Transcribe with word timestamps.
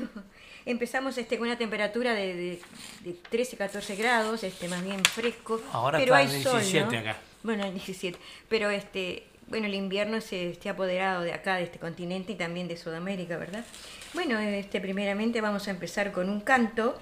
empezamos 0.66 1.18
este, 1.18 1.38
con 1.38 1.48
una 1.48 1.58
temperatura 1.58 2.14
de, 2.14 2.60
de, 3.04 3.14
13, 3.30 3.58
14 3.58 3.96
grados, 3.96 4.44
este, 4.44 4.68
más 4.68 4.84
bien 4.84 5.04
fresco. 5.04 5.60
Ahora 5.72 5.98
pero 5.98 6.16
está 6.16 6.18
hay 6.18 6.42
17 6.42 6.90
sol, 6.90 6.96
acá. 6.96 7.18
Bueno, 7.42 7.72
17. 7.72 8.20
Pero 8.50 8.70
este, 8.70 9.24
bueno, 9.48 9.68
el 9.68 9.76
invierno 9.76 10.22
se 10.22 10.50
esté 10.50 10.70
apoderado 10.70 11.22
de 11.22 11.34
acá, 11.34 11.56
de 11.56 11.64
este 11.64 11.80
continente 11.80 12.34
y 12.34 12.36
también 12.36 12.68
de 12.68 12.78
Sudamérica, 12.78 13.38
¿verdad? 13.38 13.66
Bueno, 14.14 14.40
este, 14.40 14.82
primeramente 14.82 15.42
vamos 15.42 15.68
a 15.68 15.72
empezar 15.72 16.12
con 16.12 16.30
un 16.30 16.42
canto 16.42 17.00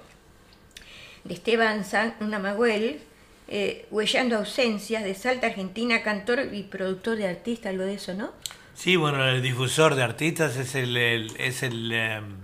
de 1.24 1.34
Esteban 1.34 1.84
San 1.84 2.14
Namaguel, 2.20 3.00
eh, 3.48 3.86
Huellando 3.90 4.36
Ausencias, 4.36 5.04
de 5.04 5.14
Salta, 5.14 5.46
Argentina, 5.48 6.02
cantor 6.02 6.48
y 6.52 6.64
productor 6.64 7.16
de 7.16 7.28
artistas, 7.28 7.70
algo 7.70 7.84
de 7.84 7.94
eso, 7.94 8.14
¿no? 8.14 8.32
Sí, 8.74 8.96
bueno, 8.96 9.28
el 9.28 9.42
difusor 9.42 9.94
de 9.94 10.02
artistas 10.02 10.56
es 10.56 10.74
el, 10.74 10.96
es 10.96 11.62
el 11.62 11.92
em, 11.92 12.36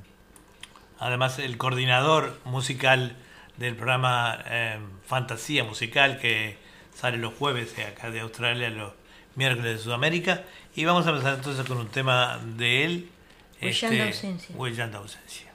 además 0.98 1.38
el 1.38 1.56
coordinador 1.56 2.38
musical 2.44 3.16
del 3.56 3.74
programa 3.74 4.38
em, 4.50 4.82
Fantasía 5.06 5.64
Musical 5.64 6.18
que 6.18 6.56
sale 6.94 7.16
los 7.16 7.34
jueves 7.34 7.74
acá 7.78 8.10
de 8.10 8.20
Australia, 8.20 8.70
los 8.70 8.92
miércoles 9.38 9.78
de 9.78 9.82
Sudamérica. 9.82 10.42
Y 10.76 10.84
vamos 10.84 11.06
a 11.06 11.10
empezar 11.10 11.34
entonces 11.36 11.66
con 11.66 11.78
un 11.78 11.88
tema 11.88 12.38
de 12.56 12.84
él. 12.84 13.08
Huellando 13.62 13.96
este, 13.96 14.02
ausencia. 14.02 14.56
Huellando 14.56 14.98
ausencia. 14.98 15.47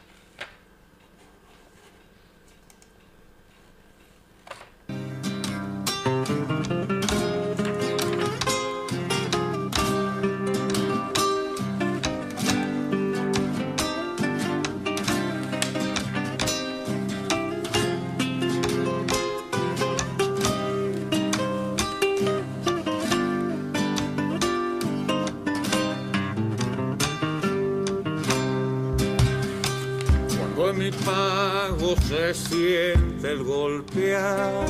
Se 32.08 32.34
siente 32.34 33.32
el 33.32 33.44
golpear 33.44 34.66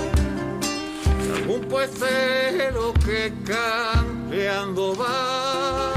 algún 1.36 1.62
puestero 1.62 2.94
que 3.06 3.32
campeando 3.46 4.94
va. 4.96 5.94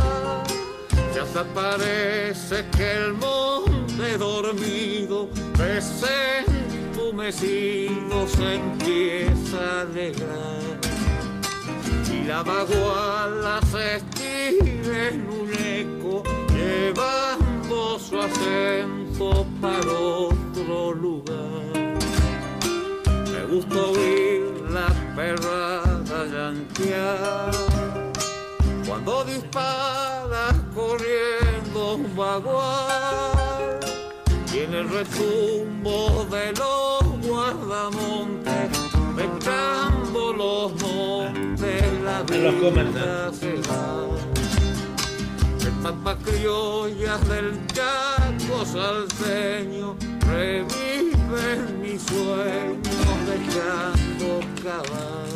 Ya 1.15 1.25
se 1.27 1.45
parece 1.55 2.65
que 2.77 2.93
el 2.93 3.15
monte 3.15 4.19
dormido, 4.19 5.31
desentumecido, 5.59 8.29
se 8.29 8.55
empieza 8.55 9.59
a 9.61 9.81
alegrar. 9.83 10.81
Y 12.13 12.25
la 12.25 12.43
vaguala 12.43 13.61
se 13.71 13.97
estira 13.97 15.09
en 15.09 15.29
un 15.29 15.53
eco, 15.53 16.23
llevando 16.55 17.99
su 17.99 18.19
acento 18.19 18.96
para 19.19 19.99
otro 19.99 20.93
lugar. 20.93 21.97
Me 23.33 23.45
gusta 23.51 23.77
oír 23.77 24.43
la 24.71 24.89
perrada 25.15 26.25
llantear. 26.27 27.51
Cuando 28.87 29.25
disparas 29.25 30.55
corriendo 30.75 31.95
un 31.95 32.17
vagual 32.17 33.81
y 34.55 34.59
en 34.59 34.75
el 34.75 34.89
retumbo 34.89 36.27
de 36.31 36.53
los 36.53 37.27
guardamontes 37.27 38.71
pescando 39.17 40.33
los 40.33 40.83
montes 40.83 41.83
la 42.05 42.23
vida 42.23 43.33
se 43.33 43.55
va 43.69 44.36
papas 45.87 46.17
criollas 46.25 47.29
del 47.29 47.65
Chaco 47.69 48.65
salseño 48.65 49.97
reviven 50.27 51.81
mis 51.81 52.03
sueños 52.03 53.17
dejando 53.31 54.41
cavar. 54.65 55.29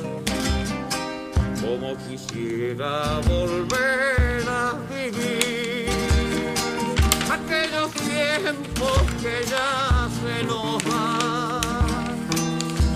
Como 1.60 1.96
quisiera 2.08 3.20
volver 3.28 4.42
a 4.48 4.74
vivir 4.92 5.88
aquellos 7.30 7.92
tiempos 7.92 9.02
que 9.22 9.44
ya 9.48 10.08
se 10.20 10.42
nos 10.44 10.82
van. 10.84 11.60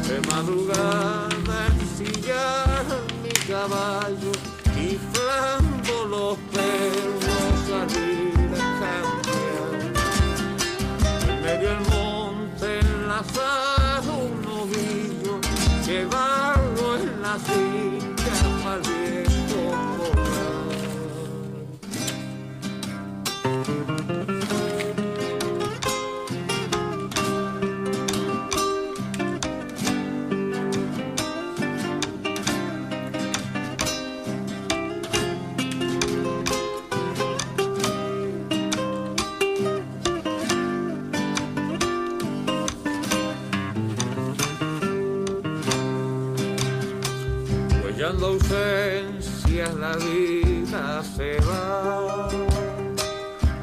De 0.09 0.21
madrugada 0.29 1.67
ensillar 1.79 2.85
mi 3.23 3.31
caballo 3.47 4.33
y 4.77 4.99
flambo 5.13 6.05
los 6.09 6.39
perros 6.53 7.24
salir 7.89 8.33
a 8.55 8.67
cambiar. 8.81 9.95
En 11.29 11.43
medio 11.43 11.69
del 11.71 11.81
monte 11.91 12.81
enlazar 12.81 14.03
un 14.09 14.43
novillo, 14.43 15.41
llevarlo 15.87 16.97
en 16.97 17.23
la 17.23 17.39
silla 17.39 17.74
vida 49.97 51.03
se 51.17 51.39
va. 51.41 52.29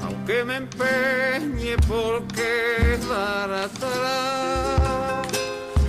Aunque 0.03 0.43
me 0.43 0.57
empeñe 0.57 1.77
por 1.87 2.23
quedar 2.27 3.51
atrás, 3.51 5.27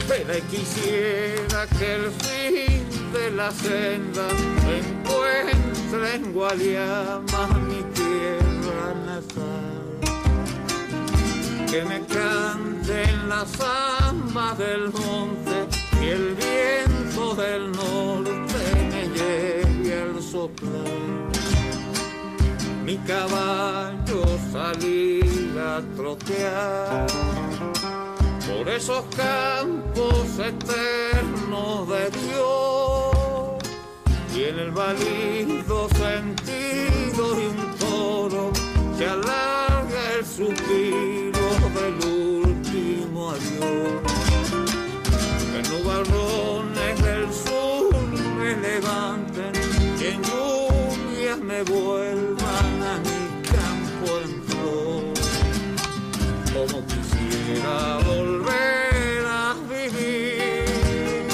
pero 0.08 0.34
quisiera 0.50 1.66
que 1.78 1.94
el 1.94 2.10
fin 2.10 3.12
de 3.12 3.30
la 3.30 3.50
senda 3.50 4.26
me 4.64 4.78
encuentre 4.78 6.14
en 6.14 6.32
Guadiama, 6.32 7.46
mi 7.68 7.82
tierra 7.94 8.94
natal. 9.06 9.82
Que 11.70 11.84
me 11.84 12.00
canten 12.06 13.28
las 13.28 13.48
ambas 13.60 14.58
del 14.58 14.90
monte 14.92 15.68
y 16.02 16.08
el 16.08 16.34
viento 16.34 17.34
del 17.34 17.71
mi 22.92 22.98
caballo 23.06 24.22
salir 24.52 25.58
a 25.58 25.80
trotear 25.96 27.06
por 28.46 28.68
esos 28.68 29.02
campos 29.16 30.26
eternos 30.38 31.88
de 31.88 32.10
Dios 32.20 33.56
y 34.36 34.42
en 34.44 34.58
el 34.58 34.70
valido 34.72 35.88
sentido 36.04 37.34
de 37.34 37.48
un 37.48 37.76
toro 37.78 38.52
se 38.98 39.06
alarga 39.06 40.02
el 40.18 40.26
suspiro 40.26 41.48
del 41.78 41.96
último 42.44 43.30
adiós. 43.30 44.02
En 45.56 45.64
nubarrones 45.72 47.02
del 47.02 47.32
sur 47.32 47.96
me 48.38 48.54
levanten 48.56 49.52
y 49.98 50.04
en 50.12 50.22
lluvias 50.22 51.38
me 51.38 51.62
vuelven 51.62 52.11
volver 58.06 59.24
a 59.26 59.54
vivir 59.68 61.26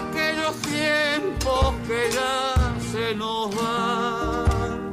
aquellos 0.00 0.54
tiempos 0.62 1.74
que 1.86 2.10
ya 2.12 2.74
se 2.92 3.14
nos 3.14 3.54
van. 3.54 4.92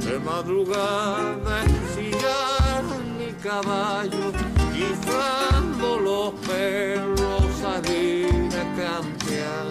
De 0.00 0.18
madrugada 0.18 1.64
ensillar 1.64 2.84
mi 3.18 3.32
caballo, 3.42 4.32
guisando 4.74 5.98
los 5.98 6.34
perros 6.46 7.26
a 7.64 7.80
campear. 8.76 9.66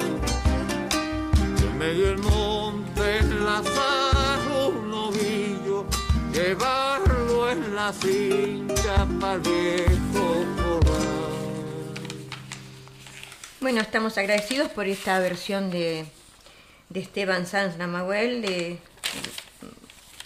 En 1.63 1.77
medio 1.77 2.07
del 2.07 2.19
monte 2.19 3.19
enlazar 3.19 4.39
un 4.67 4.89
novillo, 4.89 5.85
llevarlo 6.31 7.49
en 7.49 7.75
la 7.75 7.93
cincha 7.93 9.07
para 9.19 9.39
Bueno, 13.65 13.81
estamos 13.81 14.15
agradecidos 14.19 14.69
por 14.69 14.85
esta 14.85 15.17
versión 15.17 15.71
de, 15.71 16.05
de 16.89 16.99
Esteban 16.99 17.47
Sanz 17.47 17.77
Namahuel 17.77 18.43
de 18.43 18.77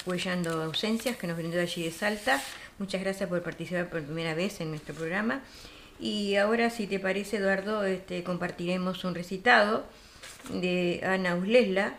Huellando 0.06 0.62
Ausencias 0.62 1.16
que 1.16 1.26
nos 1.26 1.38
brindó 1.38 1.62
allí 1.62 1.84
de 1.84 1.92
Salta. 1.92 2.44
Muchas 2.80 3.00
gracias 3.00 3.30
por 3.30 3.42
participar 3.42 3.90
por 3.90 4.04
primera 4.04 4.34
vez 4.34 4.60
en 4.60 4.72
nuestro 4.72 4.94
programa. 4.94 5.40
Y 6.02 6.36
ahora, 6.36 6.70
si 6.70 6.86
te 6.86 7.00
parece, 7.00 7.38
Eduardo, 7.38 7.86
este, 7.86 8.26
compartiremos 8.26 9.06
un 9.06 9.16
recitado 9.16 9.86
de 10.50 11.00
Ana 11.06 11.36
Uslesla. 11.36 11.94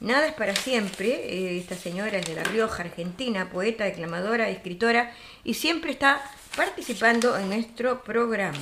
Nada 0.00 0.28
es 0.28 0.32
para 0.32 0.56
siempre. 0.56 1.08
eh, 1.08 1.58
esta 1.58 1.76
señora 1.76 2.16
es 2.16 2.26
de 2.26 2.34
La 2.34 2.44
Rioja, 2.44 2.84
Argentina, 2.84 3.50
poeta, 3.50 3.84
declamadora, 3.84 4.48
escritora 4.48 5.12
y 5.44 5.52
siempre 5.52 5.90
está 5.90 6.22
participando 6.56 7.36
en 7.36 7.50
nuestro 7.50 8.02
programa. 8.02 8.56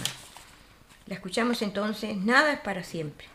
La 1.06 1.14
escuchamos 1.14 1.62
entonces, 1.62 2.16
Nada 2.16 2.52
es 2.52 2.60
para 2.60 2.82
siempre. 2.82 3.26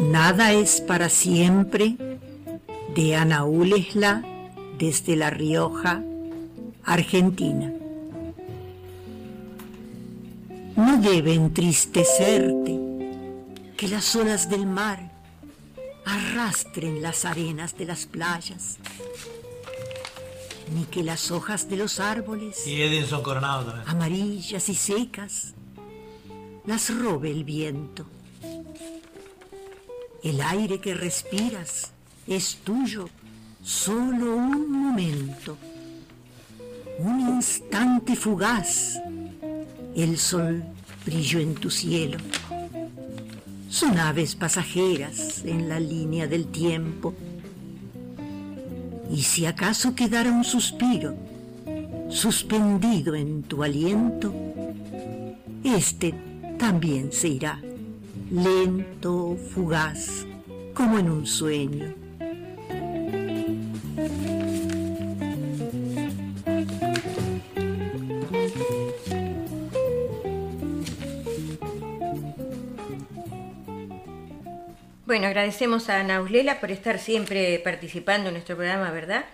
Nada 0.00 0.52
es 0.52 0.80
para 0.80 1.08
siempre 1.08 1.96
de 2.96 3.14
Ana 3.14 3.44
Ulesla 3.44 4.24
desde 4.78 5.14
La 5.14 5.30
Rioja, 5.30 6.02
Argentina. 6.82 7.77
No 10.78 10.96
debe 10.98 11.34
entristecerte 11.34 12.78
que 13.76 13.88
las 13.88 14.14
olas 14.14 14.48
del 14.48 14.64
mar 14.64 15.10
arrastren 16.04 17.02
las 17.02 17.24
arenas 17.24 17.76
de 17.76 17.84
las 17.84 18.06
playas, 18.06 18.76
ni 20.72 20.84
que 20.84 21.02
las 21.02 21.32
hojas 21.32 21.68
de 21.68 21.78
los 21.78 21.98
árboles 21.98 22.64
Y 22.64 22.80
Edinson 22.80 23.24
Coronado 23.24 23.64
también. 23.72 23.88
amarillas 23.88 24.68
y 24.68 24.76
secas, 24.76 25.54
las 26.64 26.96
robe 26.96 27.32
el 27.32 27.42
viento. 27.42 28.06
El 30.22 30.40
aire 30.40 30.80
que 30.80 30.94
respiras 30.94 31.90
es 32.28 32.58
tuyo 32.62 33.08
solo 33.64 34.36
un 34.36 34.70
momento, 34.70 35.56
un 37.00 37.18
instante 37.18 38.14
fugaz. 38.14 38.94
El 39.98 40.16
sol 40.16 40.62
brilló 41.04 41.40
en 41.40 41.56
tu 41.56 41.70
cielo. 41.70 42.18
Son 43.68 43.98
aves 43.98 44.36
pasajeras 44.36 45.44
en 45.44 45.68
la 45.68 45.80
línea 45.80 46.28
del 46.28 46.46
tiempo. 46.46 47.14
Y 49.10 49.22
si 49.22 49.44
acaso 49.44 49.96
quedara 49.96 50.30
un 50.30 50.44
suspiro, 50.44 51.16
suspendido 52.10 53.16
en 53.16 53.42
tu 53.42 53.64
aliento, 53.64 54.32
este 55.64 56.14
también 56.60 57.10
se 57.10 57.30
irá, 57.30 57.60
lento, 58.30 59.36
fugaz, 59.52 60.24
como 60.74 61.00
en 61.00 61.10
un 61.10 61.26
sueño. 61.26 61.97
Bueno, 75.08 75.26
agradecemos 75.26 75.88
a 75.88 76.02
Naulela 76.02 76.60
por 76.60 76.70
estar 76.70 76.98
siempre 76.98 77.58
participando 77.64 78.28
en 78.28 78.34
nuestro 78.34 78.56
programa, 78.56 78.90
¿verdad? 78.90 79.24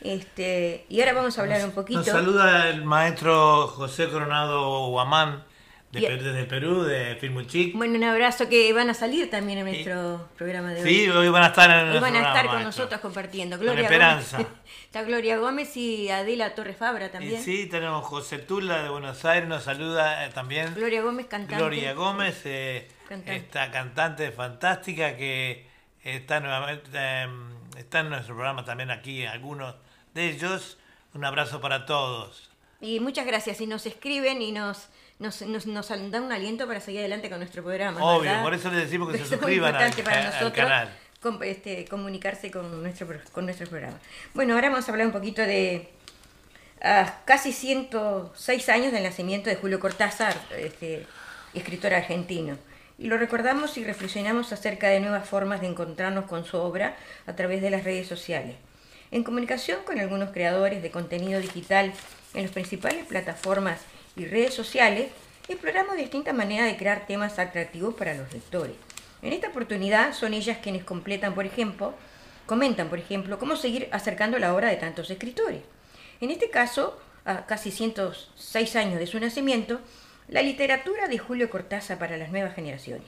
Este, 0.00 0.86
y 0.88 0.98
ahora 0.98 1.12
vamos 1.12 1.38
a 1.38 1.42
hablar 1.42 1.64
un 1.64 1.70
poquito. 1.70 2.00
Nos 2.00 2.08
saluda 2.08 2.68
el 2.68 2.84
maestro 2.84 3.68
José 3.68 4.08
Coronado 4.08 4.88
Guamán 4.88 5.44
de 5.92 6.00
Y- 6.00 6.06
Perú, 6.06 6.24
desde 6.24 6.44
Perú, 6.46 6.82
de 6.82 7.14
Filmuchic. 7.14 7.76
Bueno, 7.76 7.94
un 7.94 8.02
abrazo 8.02 8.48
que 8.48 8.72
van 8.72 8.90
a 8.90 8.94
salir 8.94 9.30
también 9.30 9.60
en 9.60 9.66
nuestro 9.66 10.28
programa 10.36 10.70
de 10.74 10.82
hoy. 10.82 10.88
Sí, 10.88 11.08
hoy 11.08 11.28
van 11.28 11.44
a 11.44 11.46
estar 11.46 11.70
en 11.70 12.00
van 12.00 12.16
a 12.16 12.18
estar 12.18 12.46
con 12.46 12.54
maestro. 12.56 12.62
nosotros 12.64 13.00
compartiendo. 13.00 13.56
Con 13.56 13.66
Gloria 13.66 13.82
esperanza. 13.84 14.38
Gómez. 14.38 14.52
Está 14.86 15.02
Gloria 15.04 15.38
Gómez 15.38 15.76
y 15.76 16.10
Adela 16.10 16.56
Torres 16.56 16.76
Fabra 16.76 17.06
Y 17.06 17.10
también. 17.10 17.40
sí, 17.40 17.66
tenemos 17.66 18.04
José 18.04 18.38
Tula 18.38 18.82
de 18.82 18.88
Buenos 18.88 19.24
Aires, 19.24 19.48
nos 19.48 19.62
saluda 19.62 20.26
eh, 20.26 20.30
también. 20.34 20.74
Gloria 20.74 21.02
Gómez 21.02 21.26
cantante. 21.26 21.54
Gloria 21.54 21.92
Gómez, 21.94 22.40
eh, 22.46 22.88
Cantante. 23.10 23.36
esta 23.36 23.70
cantante 23.72 24.30
fantástica 24.30 25.16
que 25.16 25.66
está 26.04 26.38
nuevamente 26.40 26.88
eh, 26.94 27.26
está 27.76 28.00
en 28.00 28.10
nuestro 28.10 28.34
programa 28.36 28.64
también 28.64 28.90
aquí, 28.90 29.26
algunos 29.26 29.74
de 30.14 30.30
ellos. 30.30 30.78
Un 31.12 31.24
abrazo 31.24 31.60
para 31.60 31.86
todos. 31.86 32.50
Y 32.80 33.00
muchas 33.00 33.26
gracias. 33.26 33.60
Y 33.60 33.66
nos 33.66 33.84
escriben 33.84 34.40
y 34.40 34.52
nos, 34.52 34.88
nos, 35.18 35.42
nos, 35.42 35.66
nos 35.66 35.88
dan 35.88 36.22
un 36.22 36.30
aliento 36.32 36.68
para 36.68 36.78
seguir 36.80 37.00
adelante 37.00 37.28
con 37.28 37.40
nuestro 37.40 37.64
programa. 37.64 38.00
Obvio, 38.00 38.30
¿verdad? 38.30 38.42
por 38.44 38.54
eso 38.54 38.70
les 38.70 38.84
decimos 38.84 39.10
que 39.10 39.18
se 39.18 39.26
suscriban 39.28 39.74
al, 39.74 39.88
importante 39.88 40.02
para 40.04 40.18
al 40.20 40.26
nosotros 40.26 40.52
canal. 40.52 40.88
com- 41.20 41.42
este, 41.42 41.84
comunicarse 41.86 42.50
con 42.52 42.80
nuestro, 42.80 43.08
con 43.32 43.44
nuestro 43.44 43.66
programa. 43.68 43.98
Bueno, 44.34 44.54
ahora 44.54 44.70
vamos 44.70 44.88
a 44.88 44.92
hablar 44.92 45.08
un 45.08 45.12
poquito 45.12 45.42
de 45.42 45.90
ah, 46.80 47.12
casi 47.24 47.52
106 47.52 48.68
años 48.68 48.92
del 48.92 49.02
nacimiento 49.02 49.50
de 49.50 49.56
Julio 49.56 49.80
Cortázar, 49.80 50.36
este, 50.56 51.06
escritor 51.54 51.92
argentino. 51.92 52.56
Y 53.00 53.06
lo 53.06 53.16
recordamos 53.16 53.78
y 53.78 53.84
reflexionamos 53.84 54.52
acerca 54.52 54.88
de 54.88 55.00
nuevas 55.00 55.26
formas 55.26 55.62
de 55.62 55.66
encontrarnos 55.66 56.26
con 56.26 56.44
su 56.44 56.58
obra 56.58 56.96
a 57.26 57.34
través 57.34 57.62
de 57.62 57.70
las 57.70 57.82
redes 57.82 58.06
sociales. 58.06 58.56
En 59.10 59.24
comunicación 59.24 59.78
con 59.86 59.98
algunos 59.98 60.32
creadores 60.32 60.82
de 60.82 60.90
contenido 60.90 61.40
digital 61.40 61.94
en 62.34 62.42
las 62.42 62.52
principales 62.52 63.06
plataformas 63.06 63.80
y 64.16 64.26
redes 64.26 64.52
sociales, 64.52 65.08
exploramos 65.48 65.96
distintas 65.96 66.34
maneras 66.34 66.70
de 66.70 66.76
crear 66.76 67.06
temas 67.06 67.38
atractivos 67.38 67.94
para 67.94 68.12
los 68.12 68.30
lectores. 68.34 68.76
En 69.22 69.32
esta 69.32 69.48
oportunidad 69.48 70.12
son 70.12 70.34
ellas 70.34 70.58
quienes 70.62 70.84
completan, 70.84 71.34
por 71.34 71.46
ejemplo, 71.46 71.94
comentan, 72.44 72.90
por 72.90 72.98
ejemplo, 72.98 73.38
cómo 73.38 73.56
seguir 73.56 73.88
acercando 73.92 74.38
la 74.38 74.54
obra 74.54 74.68
de 74.68 74.76
tantos 74.76 75.08
escritores. 75.10 75.62
En 76.20 76.30
este 76.30 76.50
caso, 76.50 77.00
a 77.24 77.46
casi 77.46 77.70
106 77.70 78.76
años 78.76 78.98
de 78.98 79.06
su 79.06 79.18
nacimiento, 79.18 79.80
la 80.30 80.42
literatura 80.42 81.08
de 81.08 81.18
Julio 81.18 81.50
Cortázar 81.50 81.98
para 81.98 82.16
las 82.16 82.30
nuevas 82.30 82.54
generaciones. 82.54 83.06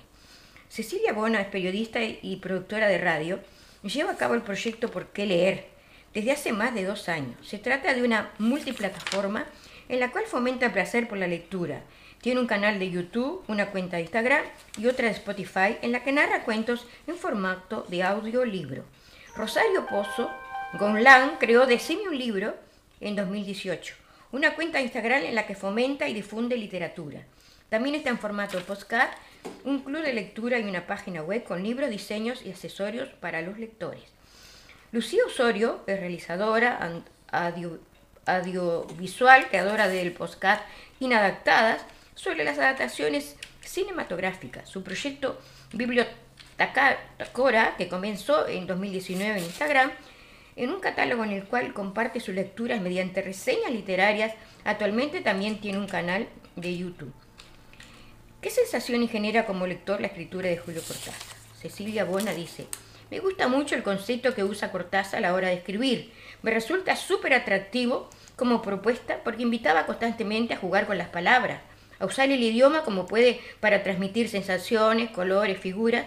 Cecilia 0.68 1.12
Bona 1.12 1.40
es 1.40 1.46
periodista 1.46 2.00
y 2.02 2.36
productora 2.42 2.88
de 2.88 2.98
radio 2.98 3.38
y 3.84 3.90
lleva 3.90 4.10
a 4.10 4.16
cabo 4.16 4.34
el 4.34 4.42
proyecto 4.42 4.90
Por 4.90 5.06
qué 5.08 5.24
leer 5.24 5.66
desde 6.14 6.32
hace 6.32 6.52
más 6.52 6.74
de 6.74 6.84
dos 6.84 7.08
años. 7.08 7.36
Se 7.46 7.58
trata 7.58 7.94
de 7.94 8.02
una 8.02 8.32
multiplataforma 8.38 9.46
en 9.88 10.00
la 10.00 10.10
cual 10.10 10.24
fomenta 10.26 10.66
el 10.66 10.72
placer 10.72 11.06
por 11.06 11.16
la 11.16 11.28
lectura. 11.28 11.82
Tiene 12.20 12.40
un 12.40 12.46
canal 12.48 12.80
de 12.80 12.90
YouTube, 12.90 13.44
una 13.46 13.70
cuenta 13.70 13.98
de 13.98 14.02
Instagram 14.02 14.42
y 14.76 14.86
otra 14.86 15.06
de 15.06 15.12
Spotify 15.12 15.78
en 15.80 15.92
la 15.92 16.02
que 16.02 16.10
narra 16.10 16.42
cuentos 16.42 16.88
en 17.06 17.16
formato 17.16 17.86
de 17.88 18.02
audiolibro. 18.02 18.84
Rosario 19.36 19.86
Pozo 19.86 20.28
Gonlán 20.74 21.36
creó 21.38 21.66
Decime 21.66 22.08
un 22.08 22.18
libro 22.18 22.56
en 23.00 23.14
2018, 23.14 23.94
una 24.32 24.54
cuenta 24.54 24.80
Instagram 24.80 25.24
en 25.24 25.34
la 25.34 25.46
que 25.46 25.54
fomenta 25.54 26.08
y 26.08 26.14
difunde 26.14 26.56
literatura. 26.56 27.20
También 27.68 27.94
está 27.94 28.10
en 28.10 28.18
formato 28.18 28.58
postcard, 28.60 29.10
un 29.64 29.80
club 29.80 30.02
de 30.02 30.12
lectura 30.12 30.58
y 30.58 30.64
una 30.64 30.86
página 30.86 31.22
web 31.22 31.42
con 31.44 31.62
libros, 31.62 31.88
diseños 31.90 32.42
y 32.44 32.50
accesorios 32.50 33.08
para 33.20 33.40
los 33.42 33.58
lectores. 33.58 34.02
Lucía 34.92 35.22
Osorio 35.26 35.82
es 35.86 35.98
realizadora 35.98 37.02
audiovisual, 38.26 39.48
creadora 39.48 39.88
del 39.88 40.12
postcard 40.12 40.60
Inadaptadas 41.00 41.82
sobre 42.14 42.44
las 42.44 42.58
adaptaciones 42.58 43.36
cinematográficas. 43.62 44.68
Su 44.68 44.82
proyecto 44.82 45.40
Biblio- 45.72 46.06
Taka- 46.56 46.98
Takora, 47.16 47.74
que 47.76 47.88
comenzó 47.88 48.46
en 48.46 48.66
2019 48.66 49.38
en 49.38 49.44
Instagram, 49.44 49.90
en 50.56 50.70
un 50.70 50.80
catálogo 50.80 51.24
en 51.24 51.30
el 51.30 51.44
cual 51.44 51.72
comparte 51.72 52.20
sus 52.20 52.34
lecturas 52.34 52.80
mediante 52.80 53.22
reseñas 53.22 53.72
literarias. 53.72 54.34
Actualmente 54.64 55.20
también 55.20 55.60
tiene 55.60 55.78
un 55.78 55.88
canal 55.88 56.28
de 56.56 56.76
YouTube. 56.76 57.12
¿Qué 58.40 58.50
sensación 58.50 59.08
genera 59.08 59.46
como 59.46 59.66
lector 59.66 60.00
la 60.00 60.08
escritura 60.08 60.48
de 60.48 60.58
Julio 60.58 60.82
Cortázar? 60.82 61.14
Cecilia 61.60 62.04
Bona 62.04 62.32
dice, 62.32 62.66
me 63.10 63.20
gusta 63.20 63.46
mucho 63.46 63.74
el 63.74 63.82
concepto 63.82 64.34
que 64.34 64.42
usa 64.42 64.72
Cortázar 64.72 65.18
a 65.18 65.20
la 65.20 65.34
hora 65.34 65.48
de 65.48 65.54
escribir. 65.54 66.12
Me 66.42 66.50
resulta 66.50 66.96
súper 66.96 67.34
atractivo 67.34 68.08
como 68.36 68.62
propuesta 68.62 69.20
porque 69.22 69.42
invitaba 69.42 69.86
constantemente 69.86 70.54
a 70.54 70.56
jugar 70.56 70.86
con 70.86 70.98
las 70.98 71.08
palabras, 71.08 71.60
a 72.00 72.06
usar 72.06 72.30
el 72.30 72.42
idioma 72.42 72.82
como 72.82 73.06
puede 73.06 73.40
para 73.60 73.82
transmitir 73.82 74.28
sensaciones, 74.28 75.10
colores, 75.10 75.60
figuras, 75.60 76.06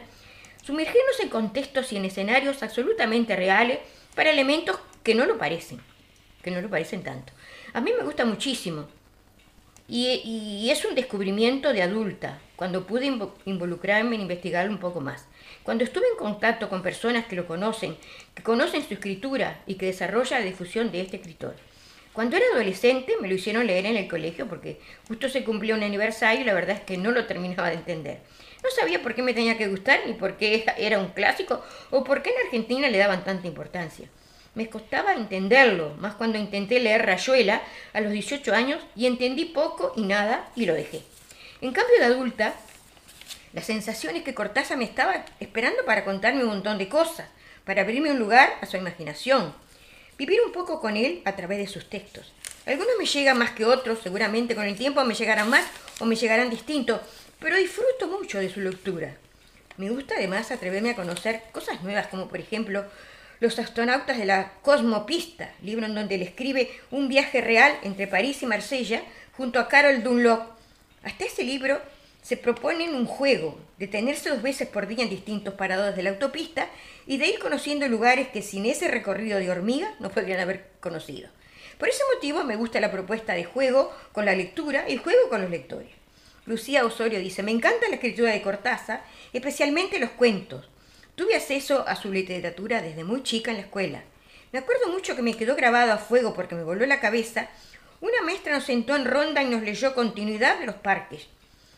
sumergirnos 0.64 1.20
en 1.22 1.30
contextos 1.30 1.94
y 1.94 1.98
en 1.98 2.06
escenarios 2.06 2.64
absolutamente 2.64 3.36
reales 3.36 3.80
para 4.16 4.32
elementos 4.32 4.80
que 5.04 5.16
no 5.16 5.26
lo 5.26 5.38
parecen, 5.38 5.80
que 6.42 6.52
no 6.52 6.62
lo 6.62 6.70
parecen 6.70 7.04
tanto. 7.04 7.34
A 7.74 7.82
mí 7.82 7.92
me 7.98 8.04
gusta 8.04 8.26
muchísimo. 8.26 8.88
Y, 9.88 10.68
es 10.72 10.84
un 10.84 10.96
descubrimiento 10.96 11.72
de 11.72 11.84
adulta, 11.84 12.40
cuando 12.56 12.88
pude 12.88 13.06
invo- 13.06 13.34
involucrarme 13.46 14.16
en 14.16 14.24
investigarlo 14.24 14.72
un 14.72 14.80
poco 14.80 15.00
más. 15.00 15.26
Cuando 15.62 15.84
estuve 15.84 16.06
en 16.12 16.18
contacto 16.18 16.70
con 16.70 16.82
personas 16.82 17.26
que 17.26 17.36
lo 17.36 17.46
conocen, 17.46 17.96
que 18.34 18.42
conocen 18.42 18.88
su 18.88 18.96
escritura 18.96 19.62
y 19.68 19.76
que 19.76 19.86
desarrolla 19.86 20.40
la 20.40 20.46
difusión 20.46 20.92
de 20.92 21.02
este 21.02 21.18
escritor. 21.18 21.56
Cuando 22.14 22.38
era 22.38 22.46
adolescente 22.54 23.14
me 23.22 23.28
lo 23.28 23.36
hicieron 23.36 23.68
leer 23.68 23.86
en 23.86 23.98
el 23.98 24.08
colegio 24.08 24.48
porque 24.48 24.80
justo 25.08 25.28
se 25.30 25.44
cumplió 25.44 25.76
un 25.76 25.84
aniversario 25.84 26.42
y 26.42 26.46
la 26.46 26.54
verdad 26.54 26.78
es 26.78 26.82
que 26.82 26.98
no 26.98 27.12
lo 27.12 27.26
terminaba 27.26 27.70
de 27.70 27.76
entender. 27.76 28.20
No 28.64 28.70
sabía 28.72 29.02
por 29.02 29.14
qué 29.16 29.22
me 29.22 29.34
tenía 29.34 29.58
que 29.58 29.68
gustar 29.68 30.02
ni 30.06 30.14
por 30.14 30.38
qué 30.38 30.66
era 30.78 31.00
un 31.00 31.10
clásico 31.10 31.64
o 31.92 32.04
por 32.04 32.22
qué 32.22 32.32
en 32.32 32.46
Argentina 32.46 32.90
le 32.90 32.98
daban 32.98 33.24
tanta 33.24 33.48
importancia. 33.48 34.08
Me 34.56 34.70
costaba 34.70 35.14
entenderlo, 35.14 35.96
más 36.00 36.16
cuando 36.16 36.38
intenté 36.38 36.80
leer 36.80 37.06
Rayuela 37.06 37.62
a 37.94 38.02
los 38.02 38.12
18 38.12 38.54
años 38.54 38.82
y 38.96 39.06
entendí 39.06 39.46
poco 39.46 39.94
y 39.96 40.04
nada 40.04 40.50
y 40.56 40.66
lo 40.66 40.74
dejé. 40.74 41.02
En 41.62 41.74
cambio 41.74 41.98
de 42.00 42.06
adulta, 42.06 42.54
la 43.54 43.62
sensación 43.62 44.16
es 44.16 44.24
que 44.24 44.34
Cortázar 44.34 44.78
me 44.78 44.86
estaba 44.86 45.26
esperando 45.40 45.86
para 45.86 46.06
contarme 46.06 46.44
un 46.44 46.50
montón 46.50 46.78
de 46.78 46.90
cosas, 46.90 47.28
para 47.66 47.82
abrirme 47.82 48.12
un 48.12 48.20
lugar 48.20 48.54
a 48.62 48.66
su 48.66 48.78
imaginación, 48.78 49.54
vivir 50.18 50.40
un 50.46 50.52
poco 50.52 50.80
con 50.80 50.98
él 50.98 51.22
a 51.26 51.36
través 51.36 51.58
de 51.58 51.68
sus 51.68 51.90
textos. 51.90 52.34
Algunos 52.66 52.96
me 52.98 53.06
llegan 53.06 53.38
más 53.38 53.52
que 53.52 53.66
otros, 53.66 54.00
seguramente 54.02 54.56
con 54.56 54.66
el 54.66 54.76
tiempo 54.76 55.04
me 55.04 55.14
llegarán 55.14 55.50
más 55.50 55.66
o 56.00 56.06
me 56.06 56.16
llegarán 56.16 56.50
distintos, 56.50 57.02
pero 57.46 57.58
disfruto 57.58 58.08
mucho 58.08 58.40
de 58.40 58.50
su 58.50 58.60
lectura. 58.60 59.18
Me 59.78 59.92
gusta 59.92 60.16
además 60.18 60.50
atreverme 60.50 60.90
a 60.90 60.96
conocer 60.96 61.44
cosas 61.52 61.84
nuevas, 61.84 62.08
como 62.08 62.28
por 62.28 62.40
ejemplo 62.40 62.86
Los 63.40 63.60
astronautas 63.60 64.18
de 64.18 64.26
la 64.26 64.54
Cosmopista, 64.64 65.54
libro 65.62 65.86
en 65.86 65.94
donde 65.94 66.16
él 66.16 66.24
escribe 66.24 66.72
un 66.90 67.08
viaje 67.08 67.42
real 67.42 67.78
entre 67.84 68.08
París 68.08 68.42
y 68.42 68.48
Marsella 68.48 69.04
junto 69.38 69.60
a 69.60 69.68
Carol 69.68 70.02
Dunlop. 70.02 70.42
Hasta 71.04 71.26
ese 71.26 71.44
libro 71.44 71.80
se 72.24 72.36
proponen 72.36 72.96
un 72.96 73.06
juego, 73.06 73.60
detenerse 73.78 74.30
dos 74.30 74.42
veces 74.42 74.68
por 74.68 74.88
día 74.88 75.04
en 75.04 75.12
distintos 75.12 75.54
paradores 75.54 75.96
de 75.96 76.02
la 76.02 76.10
autopista 76.10 76.68
y 77.06 77.20
de 77.20 77.28
ir 77.28 77.38
conociendo 77.38 77.88
lugares 77.88 78.30
que 78.30 78.42
sin 78.42 78.66
ese 78.66 78.88
recorrido 78.88 79.38
de 79.38 79.52
hormiga 79.52 79.94
no 80.00 80.10
podrían 80.10 80.40
haber 80.40 80.66
conocido. 80.80 81.30
Por 81.78 81.90
ese 81.90 82.02
motivo 82.12 82.44
me 82.44 82.56
gusta 82.56 82.80
la 82.80 82.92
propuesta 82.92 83.34
de 83.34 83.44
juego 83.44 83.96
con 84.14 84.26
la 84.26 84.34
lectura 84.34 84.90
y 84.90 84.98
juego 84.98 85.30
con 85.30 85.42
los 85.42 85.52
lectores. 85.52 86.05
Lucía 86.46 86.86
Osorio 86.86 87.20
dice, 87.20 87.42
me 87.42 87.52
encanta 87.52 87.90
la 87.90 87.96
escritura 87.96 88.32
de 88.32 88.42
Cortázar, 88.42 89.04
especialmente 89.34 90.00
los 90.00 90.12
cuentos. 90.12 90.70
Tuve 91.16 91.36
acceso 91.36 91.88
a 91.88 91.96
su 91.96 92.12
literatura 92.12 92.82
desde 92.82 93.04
muy 93.04 93.24
chica 93.24 93.52
en 93.52 93.58
la 93.58 93.64
escuela. 93.64 94.04
Me 94.52 94.60
acuerdo 94.60 94.90
mucho 94.90 95.16
que 95.16 95.22
me 95.22 95.36
quedó 95.36 95.56
grabado 95.56 95.92
a 95.92 95.98
fuego 95.98 96.34
porque 96.34 96.56
me 96.56 96.64
voló 96.64 96.86
la 96.86 97.00
cabeza. 97.00 97.50
Una 98.00 98.22
maestra 98.24 98.54
nos 98.54 98.66
sentó 98.66 98.96
en 98.96 99.06
ronda 99.06 99.42
y 99.42 99.50
nos 99.50 99.64
leyó 99.64 99.96
continuidad 99.96 100.60
de 100.60 100.68
los 100.68 100.76
parques. 100.76 101.28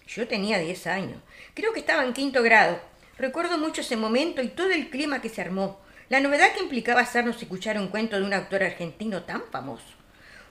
Yo 0.07 0.27
tenía 0.27 0.59
10 0.59 0.87
años. 0.87 1.21
Creo 1.53 1.71
que 1.71 1.79
estaba 1.79 2.03
en 2.03 2.13
quinto 2.13 2.43
grado. 2.43 2.79
Recuerdo 3.17 3.57
mucho 3.57 3.81
ese 3.81 3.95
momento 3.95 4.41
y 4.41 4.49
todo 4.49 4.69
el 4.71 4.89
clima 4.89 5.21
que 5.21 5.29
se 5.29 5.41
armó. 5.41 5.79
La 6.09 6.19
novedad 6.19 6.53
que 6.53 6.63
implicaba 6.63 7.01
hacernos 7.01 7.41
escuchar 7.41 7.77
un 7.77 7.87
cuento 7.87 8.17
de 8.17 8.23
un 8.23 8.33
autor 8.33 8.63
argentino 8.63 9.23
tan 9.23 9.43
famoso. 9.51 9.85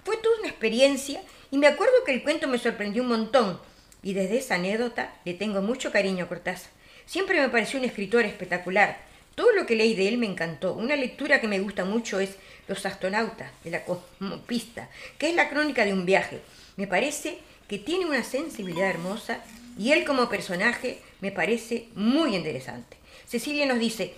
Fue 0.05 0.17
toda 0.17 0.39
una 0.39 0.49
experiencia 0.49 1.21
y 1.51 1.59
me 1.59 1.67
acuerdo 1.67 1.95
que 2.05 2.13
el 2.13 2.23
cuento 2.23 2.49
me 2.49 2.59
sorprendió 2.59 3.03
un 3.03 3.09
montón. 3.09 3.61
Y 4.07 4.15
desde 4.15 4.39
esa 4.39 4.55
anécdota 4.55 5.13
le 5.25 5.35
tengo 5.35 5.63
mucho 5.63 5.91
cariño 5.91 6.27
a 6.27 6.29
Cortázar. 6.29 6.71
Siempre 7.07 7.41
me 7.41 7.49
pareció 7.49 7.81
un 7.81 7.85
escritor 7.85 8.25
espectacular. 8.25 8.99
Todo 9.35 9.51
lo 9.51 9.67
que 9.67 9.75
leí 9.75 9.97
de 9.97 10.07
él 10.07 10.17
me 10.17 10.27
encantó. 10.27 10.75
Una 10.75 10.95
lectura 10.95 11.41
que 11.41 11.49
me 11.49 11.59
gusta 11.59 11.85
mucho 11.85 12.21
es 12.21 12.37
Los 12.69 12.87
astronautas 12.87 13.51
de 13.65 13.73
la 13.73 13.85
cosmopista, 13.85 14.89
que 15.19 15.31
es 15.31 15.35
la 15.35 15.49
crónica 15.49 15.85
de 15.85 15.93
un 15.93 16.07
viaje. 16.07 16.39
Me 16.77 16.87
parece 16.87 17.39
que 17.67 17.81
tiene 17.81 18.07
una 18.07 18.23
sensibilidad 18.23 18.89
hermosa 18.89 19.41
y 19.77 19.91
él 19.91 20.05
como 20.05 20.29
personaje 20.29 21.01
me 21.21 21.33
parece 21.33 21.89
muy 21.97 22.37
interesante. 22.37 22.97
Cecilia 23.27 23.67
nos 23.67 23.81
dice, 23.81 24.15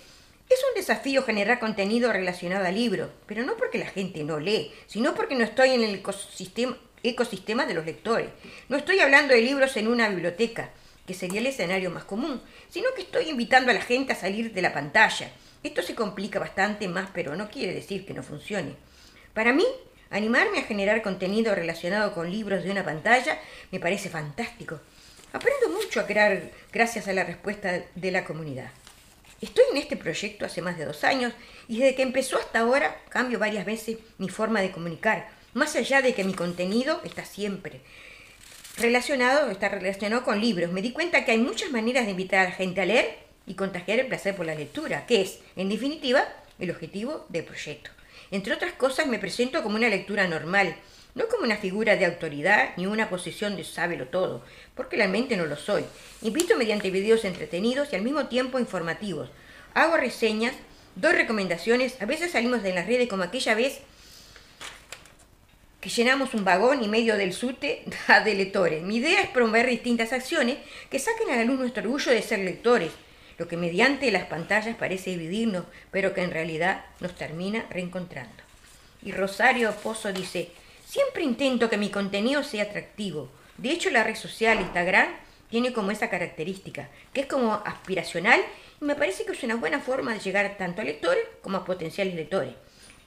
es 0.49 0.59
un 0.69 0.75
desafío 0.75 1.23
generar 1.23 1.59
contenido 1.59 2.13
relacionado 2.13 2.65
al 2.65 2.75
libro, 2.75 3.09
pero 3.25 3.43
no 3.43 3.57
porque 3.57 3.79
la 3.79 3.87
gente 3.87 4.23
no 4.23 4.39
lee, 4.39 4.71
sino 4.85 5.15
porque 5.15 5.33
no 5.33 5.43
estoy 5.43 5.69
en 5.69 5.81
el 5.81 5.95
ecosistema, 5.95 6.77
ecosistema 7.03 7.65
de 7.65 7.73
los 7.73 7.85
lectores. 7.85 8.29
No 8.67 8.77
estoy 8.77 8.99
hablando 8.99 9.33
de 9.33 9.41
libros 9.41 9.77
en 9.77 9.87
una 9.87 10.09
biblioteca, 10.09 10.69
que 11.05 11.13
sería 11.13 11.39
el 11.39 11.47
escenario 11.47 11.89
más 11.89 12.03
común, 12.03 12.41
sino 12.69 12.93
que 12.95 13.01
estoy 13.01 13.29
invitando 13.29 13.71
a 13.71 13.73
la 13.73 13.81
gente 13.81 14.13
a 14.13 14.15
salir 14.15 14.53
de 14.53 14.61
la 14.61 14.73
pantalla. 14.73 15.31
Esto 15.63 15.81
se 15.81 15.95
complica 15.95 16.39
bastante 16.39 16.87
más, 16.87 17.09
pero 17.13 17.35
no 17.35 17.49
quiere 17.49 17.73
decir 17.73 18.05
que 18.05 18.13
no 18.13 18.23
funcione. 18.23 18.75
Para 19.33 19.51
mí, 19.51 19.65
animarme 20.09 20.59
a 20.59 20.63
generar 20.63 21.01
contenido 21.01 21.55
relacionado 21.55 22.13
con 22.13 22.31
libros 22.31 22.63
de 22.63 22.71
una 22.71 22.85
pantalla 22.85 23.39
me 23.71 23.79
parece 23.79 24.09
fantástico. 24.09 24.79
Aprendo 25.33 25.69
mucho 25.69 25.99
a 25.99 26.05
crear 26.05 26.51
gracias 26.71 27.07
a 27.07 27.13
la 27.13 27.23
respuesta 27.23 27.83
de 27.95 28.11
la 28.11 28.23
comunidad. 28.23 28.71
Estoy 29.41 29.63
en 29.71 29.77
este 29.77 29.95
proyecto 29.95 30.45
hace 30.45 30.61
más 30.61 30.77
de 30.77 30.85
dos 30.85 31.03
años 31.03 31.33
y 31.67 31.79
desde 31.79 31.95
que 31.95 32.01
empezó 32.01 32.37
hasta 32.37 32.59
ahora 32.59 33.01
cambio 33.09 33.39
varias 33.39 33.65
veces 33.65 33.97
mi 34.17 34.27
forma 34.27 34.59
de 34.61 34.71
comunicar, 34.71 35.29
más 35.53 35.75
allá 35.75 36.01
de 36.01 36.13
que 36.13 36.23
mi 36.23 36.33
contenido 36.33 37.01
está 37.03 37.25
siempre 37.25 37.81
relacionado, 38.79 39.51
está 39.51 39.69
relacionado 39.69 40.23
con 40.23 40.39
libros. 40.39 40.71
Me 40.71 40.81
di 40.81 40.91
cuenta 40.91 41.25
que 41.25 41.31
hay 41.31 41.37
muchas 41.37 41.71
maneras 41.71 42.05
de 42.05 42.11
invitar 42.11 42.39
a 42.39 42.49
la 42.49 42.55
gente 42.55 42.81
a 42.81 42.85
leer 42.85 43.17
y 43.45 43.55
contagiar 43.55 43.99
el 43.99 44.07
placer 44.07 44.35
por 44.35 44.45
la 44.45 44.55
lectura, 44.55 45.05
que 45.05 45.21
es, 45.21 45.39
en 45.55 45.69
definitiva, 45.69 46.23
el 46.59 46.71
objetivo 46.71 47.25
del 47.29 47.43
proyecto. 47.43 47.91
Entre 48.31 48.53
otras 48.53 48.73
cosas, 48.73 49.07
me 49.07 49.19
presento 49.19 49.63
como 49.63 49.75
una 49.75 49.89
lectura 49.89 50.27
normal, 50.27 50.75
no 51.15 51.27
como 51.27 51.43
una 51.43 51.57
figura 51.57 51.95
de 51.95 52.05
autoridad 52.05 52.69
ni 52.77 52.85
una 52.85 53.09
posición 53.09 53.55
de 53.55 53.63
sábelo 53.63 54.07
todo, 54.07 54.43
porque 54.75 54.97
realmente 54.97 55.35
no 55.35 55.45
lo 55.45 55.57
soy. 55.57 55.83
Invito 56.21 56.55
mediante 56.55 56.91
videos 56.91 57.25
entretenidos 57.25 57.91
y 57.91 57.95
al 57.95 58.03
mismo 58.03 58.27
tiempo 58.27 58.59
informativos. 58.59 59.29
Hago 59.73 59.97
reseñas, 59.97 60.53
doy 60.95 61.13
recomendaciones, 61.13 61.99
a 62.01 62.05
veces 62.05 62.31
salimos 62.31 62.61
de 62.61 62.73
las 62.73 62.85
redes 62.85 63.09
como 63.09 63.23
aquella 63.23 63.55
vez 63.55 63.79
que 65.79 65.89
llenamos 65.89 66.33
un 66.33 66.43
vagón 66.43 66.83
y 66.83 66.87
medio 66.87 67.15
del 67.15 67.33
SUTE 67.33 67.85
de 68.25 68.35
lectores. 68.35 68.83
Mi 68.83 68.97
idea 68.97 69.21
es 69.21 69.29
promover 69.29 69.67
distintas 69.67 70.11
acciones 70.11 70.57
que 70.89 70.99
saquen 70.99 71.29
a 71.29 71.37
la 71.37 71.45
luz 71.45 71.59
nuestro 71.59 71.83
orgullo 71.83 72.11
de 72.11 72.21
ser 72.21 72.39
lectores, 72.39 72.91
lo 73.37 73.47
que 73.47 73.55
mediante 73.55 74.11
las 74.11 74.25
pantallas 74.25 74.75
parece 74.75 75.11
dividirnos, 75.11 75.63
pero 75.91 76.13
que 76.13 76.21
en 76.21 76.31
realidad 76.31 76.85
nos 76.99 77.15
termina 77.15 77.65
reencontrando. 77.69 78.43
Y 79.01 79.13
Rosario 79.13 79.73
Pozo 79.75 80.11
dice, 80.11 80.51
siempre 80.85 81.23
intento 81.23 81.69
que 81.69 81.77
mi 81.77 81.89
contenido 81.89 82.43
sea 82.43 82.63
atractivo. 82.63 83.29
De 83.57 83.71
hecho, 83.71 83.89
la 83.89 84.03
red 84.03 84.15
social 84.15 84.59
Instagram 84.59 85.07
tiene 85.49 85.71
como 85.71 85.91
esa 85.91 86.09
característica, 86.09 86.89
que 87.13 87.21
es 87.21 87.27
como 87.27 87.53
aspiracional 87.65 88.41
y 88.81 88.85
me 88.85 88.95
parece 88.95 89.25
que 89.25 89.31
es 89.31 89.43
una 89.43 89.55
buena 89.55 89.79
forma 89.79 90.13
de 90.13 90.19
llegar 90.19 90.57
tanto 90.57 90.81
a 90.81 90.85
lectores 90.85 91.23
como 91.41 91.57
a 91.57 91.65
potenciales 91.65 92.15
lectores. 92.15 92.53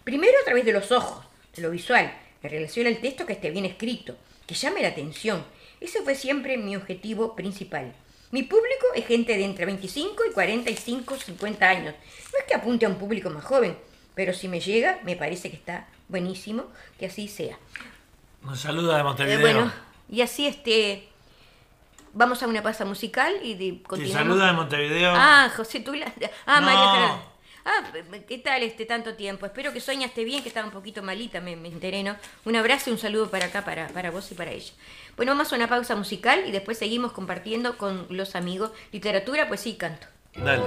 Primero 0.05 0.33
a 0.41 0.45
través 0.45 0.65
de 0.65 0.73
los 0.73 0.91
ojos, 0.93 1.25
de 1.55 1.63
lo 1.63 1.71
visual, 1.71 2.13
en 2.43 2.51
relación 2.51 2.87
al 2.87 2.99
texto 2.99 3.27
que 3.27 3.35
esté 3.35 3.51
bien 3.51 3.65
escrito, 3.65 4.17
que 4.47 4.55
llame 4.55 4.83
la 4.83 4.89
atención. 4.89 5.45
Ese 5.81 6.03
fue 6.03 6.15
siempre 6.15 6.57
mi 6.59 6.77
objetivo 6.77 7.35
principal. 7.37 7.93
Mi 8.31 8.43
público 8.43 8.87
es 8.95 9.07
gente 9.07 9.37
de 9.37 9.45
entre 9.45 9.67
25 9.67 10.23
y 10.31 10.33
45, 10.33 11.17
50 11.17 11.69
años. 11.69 11.95
No 12.33 12.39
es 12.39 12.45
que 12.47 12.55
apunte 12.55 12.87
a 12.87 12.89
un 12.89 12.97
público 12.97 13.29
más 13.31 13.45
joven, 13.45 13.77
pero 14.15 14.33
si 14.33 14.49
me 14.49 14.61
llega, 14.61 15.01
me 15.05 15.17
parece 15.17 15.51
que 15.51 15.57
está 15.57 15.87
buenísimo 16.09 16.65
que 16.99 17.07
así 17.07 17.29
sea. 17.29 17.59
Nos 18.43 18.61
saluda 18.61 18.95
de 18.95 19.01
Eh, 19.01 19.05
Montevideo. 19.05 19.41
bueno, 19.41 19.73
y 20.11 20.23
así 20.23 20.47
este 20.47 21.09
vamos 22.15 22.43
a 22.43 22.47
una 22.47 22.63
pausa 22.63 22.85
musical 22.85 23.35
y 23.43 23.55
de, 23.55 23.73
Te 23.73 23.83
continuamos. 23.83 24.19
saluda 24.29 24.47
de 24.49 24.53
Montevideo. 24.53 25.13
Ah, 25.15 25.51
José 25.57 25.81
Tula. 25.81 26.13
Ah, 26.47 26.61
No. 26.61 26.67
María. 26.67 27.23
Ah, 27.65 27.93
¿qué 28.27 28.39
tal 28.39 28.63
este 28.63 28.87
tanto 28.87 29.15
tiempo? 29.15 29.47
Espero 29.47 29.73
que 29.73 29.81
soñaste 29.81 30.25
bien, 30.25 30.43
que 30.43 30.49
estaba 30.49 30.67
un 30.67 30.73
poquito 30.73 31.03
malita, 31.03 31.41
me, 31.41 31.55
me 31.55 31.69
enteré, 31.69 32.03
¿no? 32.03 32.17
Un 32.45 32.57
abrazo 32.57 32.91
y 32.91 32.93
un 32.95 32.99
saludo 32.99 33.31
para 33.31 33.47
acá, 33.47 33.65
para, 33.65 33.89
para 33.89 34.11
vos 34.11 34.31
y 34.33 34.35
para 34.35 34.51
ella. 34.51 34.73
Bueno, 35.17 35.33
vamos 35.33 35.53
a 35.53 35.57
una 35.57 35.69
pausa 35.69 35.95
musical 35.95 36.45
y 36.47 36.51
después 36.51 36.79
seguimos 36.79 37.13
compartiendo 37.13 37.79
con 37.79 38.07
los 38.11 38.35
amigos 38.35 38.73
literatura, 38.91 39.49
poesía 39.49 39.73
y 39.73 39.77
canto. 39.77 40.07
Dale. 40.35 40.63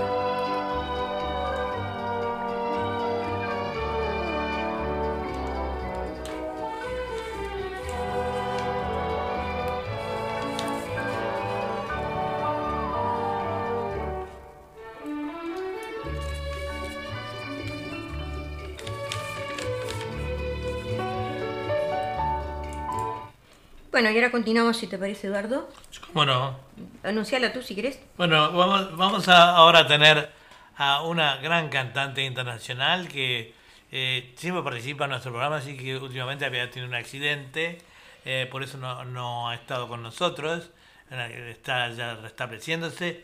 Bueno, 23.95 24.11
y 24.11 24.15
ahora 24.17 24.29
continuamos, 24.29 24.75
si 24.75 24.87
te 24.87 24.97
parece, 24.97 25.27
Eduardo. 25.27 25.69
¿Cómo 26.07 26.25
no? 26.25 26.59
Anunciala 27.01 27.53
tú 27.53 27.61
si 27.61 27.75
querés. 27.75 27.97
Bueno, 28.17 28.51
vamos, 28.51 28.97
vamos 28.97 29.29
a 29.29 29.55
ahora 29.55 29.79
a 29.79 29.87
tener 29.87 30.33
a 30.75 31.03
una 31.03 31.37
gran 31.37 31.69
cantante 31.69 32.21
internacional 32.25 33.07
que 33.07 33.53
eh, 33.93 34.33
siempre 34.35 34.63
participa 34.63 35.05
en 35.05 35.11
nuestro 35.11 35.31
programa, 35.31 35.55
así 35.55 35.77
que 35.77 35.95
últimamente 35.95 36.43
había 36.43 36.69
tenido 36.69 36.89
un 36.89 36.95
accidente, 36.95 37.77
eh, 38.25 38.49
por 38.51 38.63
eso 38.63 38.77
no, 38.77 39.05
no 39.05 39.47
ha 39.47 39.55
estado 39.55 39.87
con 39.87 40.03
nosotros, 40.03 40.71
está 41.09 41.89
ya 41.91 42.15
restableciéndose. 42.15 43.23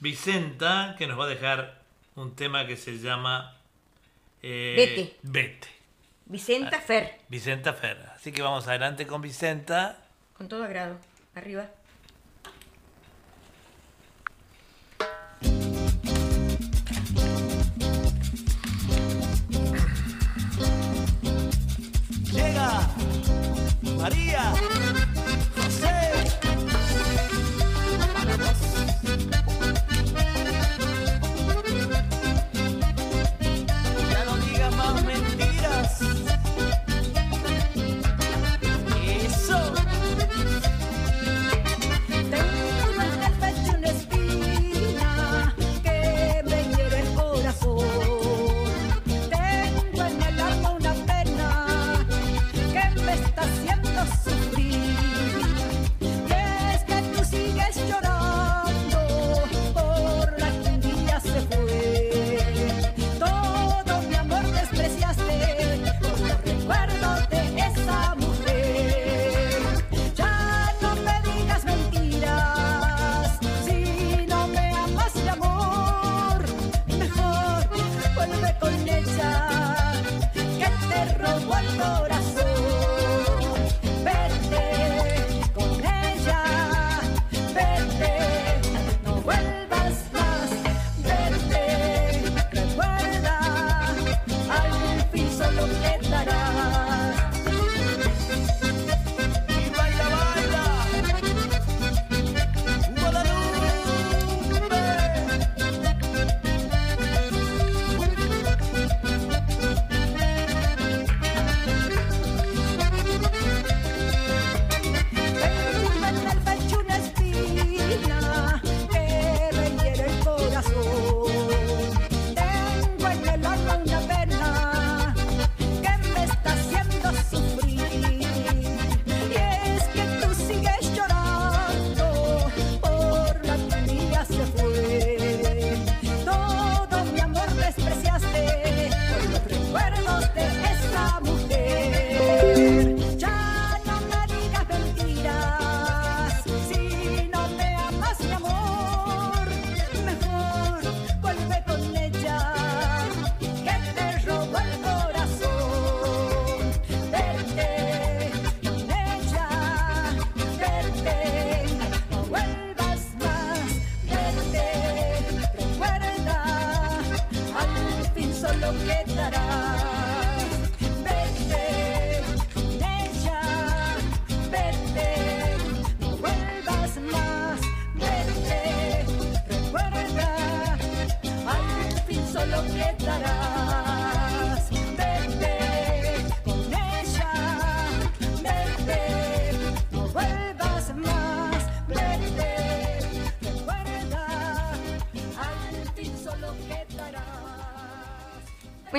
Vicenta, 0.00 0.96
que 0.98 1.06
nos 1.06 1.18
va 1.18 1.24
a 1.24 1.28
dejar 1.28 1.80
un 2.16 2.36
tema 2.36 2.66
que 2.66 2.76
se 2.76 2.98
llama... 2.98 3.56
eh, 4.42 4.74
Vete. 4.76 5.16
Vete. 5.22 5.68
Vicenta 6.26 6.78
Fer, 6.78 7.20
Vicenta 7.26 7.72
Ferra. 7.72 8.12
Así 8.16 8.32
que 8.32 8.42
vamos 8.42 8.68
adelante 8.68 9.06
con 9.06 9.22
Vicenta. 9.22 9.96
Con 10.40 10.48
todo 10.48 10.64
agrado. 10.64 10.96
Arriba. 11.34 11.68
Llega 22.32 22.88
María 23.98 24.54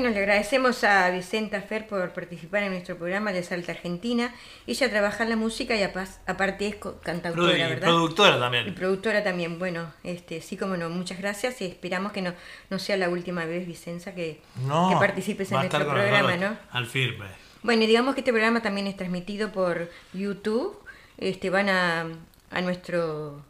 Bueno, 0.01 0.15
le 0.15 0.21
agradecemos 0.21 0.83
a 0.83 1.11
Vicenta 1.11 1.61
Fer 1.61 1.85
por 1.85 2.11
participar 2.11 2.63
en 2.63 2.71
nuestro 2.71 2.97
programa 2.97 3.31
de 3.33 3.43
Salta 3.43 3.73
Argentina. 3.73 4.33
Ella 4.65 4.89
trabaja 4.89 5.21
en 5.21 5.29
la 5.29 5.35
música 5.35 5.75
y 5.75 5.83
aparte 5.83 6.67
es 6.67 6.77
cantautora, 7.03 7.67
¿verdad? 7.67 7.87
productora 7.87 8.35
Y 8.35 8.39
también. 8.39 8.73
productora 8.73 9.23
también. 9.23 9.59
Bueno, 9.59 9.93
este, 10.03 10.41
sí 10.41 10.57
como 10.57 10.75
no, 10.75 10.89
muchas 10.89 11.19
gracias 11.19 11.61
y 11.61 11.65
esperamos 11.65 12.13
que 12.13 12.23
no, 12.23 12.33
no 12.71 12.79
sea 12.79 12.97
la 12.97 13.09
última 13.09 13.45
vez, 13.45 13.67
Vicenza, 13.67 14.15
que, 14.15 14.41
No, 14.65 14.89
que 14.89 14.95
participes 14.95 15.51
en 15.51 15.59
nuestro 15.59 15.87
programa, 15.87 16.35
¿no? 16.35 16.57
Al 16.71 16.87
firme. 16.87 17.27
Bueno, 17.61 17.83
y 17.83 17.85
digamos 17.85 18.15
que 18.15 18.21
este 18.21 18.31
programa 18.31 18.59
también 18.63 18.87
es 18.87 18.97
transmitido 18.97 19.51
por 19.51 19.87
YouTube. 20.13 20.79
Este, 21.19 21.51
van 21.51 21.69
a, 21.69 22.07
a 22.49 22.61
nuestro 22.61 23.43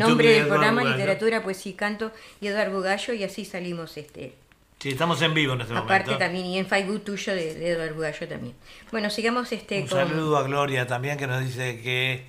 nombre 0.00 0.30
de 0.30 0.34
del 0.34 0.48
programa, 0.48 0.82
literatura, 0.82 1.44
poesía 1.44 1.70
y 1.70 1.74
canto, 1.76 2.10
y 2.40 2.48
Eduardo 2.48 2.80
Gallo, 2.80 3.14
y 3.14 3.22
así 3.22 3.44
salimos 3.44 3.96
este, 3.96 4.34
Sí, 4.80 4.88
estamos 4.90 5.20
en 5.22 5.34
vivo 5.34 5.52
en 5.54 5.60
este 5.60 5.74
aparte 5.74 6.06
momento. 6.06 6.18
también, 6.24 6.46
y 6.46 6.58
en 6.58 6.66
Facebook 6.66 7.04
tuyo 7.04 7.34
de, 7.34 7.54
de 7.54 7.70
Eduardo 7.72 8.00
Gallo 8.00 8.28
también. 8.28 8.54
Bueno, 8.90 9.10
sigamos 9.10 9.52
este 9.52 9.82
Un 9.82 9.88
con... 9.88 9.98
saludo 10.08 10.38
a 10.38 10.42
Gloria 10.44 10.86
también 10.86 11.18
que 11.18 11.26
nos 11.26 11.40
dice 11.44 11.80
que 11.82 12.24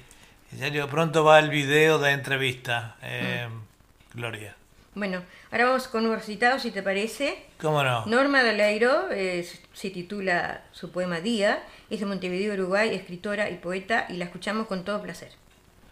en 0.52 0.60
serio, 0.60 0.90
pronto 0.90 1.24
va 1.24 1.40
el 1.40 1.50
video 1.50 1.98
de 2.00 2.12
entrevista. 2.12 2.98
eh, 3.02 3.48
Mm. 3.50 4.18
Gloria. 4.20 4.56
Bueno, 4.94 5.24
ahora 5.52 5.68
vamos 5.68 5.88
con 5.88 6.06
un 6.06 6.14
recitado, 6.14 6.60
si 6.60 6.72
te 6.72 6.84
parece. 6.84 7.46
¿Cómo 7.62 7.82
no? 7.82 8.06
Norma 8.08 8.44
Daleiro 8.44 9.10
eh, 9.10 9.48
se 9.72 9.90
titula 9.90 10.66
su 10.74 10.92
poema 10.92 11.22
Día, 11.22 11.64
es 11.90 12.02
de 12.02 12.06
Montevideo, 12.06 12.54
Uruguay, 12.56 12.94
escritora 12.94 13.50
y 13.50 13.56
poeta, 13.56 14.08
y 14.10 14.18
la 14.18 14.26
escuchamos 14.26 14.68
con 14.68 14.84
todo 14.84 15.02
placer. 15.02 15.30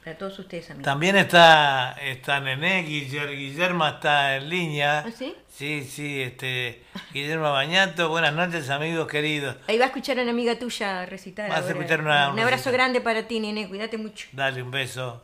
Para 0.04 0.18
todos 0.18 0.40
ustedes 0.40 0.70
amigos. 0.72 0.86
También 0.86 1.16
está, 1.18 1.92
está 2.02 2.40
Nené, 2.40 2.84
Guiller- 2.86 3.36
Guillermo 3.36 3.86
está 3.88 4.38
en 4.38 4.50
línea. 4.50 5.00
¿Ah, 5.00 5.12
sí? 5.12 5.36
Sí, 5.50 5.84
sí, 5.84 6.22
este, 6.22 6.84
Guillermo 7.14 7.52
Bañato. 7.52 8.10
Buenas 8.10 8.34
noches, 8.34 8.70
amigos 8.70 9.08
queridos. 9.08 9.58
Ahí 9.68 9.78
va 9.78 9.86
a 9.86 9.88
escuchar 9.88 10.18
a 10.20 10.22
una 10.24 10.32
amiga 10.32 10.58
tuya 10.58 11.06
recitar. 11.06 11.50
Vas 11.50 11.66
a 11.66 11.70
escuchar 11.70 12.02
una- 12.02 12.30
Un 12.32 12.40
abrazo 12.40 12.66
recita. 12.66 12.72
grande 12.72 13.02
para 13.02 13.28
ti, 13.28 13.40
nene. 13.40 13.68
Cuídate 13.68 13.98
mucho. 13.98 14.28
Dale 14.32 14.64
un 14.64 14.72
beso. 14.72 15.22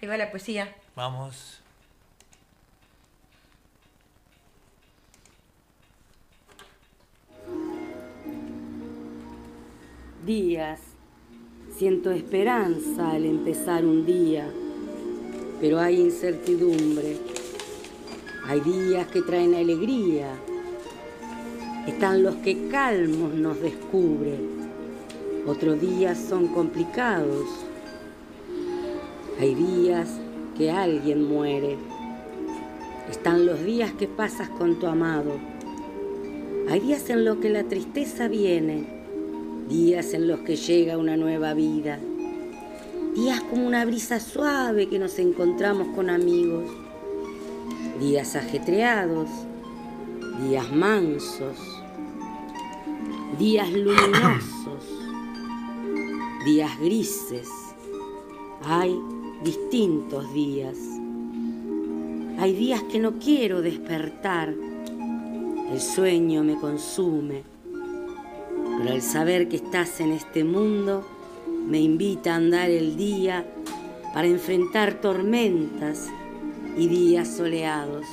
Ahí 0.00 0.08
va 0.08 0.16
la 0.16 0.30
poesía. 0.30 0.72
Vamos. 0.94 1.58
días. 10.24 10.80
Siento 11.82 12.12
esperanza 12.12 13.10
al 13.10 13.24
empezar 13.24 13.84
un 13.84 14.06
día, 14.06 14.48
pero 15.60 15.80
hay 15.80 16.00
incertidumbre. 16.00 17.16
Hay 18.46 18.60
días 18.60 19.08
que 19.08 19.20
traen 19.20 19.56
alegría. 19.56 20.28
Están 21.88 22.22
los 22.22 22.36
que 22.36 22.68
calmos 22.68 23.34
nos 23.34 23.60
descubren. 23.60 24.48
Otros 25.44 25.80
días 25.80 26.18
son 26.20 26.46
complicados. 26.54 27.48
Hay 29.40 29.52
días 29.52 30.08
que 30.56 30.70
alguien 30.70 31.24
muere. 31.24 31.78
Están 33.10 33.44
los 33.44 33.60
días 33.64 33.90
que 33.94 34.06
pasas 34.06 34.48
con 34.50 34.78
tu 34.78 34.86
amado. 34.86 35.32
Hay 36.70 36.78
días 36.78 37.10
en 37.10 37.24
los 37.24 37.38
que 37.38 37.50
la 37.50 37.64
tristeza 37.64 38.28
viene 38.28 39.01
días 39.68 40.14
en 40.14 40.28
los 40.28 40.40
que 40.40 40.56
llega 40.56 40.98
una 40.98 41.16
nueva 41.16 41.54
vida, 41.54 41.98
días 43.14 43.40
como 43.42 43.66
una 43.66 43.84
brisa 43.84 44.20
suave 44.20 44.88
que 44.88 44.98
nos 44.98 45.18
encontramos 45.18 45.88
con 45.94 46.10
amigos, 46.10 46.70
días 48.00 48.36
ajetreados, 48.36 49.28
días 50.46 50.70
mansos, 50.72 51.58
días 53.38 53.70
luminosos, 53.72 54.84
días 56.44 56.78
grises. 56.80 57.48
Hay 58.64 58.96
distintos 59.44 60.32
días. 60.32 60.76
Hay 62.38 62.54
días 62.54 62.82
que 62.84 62.98
no 62.98 63.18
quiero 63.18 63.62
despertar. 63.62 64.54
El 65.70 65.80
sueño 65.80 66.44
me 66.44 66.58
consume 66.58 67.51
pero 68.82 68.94
el 68.96 69.02
saber 69.02 69.48
que 69.48 69.56
estás 69.56 70.00
en 70.00 70.10
este 70.10 70.42
mundo 70.42 71.06
me 71.46 71.78
invita 71.78 72.32
a 72.32 72.36
andar 72.36 72.68
el 72.68 72.96
día 72.96 73.46
para 74.12 74.26
enfrentar 74.26 75.00
tormentas 75.00 76.08
y 76.76 76.88
días 76.88 77.36
soleados. 77.36 78.04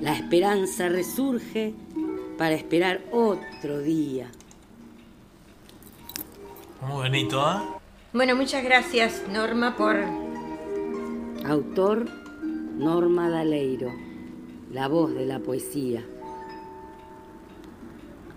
La 0.00 0.12
esperanza 0.12 0.88
resurge 0.88 1.74
para 2.38 2.54
esperar 2.54 3.02
otro 3.10 3.80
día. 3.80 4.30
Muy 6.82 6.92
bonito, 6.92 7.40
¿eh? 7.40 7.62
Bueno, 8.12 8.36
muchas 8.36 8.62
gracias, 8.62 9.24
Norma, 9.32 9.76
por 9.76 9.96
Autor 11.44 12.06
Norma 12.76 13.28
Daleiro, 13.28 13.92
la 14.70 14.86
voz 14.86 15.12
de 15.14 15.26
la 15.26 15.40
poesía. 15.40 16.04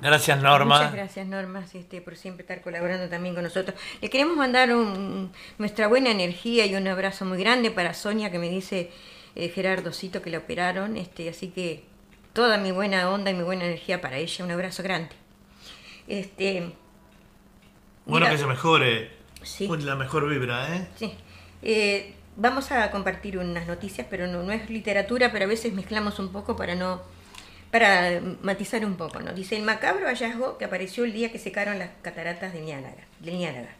Gracias, 0.02 0.42
Norma. 0.42 0.78
Muchas 0.78 0.94
gracias, 0.94 1.28
Norma, 1.28 1.66
este, 1.74 2.00
por 2.02 2.16
siempre 2.16 2.44
estar 2.44 2.62
colaborando 2.62 3.10
también 3.10 3.36
con 3.36 3.44
nosotros. 3.44 3.78
Le 4.02 4.10
queremos 4.10 4.38
mandar 4.38 4.74
un- 4.74 5.32
nuestra 5.58 5.88
buena 5.88 6.10
energía 6.12 6.66
y 6.66 6.76
un 6.76 6.88
abrazo 6.88 7.26
muy 7.26 7.38
grande 7.38 7.70
para 7.72 7.94
Sonia, 7.94 8.32
que 8.32 8.40
me 8.40 8.50
dice 8.50 8.92
eh, 9.36 9.50
Gerardocito 9.50 10.22
que 10.22 10.30
la 10.30 10.38
operaron. 10.40 10.96
Este, 10.98 11.30
así 11.30 11.50
que 11.50 11.84
toda 12.34 12.58
mi 12.58 12.72
buena 12.72 13.10
onda 13.10 13.30
y 13.32 13.34
mi 13.34 13.44
buena 13.44 13.66
energía 13.66 14.00
para 14.02 14.18
ella. 14.18 14.44
Un 14.46 14.52
abrazo 14.52 14.84
grande. 14.84 15.10
Este, 16.08 16.74
Bueno, 18.06 18.26
Mira. 18.26 18.32
que 18.32 18.38
se 18.42 18.48
mejore. 18.48 19.12
Sí. 19.44 19.68
La 19.82 19.96
mejor 19.96 20.28
vibra, 20.30 20.76
¿eh? 20.76 20.88
Sí. 20.96 21.14
Eh, 21.62 22.14
vamos 22.38 22.72
a 22.72 22.90
compartir 22.92 23.38
unas 23.38 23.68
noticias, 23.68 24.08
pero 24.10 24.28
no, 24.28 24.44
no 24.44 24.52
es 24.52 24.70
literatura, 24.70 25.32
pero 25.32 25.46
a 25.46 25.48
veces 25.48 25.74
mezclamos 25.74 26.20
un 26.20 26.32
poco 26.32 26.56
para 26.56 26.74
no 26.76 27.02
para 27.72 28.20
matizar 28.42 28.84
un 28.86 28.96
poco, 28.96 29.20
¿no? 29.20 29.32
Dice 29.34 29.56
el 29.56 29.64
macabro 29.64 30.08
hallazgo 30.08 30.58
que 30.58 30.66
apareció 30.66 31.04
el 31.06 31.14
día 31.14 31.32
que 31.32 31.40
secaron 31.40 31.78
las 31.78 31.90
cataratas 32.02 32.54
de 32.54 32.62
Niágara, 32.62 33.08
del 33.20 33.38
Niágara. 33.38 33.76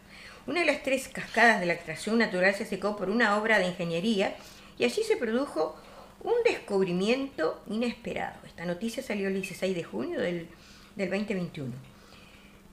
Una 0.46 0.60
de 0.60 0.66
las 0.66 0.82
tres 0.82 1.08
cascadas 1.08 1.60
de 1.60 1.66
la 1.66 1.74
extracción 1.74 2.18
natural 2.18 2.54
se 2.54 2.64
secó 2.64 2.96
por 2.96 3.10
una 3.10 3.36
obra 3.36 3.58
de 3.58 3.66
ingeniería 3.66 4.36
y 4.78 4.84
allí 4.84 5.02
se 5.02 5.16
produjo 5.16 5.76
un 6.22 6.34
descubrimiento 6.44 7.62
inesperado. 7.68 8.38
Esta 8.46 8.64
noticia 8.64 9.02
salió 9.02 9.28
el 9.28 9.34
16 9.34 9.74
de 9.74 9.84
junio 9.84 10.20
del, 10.20 10.48
del 10.96 11.10
2021. 11.10 11.72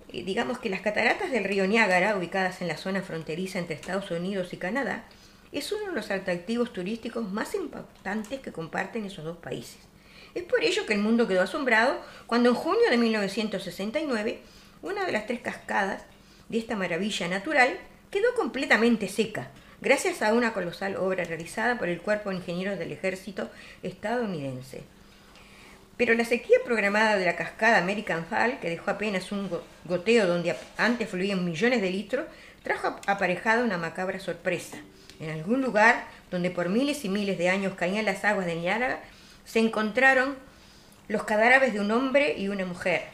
Eh, 0.10 0.24
digamos 0.24 0.60
que 0.60 0.70
las 0.70 0.82
cataratas 0.82 1.32
del 1.32 1.44
río 1.44 1.68
Niágara, 1.68 2.16
ubicadas 2.16 2.62
en 2.62 2.68
la 2.68 2.78
zona 2.78 3.02
fronteriza 3.02 3.60
entre 3.60 3.76
Estados 3.76 4.12
Unidos 4.12 4.54
y 4.54 4.58
Canadá, 4.58 5.06
es 5.52 5.72
uno 5.72 5.88
de 5.88 5.94
los 5.94 6.12
atractivos 6.12 6.74
turísticos 6.74 7.30
más 7.32 7.56
impactantes 7.56 8.40
que 8.40 8.52
comparten 8.52 9.06
esos 9.06 9.26
dos 9.26 9.38
países. 9.38 9.80
Es 10.38 10.44
por 10.44 10.64
ello 10.64 10.86
que 10.86 10.94
el 10.94 11.00
mundo 11.00 11.28
quedó 11.28 11.42
asombrado 11.42 12.00
cuando 12.28 12.50
en 12.50 12.56
junio 12.56 12.90
de 12.92 12.98
1969 12.98 14.40
una 14.84 15.04
de 15.04 15.12
las 15.12 15.26
tres 15.26 15.40
cascadas 15.42 16.04
de 16.48 16.60
esta 16.60 16.76
maravilla 16.76 17.28
natural 17.28 17.76
quedó 18.12 18.36
completamente 18.36 19.08
seca, 19.10 19.50
gracias 19.82 20.22
a 20.22 20.34
una 20.34 20.54
colosal 20.54 20.96
obra 20.98 21.24
realizada 21.24 21.80
por 21.80 21.90
el 21.90 22.00
Cuerpo 22.02 22.30
de 22.30 22.36
Ingenieros 22.36 22.78
del 22.78 22.92
Ejército 22.92 23.50
estadounidense. 23.82 24.84
Pero 25.98 26.14
la 26.14 26.24
sequía 26.24 26.58
programada 26.64 27.18
de 27.18 27.26
la 27.26 27.36
cascada 27.36 27.80
American 27.80 28.24
Fall, 28.28 28.60
que 28.60 28.70
dejó 28.70 28.92
apenas 28.92 29.32
un 29.32 29.50
go- 29.50 29.64
goteo 29.86 30.28
donde 30.28 30.56
antes 30.78 31.10
fluían 31.10 31.44
millones 31.44 31.82
de 31.82 31.90
litros, 31.90 32.26
trajo 32.62 32.90
ap- 32.90 33.10
aparejada 33.10 33.64
una 33.64 33.80
macabra 33.80 34.20
sorpresa. 34.20 34.78
En 35.20 35.32
algún 35.32 35.64
lugar 35.64 36.06
donde 36.30 36.52
por 36.52 36.70
miles 36.70 37.04
y 37.06 37.10
miles 37.10 37.40
de 37.40 37.50
años 37.50 37.74
caían 37.76 38.06
las 38.06 38.24
aguas 38.24 38.46
del 38.46 38.62
Niágara, 38.62 39.02
se 39.48 39.60
encontraron 39.60 40.36
los 41.08 41.24
cadáveres 41.24 41.74
de 41.74 41.80
un 41.80 41.90
hombre 41.90 42.36
y 42.38 42.50
una 42.50 42.66
mujer. 42.66 43.06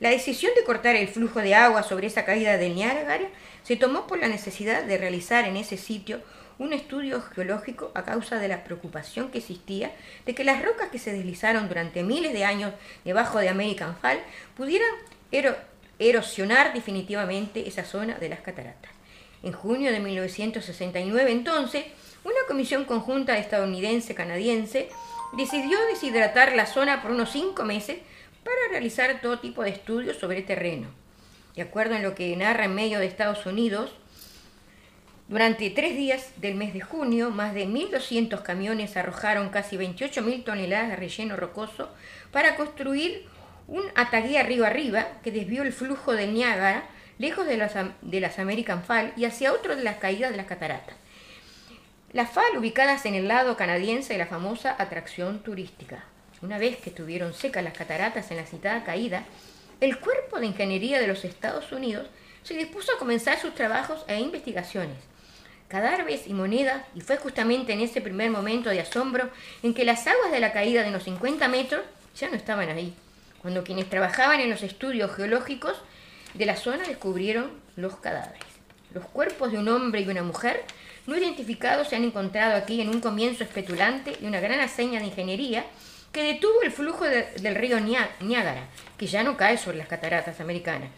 La 0.00 0.10
decisión 0.10 0.50
de 0.56 0.64
cortar 0.64 0.96
el 0.96 1.08
flujo 1.08 1.40
de 1.40 1.54
agua 1.54 1.82
sobre 1.82 2.06
esa 2.06 2.24
caída 2.24 2.56
del 2.56 2.74
Niágara 2.74 3.28
se 3.62 3.76
tomó 3.76 4.06
por 4.06 4.18
la 4.18 4.28
necesidad 4.28 4.82
de 4.84 4.96
realizar 4.96 5.44
en 5.44 5.56
ese 5.56 5.76
sitio 5.76 6.22
un 6.58 6.72
estudio 6.72 7.20
geológico 7.20 7.92
a 7.94 8.02
causa 8.04 8.36
de 8.38 8.48
la 8.48 8.64
preocupación 8.64 9.30
que 9.30 9.38
existía 9.38 9.92
de 10.24 10.34
que 10.34 10.42
las 10.42 10.64
rocas 10.64 10.88
que 10.90 10.98
se 10.98 11.12
deslizaron 11.12 11.68
durante 11.68 12.02
miles 12.02 12.32
de 12.32 12.44
años 12.44 12.72
debajo 13.04 13.38
de 13.38 13.48
American 13.48 13.94
Fall 14.00 14.20
pudieran 14.56 14.88
ero- 15.30 15.56
erosionar 15.98 16.72
definitivamente 16.72 17.68
esa 17.68 17.84
zona 17.84 18.18
de 18.18 18.28
las 18.30 18.40
cataratas. 18.40 18.90
En 19.42 19.52
junio 19.52 19.92
de 19.92 20.00
1969, 20.00 21.30
entonces, 21.30 21.84
una 22.24 22.40
comisión 22.48 22.84
conjunta 22.86 23.36
estadounidense-canadiense 23.38 24.88
decidió 25.32 25.78
deshidratar 25.86 26.54
la 26.54 26.66
zona 26.66 27.02
por 27.02 27.10
unos 27.10 27.30
cinco 27.30 27.64
meses 27.64 27.98
para 28.44 28.70
realizar 28.70 29.20
todo 29.20 29.40
tipo 29.40 29.62
de 29.62 29.70
estudios 29.70 30.16
sobre 30.16 30.38
el 30.38 30.46
terreno. 30.46 30.88
De 31.54 31.62
acuerdo 31.62 31.94
en 31.94 32.02
lo 32.02 32.14
que 32.14 32.36
narra 32.36 32.64
en 32.64 32.74
medio 32.74 32.98
de 32.98 33.06
Estados 33.06 33.44
Unidos, 33.46 33.92
durante 35.28 35.68
tres 35.68 35.94
días 35.94 36.32
del 36.36 36.54
mes 36.54 36.72
de 36.72 36.80
junio, 36.80 37.30
más 37.30 37.52
de 37.52 37.66
1.200 37.66 38.42
camiones 38.42 38.96
arrojaron 38.96 39.50
casi 39.50 39.76
28.000 39.76 40.44
toneladas 40.44 40.88
de 40.88 40.96
relleno 40.96 41.36
rocoso 41.36 41.90
para 42.32 42.56
construir 42.56 43.26
un 43.66 43.82
ataguía 43.94 44.42
río 44.42 44.64
arriba 44.64 45.06
que 45.22 45.30
desvió 45.30 45.64
el 45.64 45.74
flujo 45.74 46.14
del 46.14 46.32
Niágara 46.32 46.84
lejos 47.18 47.46
de 47.46 47.58
las, 47.58 47.74
de 48.00 48.20
las 48.20 48.38
American 48.38 48.82
Fall 48.82 49.12
y 49.16 49.26
hacia 49.26 49.52
otro 49.52 49.76
de 49.76 49.82
las 49.82 49.96
caídas 49.96 50.30
de 50.30 50.38
las 50.38 50.46
cataratas. 50.46 50.94
Las 52.14 52.30
FAL 52.30 52.56
ubicadas 52.56 53.04
en 53.04 53.14
el 53.14 53.28
lado 53.28 53.58
canadiense 53.58 54.14
de 54.14 54.18
la 54.18 54.26
famosa 54.26 54.74
atracción 54.78 55.40
turística. 55.40 56.04
Una 56.40 56.56
vez 56.56 56.78
que 56.78 56.88
estuvieron 56.88 57.34
secas 57.34 57.62
las 57.62 57.76
cataratas 57.76 58.30
en 58.30 58.38
la 58.38 58.46
citada 58.46 58.82
caída, 58.82 59.24
el 59.82 59.98
Cuerpo 59.98 60.40
de 60.40 60.46
Ingeniería 60.46 61.00
de 61.00 61.06
los 61.06 61.26
Estados 61.26 61.70
Unidos 61.70 62.08
se 62.44 62.54
dispuso 62.54 62.92
a 62.92 62.98
comenzar 62.98 63.38
sus 63.38 63.54
trabajos 63.54 64.06
e 64.08 64.18
investigaciones. 64.20 64.96
Cadáveres 65.68 66.26
y 66.26 66.32
monedas, 66.32 66.82
y 66.94 67.02
fue 67.02 67.18
justamente 67.18 67.74
en 67.74 67.80
ese 67.80 68.00
primer 68.00 68.30
momento 68.30 68.70
de 68.70 68.80
asombro 68.80 69.28
en 69.62 69.74
que 69.74 69.84
las 69.84 70.06
aguas 70.06 70.32
de 70.32 70.40
la 70.40 70.54
caída 70.54 70.82
de 70.82 70.88
unos 70.88 71.02
50 71.02 71.46
metros 71.48 71.82
ya 72.16 72.30
no 72.30 72.36
estaban 72.36 72.70
ahí, 72.70 72.94
cuando 73.42 73.64
quienes 73.64 73.90
trabajaban 73.90 74.40
en 74.40 74.48
los 74.48 74.62
estudios 74.62 75.14
geológicos 75.14 75.76
de 76.32 76.46
la 76.46 76.56
zona 76.56 76.84
descubrieron 76.84 77.50
los 77.76 77.96
cadáveres. 77.96 78.46
Los 78.94 79.04
cuerpos 79.04 79.52
de 79.52 79.58
un 79.58 79.68
hombre 79.68 80.00
y 80.00 80.08
una 80.08 80.22
mujer 80.22 80.64
no 81.08 81.16
identificados 81.16 81.88
se 81.88 81.96
han 81.96 82.04
encontrado 82.04 82.54
aquí 82.54 82.82
en 82.82 82.90
un 82.90 83.00
comienzo 83.00 83.42
espetulante 83.42 84.12
de 84.20 84.26
una 84.26 84.40
gran 84.40 84.60
hazaña 84.60 85.00
de 85.00 85.06
ingeniería 85.06 85.64
que 86.12 86.22
detuvo 86.22 86.60
el 86.62 86.70
flujo 86.70 87.04
de- 87.06 87.32
del 87.40 87.54
río 87.54 87.80
Niágara, 87.80 88.66
que 88.98 89.06
ya 89.06 89.22
no 89.22 89.36
cae 89.38 89.56
sobre 89.56 89.78
las 89.78 89.88
cataratas 89.88 90.38
americanas. 90.40 90.90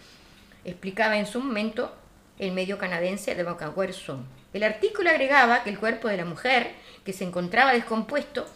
Explicaba 0.64 1.16
en 1.16 1.26
su 1.26 1.38
momento 1.40 1.94
el 2.40 2.50
medio 2.50 2.76
canadiense 2.76 3.36
de 3.36 3.42
Vancouver 3.44 3.92
Sun. 3.94 4.26
El 4.52 4.64
artículo 4.64 5.10
agregaba 5.10 5.62
que 5.62 5.70
el 5.70 5.78
cuerpo 5.78 6.08
de 6.08 6.16
la 6.16 6.24
mujer, 6.24 6.72
que 7.04 7.12
se 7.12 7.22
encontraba 7.22 7.72
descompuesto, 7.72 8.46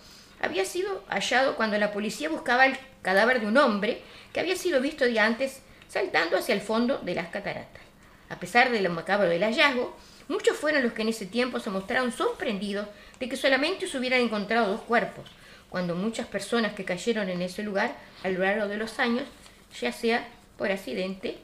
había 0.43 0.65
sido 0.65 1.05
hallado 1.09 1.55
cuando 1.55 1.79
la 1.79 1.93
policía 1.93 2.29
buscaba 2.31 2.67
el 2.67 2.77
cadáver 3.03 3.41
de 3.41 3.47
un 3.47 3.57
hombre 3.59 4.03
que 4.33 4.41
había 4.41 4.57
sido 4.57 4.81
visto 4.81 5.05
día 5.05 5.25
antes 5.25 5.61
saltando 5.89 6.37
hacia 6.37 6.55
el 6.55 6.61
fondo 6.61 6.99
de 6.99 7.15
las 7.15 7.29
cataratas. 7.29 7.83
A 8.29 8.41
pesar 8.41 8.73
de 8.73 8.81
lo 8.81 8.91
macabro 8.91 9.29
del 9.29 9.45
hallazgo, 9.45 9.97
muchos 10.29 10.57
fueron 10.57 10.83
los 10.83 10.93
que 10.93 11.03
en 11.03 11.09
ese 11.09 11.27
tiempo 11.27 11.61
se 11.61 11.71
mostraron 11.71 12.13
sorprendidos 12.13 12.87
de 13.21 13.29
que 13.29 13.37
solamente 13.37 13.87
se 13.87 13.99
hubieran 13.99 14.21
encontrado 14.21 14.69
dos 14.69 14.83
cuerpos, 14.83 15.25
cuando 15.69 15.95
muchas 15.95 16.27
personas 16.27 16.75
que 16.75 16.85
cayeron 16.85 17.29
en 17.29 17.43
ese 17.43 17.63
lugar 17.63 17.97
a 18.23 18.29
lo 18.29 18.41
largo 18.41 18.69
de 18.69 18.77
los 18.77 18.99
años, 18.99 19.25
ya 19.81 19.93
sea 19.93 20.29
por 20.57 20.71
accidente 20.71 21.39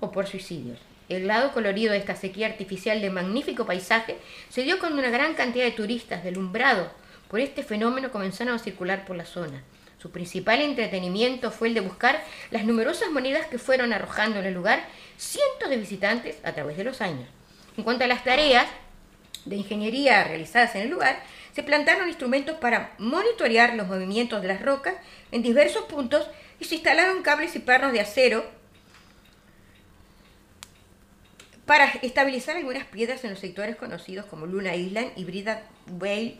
o 0.00 0.12
por 0.12 0.26
suicidios. 0.26 0.78
El 1.08 1.28
lado 1.28 1.52
colorido 1.52 1.92
de 1.92 1.98
esta 1.98 2.16
sequía 2.16 2.48
artificial 2.48 3.00
de 3.00 3.10
magnífico 3.10 3.64
paisaje 3.64 4.18
se 4.48 4.62
dio 4.62 4.78
cuando 4.78 4.98
una 4.98 5.10
gran 5.10 5.34
cantidad 5.34 5.64
de 5.64 5.70
turistas 5.70 6.24
delumbrados 6.24 6.88
por 7.28 7.40
este 7.40 7.62
fenómeno 7.62 8.10
comenzaron 8.10 8.54
a 8.54 8.58
circular 8.58 9.04
por 9.04 9.16
la 9.16 9.24
zona. 9.24 9.62
Su 9.98 10.10
principal 10.10 10.60
entretenimiento 10.60 11.50
fue 11.50 11.68
el 11.68 11.74
de 11.74 11.80
buscar 11.80 12.22
las 12.50 12.64
numerosas 12.64 13.10
monedas 13.10 13.46
que 13.46 13.58
fueron 13.58 13.92
arrojando 13.92 14.38
en 14.38 14.46
el 14.46 14.54
lugar 14.54 14.86
cientos 15.16 15.70
de 15.70 15.76
visitantes 15.76 16.36
a 16.44 16.52
través 16.52 16.76
de 16.76 16.84
los 16.84 17.00
años. 17.00 17.28
En 17.76 17.84
cuanto 17.84 18.04
a 18.04 18.06
las 18.06 18.24
tareas 18.24 18.66
de 19.44 19.56
ingeniería 19.56 20.24
realizadas 20.24 20.74
en 20.74 20.82
el 20.82 20.88
lugar, 20.88 21.22
se 21.54 21.62
plantaron 21.62 22.08
instrumentos 22.08 22.58
para 22.58 22.94
monitorear 22.98 23.74
los 23.74 23.86
movimientos 23.86 24.42
de 24.42 24.48
las 24.48 24.62
rocas 24.62 24.94
en 25.32 25.42
diversos 25.42 25.84
puntos 25.84 26.28
y 26.60 26.64
se 26.64 26.76
instalaron 26.76 27.22
cables 27.22 27.54
y 27.56 27.60
pernos 27.60 27.92
de 27.92 28.00
acero 28.00 28.44
para 31.66 31.86
estabilizar 32.02 32.56
algunas 32.56 32.84
piedras 32.84 33.24
en 33.24 33.30
los 33.30 33.40
sectores 33.40 33.76
conocidos 33.76 34.26
como 34.26 34.46
Luna 34.46 34.76
Island 34.76 35.12
y 35.16 35.24
Brida 35.24 35.62
Whale 35.98 36.38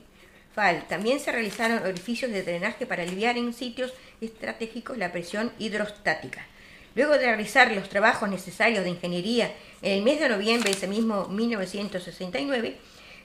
Fall. 0.55 0.87
También 0.89 1.19
se 1.19 1.33
realizaron 1.33 1.83
orificios 1.83 2.31
de 2.31 2.43
drenaje 2.43 2.87
para 2.87 3.03
aliviar 3.03 3.37
en 3.37 3.53
sitios 3.53 3.93
estratégicos 4.21 4.97
la 4.97 5.13
presión 5.13 5.53
hidrostática. 5.59 6.47
Luego 6.95 7.13
de 7.13 7.27
realizar 7.27 7.73
los 7.73 7.91
trabajos 7.91 8.31
necesarios 8.31 8.85
de 8.85 8.91
ingeniería 8.91 9.53
en 9.76 9.76
el 9.95 10.03
mes 10.03 10.21
de 10.21 10.29
noviembre 10.29 10.71
de 10.71 10.77
ese 10.77 10.87
mismo 10.89 11.27
1969, 11.29 12.77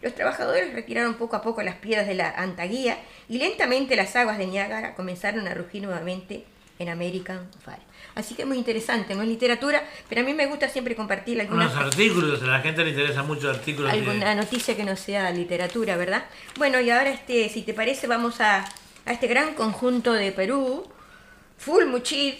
los 0.02 0.16
trabajadores 0.16 0.74
retiraron 0.74 1.16
poco 1.16 1.36
a 1.36 1.42
poco 1.42 1.62
las 1.62 1.76
piedras 1.76 2.08
de 2.08 2.16
la 2.16 2.30
antaguía 2.32 2.98
y 3.30 3.38
lentamente 3.38 3.96
las 3.96 4.16
aguas 4.16 4.38
de 4.38 4.48
Niágara 4.48 4.96
comenzaron 4.96 5.48
a 5.48 5.54
rugir 5.54 5.84
nuevamente 5.84 6.44
en 6.80 6.90
American 6.90 7.48
Fall. 7.64 7.78
Así 8.16 8.34
que 8.34 8.42
es 8.42 8.48
muy 8.48 8.58
interesante, 8.58 9.14
no 9.14 9.22
es 9.22 9.28
literatura, 9.28 9.84
pero 10.10 10.22
a 10.22 10.24
mí 10.24 10.34
me 10.34 10.48
gusta 10.48 10.68
siempre 10.68 10.96
compartir 10.96 11.40
algunas 11.40 11.72
Unos 11.74 11.86
artículos, 11.86 12.42
a 12.42 12.48
la 12.48 12.60
gente 12.62 12.84
le 12.84 12.90
interesa 12.90 13.22
mucho 13.22 13.50
artículos. 13.52 13.92
de- 13.92 14.00
alguna 14.00 14.34
noticia 14.34 14.76
que 14.76 14.84
no 14.84 14.96
sea 14.96 15.30
literatura, 15.30 15.96
¿verdad? 15.96 16.26
Bueno, 16.58 16.80
y 16.82 16.90
ahora 16.90 17.12
este, 17.12 17.48
si 17.50 17.62
te 17.62 17.76
parece, 17.76 18.08
vamos 18.08 18.42
a, 18.42 18.66
a 19.06 19.12
este 19.14 19.28
gran 19.28 19.54
conjunto 19.54 20.14
de 20.14 20.32
Perú, 20.32 20.88
Full 21.60 21.86
Muchid, 21.86 22.34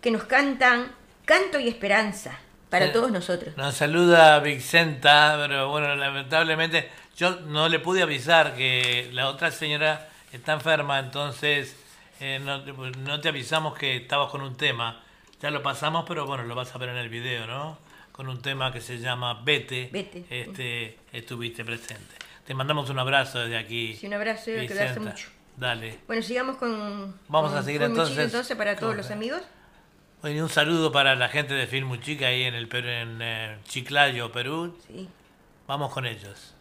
que 0.00 0.10
nos 0.10 0.24
cantan 0.24 0.90
Canto 1.24 1.60
y 1.60 1.68
Esperanza 1.68 2.38
para 2.74 2.86
Sí. 2.86 2.92
todos 2.92 3.10
nosotros. 3.10 3.56
Nos 3.56 3.74
saluda 3.74 4.38
Vicenta, 4.40 5.36
pero 5.38 5.68
bueno, 5.68 5.94
lamentablemente 5.94 6.88
yo 7.16 7.36
no 7.40 7.68
le 7.68 7.78
pude 7.78 8.02
avisar 8.02 8.54
que 8.54 9.08
la 9.12 9.28
otra 9.28 9.50
señora 9.50 10.08
está 10.32 10.52
enferma, 10.54 10.98
entonces 10.98 11.76
eh, 12.20 12.40
no, 12.44 12.62
te- 12.62 12.72
no 12.72 13.20
te 13.20 13.28
avisamos 13.28 13.76
que 13.76 13.96
estabas 13.96 14.30
con 14.30 14.40
un 14.42 14.56
tema. 14.56 15.00
Ya 15.40 15.50
lo 15.50 15.62
pasamos, 15.62 16.04
pero 16.08 16.26
bueno, 16.26 16.44
lo 16.44 16.54
vas 16.54 16.74
a 16.74 16.78
ver 16.78 16.88
en 16.90 16.96
el 16.96 17.08
video, 17.08 17.46
¿no? 17.46 17.78
Con 18.12 18.28
un 18.28 18.40
tema 18.40 18.72
que 18.72 18.80
se 18.80 18.98
llama 18.98 19.40
Vete. 19.44 19.90
Vete. 19.92 20.24
Este, 20.30 20.98
estuviste 21.12 21.64
presente. 21.64 22.14
Te 22.46 22.54
mandamos 22.54 22.88
un 22.90 22.98
abrazo 22.98 23.40
desde 23.40 23.56
aquí. 23.58 23.96
Sí, 23.96 24.06
un 24.06 24.14
abrazo, 24.14 24.44
que 24.46 24.66
te 24.68 24.74
hace 24.74 24.84
Vicenta. 24.88 25.10
mucho. 25.10 25.28
Dale. 25.56 25.98
Bueno, 26.06 26.22
sigamos 26.22 26.56
con. 26.56 27.14
Vamos 27.28 27.50
con 27.50 27.58
a 27.58 27.62
seguir 27.62 27.80
Muchid 27.80 27.92
entonces. 27.92 28.18
entonces 28.18 28.56
para 28.56 28.76
todos 28.76 28.90
con- 28.92 28.96
los 28.98 29.10
amigos. 29.10 29.42
Oye, 30.24 30.42
un 30.42 30.48
saludo 30.48 30.90
para 30.90 31.14
la 31.16 31.28
gente 31.28 31.52
de 31.52 31.66
Film 31.66 32.00
Chica 32.00 32.28
ahí 32.28 32.44
en 32.44 32.54
el 32.54 32.66
Perú, 32.66 32.88
en 32.88 33.18
eh, 33.20 33.58
Chiclayo, 33.64 34.32
Perú. 34.32 34.74
Sí. 34.86 35.06
Vamos 35.66 35.92
con 35.92 36.06
ellos. 36.06 36.54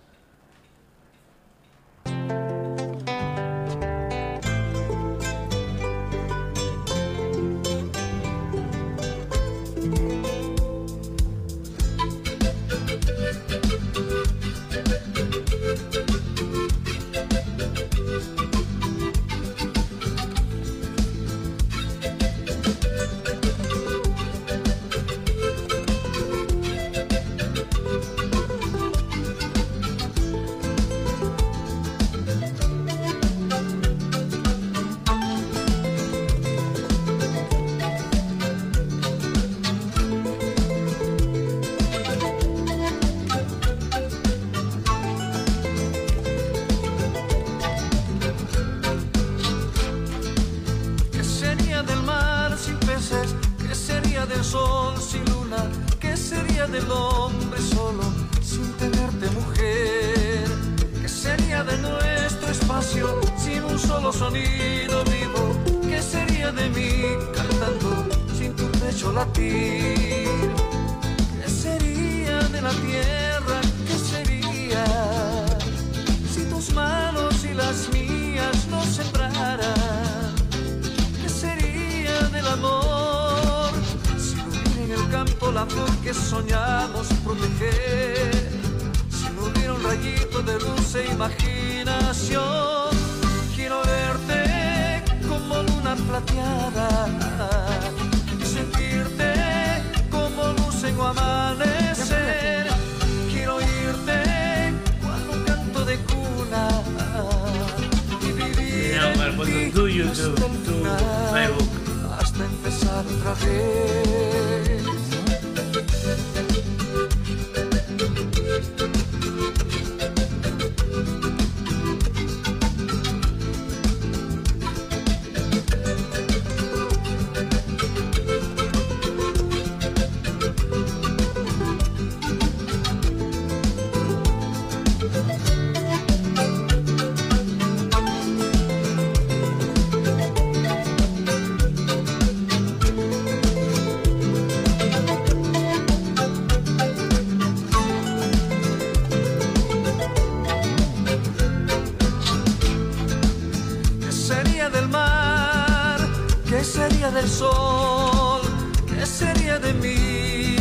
¿Qué 157.03 157.09
sería 157.09 157.21
del 157.21 157.29
sol? 157.29 158.41
¿Qué 158.87 159.05
sería 159.05 159.59
de 159.59 159.73
mí 159.73 160.55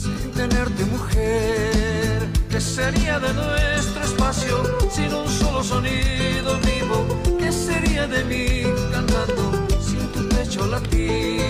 sin 0.00 0.30
tenerte 0.30 0.84
mujer? 0.84 2.28
¿Qué 2.48 2.60
sería 2.60 3.18
de 3.18 3.34
nuestro 3.34 4.04
espacio 4.04 4.62
sin 4.88 5.12
un 5.12 5.28
solo 5.28 5.64
sonido 5.64 6.60
vivo? 6.60 7.04
¿Qué 7.40 7.50
sería 7.50 8.06
de 8.06 8.22
mí 8.22 8.72
cantando 8.92 9.66
sin 9.80 10.06
tu 10.12 10.28
pecho 10.28 10.64
latir? 10.68 11.42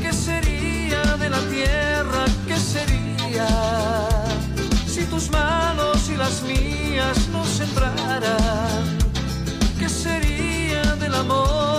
¿Qué 0.00 0.12
sería 0.14 1.02
de 1.18 1.28
la 1.28 1.40
tierra? 1.50 2.24
¿Qué 2.48 2.56
sería 2.56 3.46
si 4.86 5.04
tus 5.04 5.30
manos 5.30 6.08
y 6.08 6.16
las 6.16 6.40
mías 6.44 7.28
no 7.30 7.44
sembraran? 7.44 8.96
¿Qué 9.78 9.86
sería 9.86 10.96
del 10.96 11.14
amor 11.14 11.69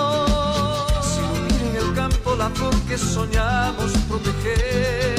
campo 2.32 2.36
la 2.36 2.50
flor 2.50 2.76
que 2.88 2.98
soñamos 2.98 3.92
proteger? 4.08 5.16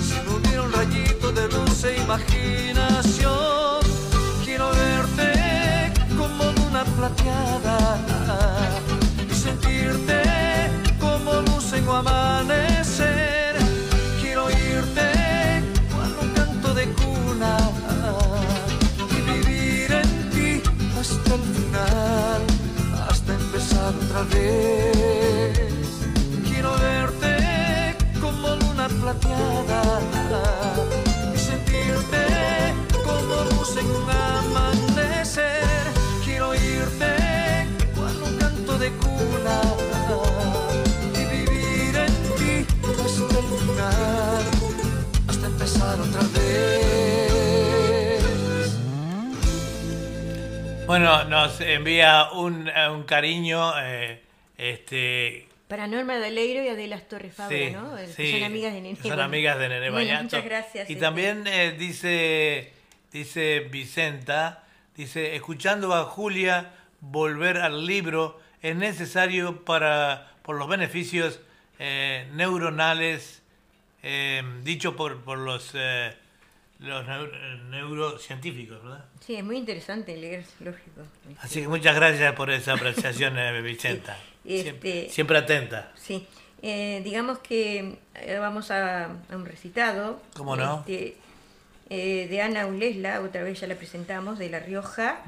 Si 0.00 0.14
no 0.24 0.36
hubiera 0.36 0.62
un 0.62 0.72
rayito 0.72 1.32
de 1.32 1.48
luz 1.48 1.84
e 1.84 1.96
imaginación, 1.98 3.80
quiero 4.44 4.70
verte 4.70 5.92
como 6.16 6.44
luna 6.52 6.84
plateada 6.96 7.78
y 9.30 9.34
sentirte 9.34 10.22
como 11.00 11.32
luz 11.42 11.72
en 11.72 11.88
amanecer. 11.88 13.56
Quiero 14.20 14.46
oírte 14.46 15.62
cuando 15.94 16.20
un 16.22 16.30
canto 16.30 16.74
de 16.74 16.84
cuna 16.92 17.56
y 19.10 19.20
vivir 19.30 19.92
en 19.92 20.30
ti 20.30 20.62
hasta 20.98 21.34
el 21.34 21.42
final, 21.54 22.42
hasta 23.08 23.34
empezar 23.34 23.94
otra 24.02 24.22
vez. 24.34 25.35
Plateada 29.06 29.82
y 31.32 31.38
sentirte 31.38 32.24
como 33.04 33.44
luz 33.50 33.76
en 33.76 33.86
un 33.86 34.10
amanecer. 34.10 35.62
Quiero 36.24 36.48
oírte 36.48 37.68
cuando 37.94 38.24
un 38.24 38.36
canto 38.36 38.76
de 38.78 38.90
cuna 38.90 39.60
y 41.14 41.24
vivir 41.36 41.94
en 41.94 42.14
ti 42.36 42.66
hasta 42.82 43.38
el 43.38 43.46
final, 43.60 44.44
hasta 45.28 45.46
empezar 45.46 46.00
otra 46.00 46.22
vez. 46.34 46.58
Bueno, 50.88 51.24
nos 51.26 51.60
envía 51.60 52.30
un, 52.32 52.68
eh, 52.68 52.90
un 52.90 53.04
cariño, 53.04 53.72
eh, 53.78 54.20
este, 54.58 55.46
Para 55.68 55.86
Norma 55.86 56.18
Daleiro 56.18 56.62
y 56.62 56.68
Adela 56.68 57.00
Torres 57.00 57.34
Fabra, 57.34 57.56
sí, 57.56 57.72
¿no? 57.72 57.96
Son 57.98 58.42
amigas 58.44 58.72
de 58.72 58.80
Nene. 58.80 58.96
Son 58.96 59.08
Bueno, 59.08 59.22
amigas 59.22 59.58
de 59.58 59.68
Nene 59.68 59.90
bueno, 59.90 60.06
Bañato. 60.06 60.24
Muchas 60.24 60.44
gracias. 60.44 60.90
Y 60.90 60.92
este. 60.92 61.04
también 61.04 61.46
eh, 61.46 61.74
dice, 61.76 62.72
dice 63.12 63.60
Vicenta, 63.70 64.64
dice, 64.96 65.34
escuchando 65.34 65.94
a 65.94 66.04
Julia 66.04 66.72
volver 67.00 67.58
al 67.58 67.86
libro 67.86 68.40
es 68.62 68.76
necesario 68.76 69.64
para, 69.64 70.32
por 70.42 70.56
los 70.56 70.68
beneficios 70.68 71.40
eh, 71.78 72.28
neuronales 72.32 73.42
eh, 74.08 74.42
dicho 74.62 74.94
por, 74.94 75.24
por 75.24 75.36
los, 75.38 75.72
eh, 75.74 76.14
los 76.80 77.04
eh, 77.08 77.60
neurocientíficos, 77.70 78.82
¿verdad? 78.82 79.04
Sí, 79.20 79.36
es 79.36 79.44
muy 79.44 79.56
interesante 79.56 80.16
leer, 80.16 80.44
lógico. 80.60 81.02
Así 81.40 81.62
que 81.62 81.68
muchas 81.68 81.94
gracias 81.96 82.34
por 82.34 82.50
esa 82.50 82.74
apreciación, 82.74 83.38
eh, 83.38 83.60
Vicenta. 83.62 84.16
Este- 84.44 84.62
Siempre, 84.62 85.08
siempre 85.10 85.38
atenta. 85.38 85.92
Sí, 85.96 86.26
Eh, 86.62 87.00
digamos 87.04 87.38
que 87.40 87.98
eh, 88.14 88.38
vamos 88.38 88.70
a, 88.70 89.04
a 89.04 89.36
un 89.36 89.44
recitado. 89.44 90.20
¿Cómo 90.34 90.56
no? 90.56 90.80
este, 90.80 91.16
eh, 91.90 92.26
de 92.28 92.40
Ana 92.42 92.66
Ulesla, 92.66 93.20
otra 93.20 93.42
vez 93.42 93.60
ya 93.60 93.66
la 93.66 93.74
presentamos, 93.76 94.38
de 94.38 94.48
La 94.50 94.58
Rioja. 94.60 95.20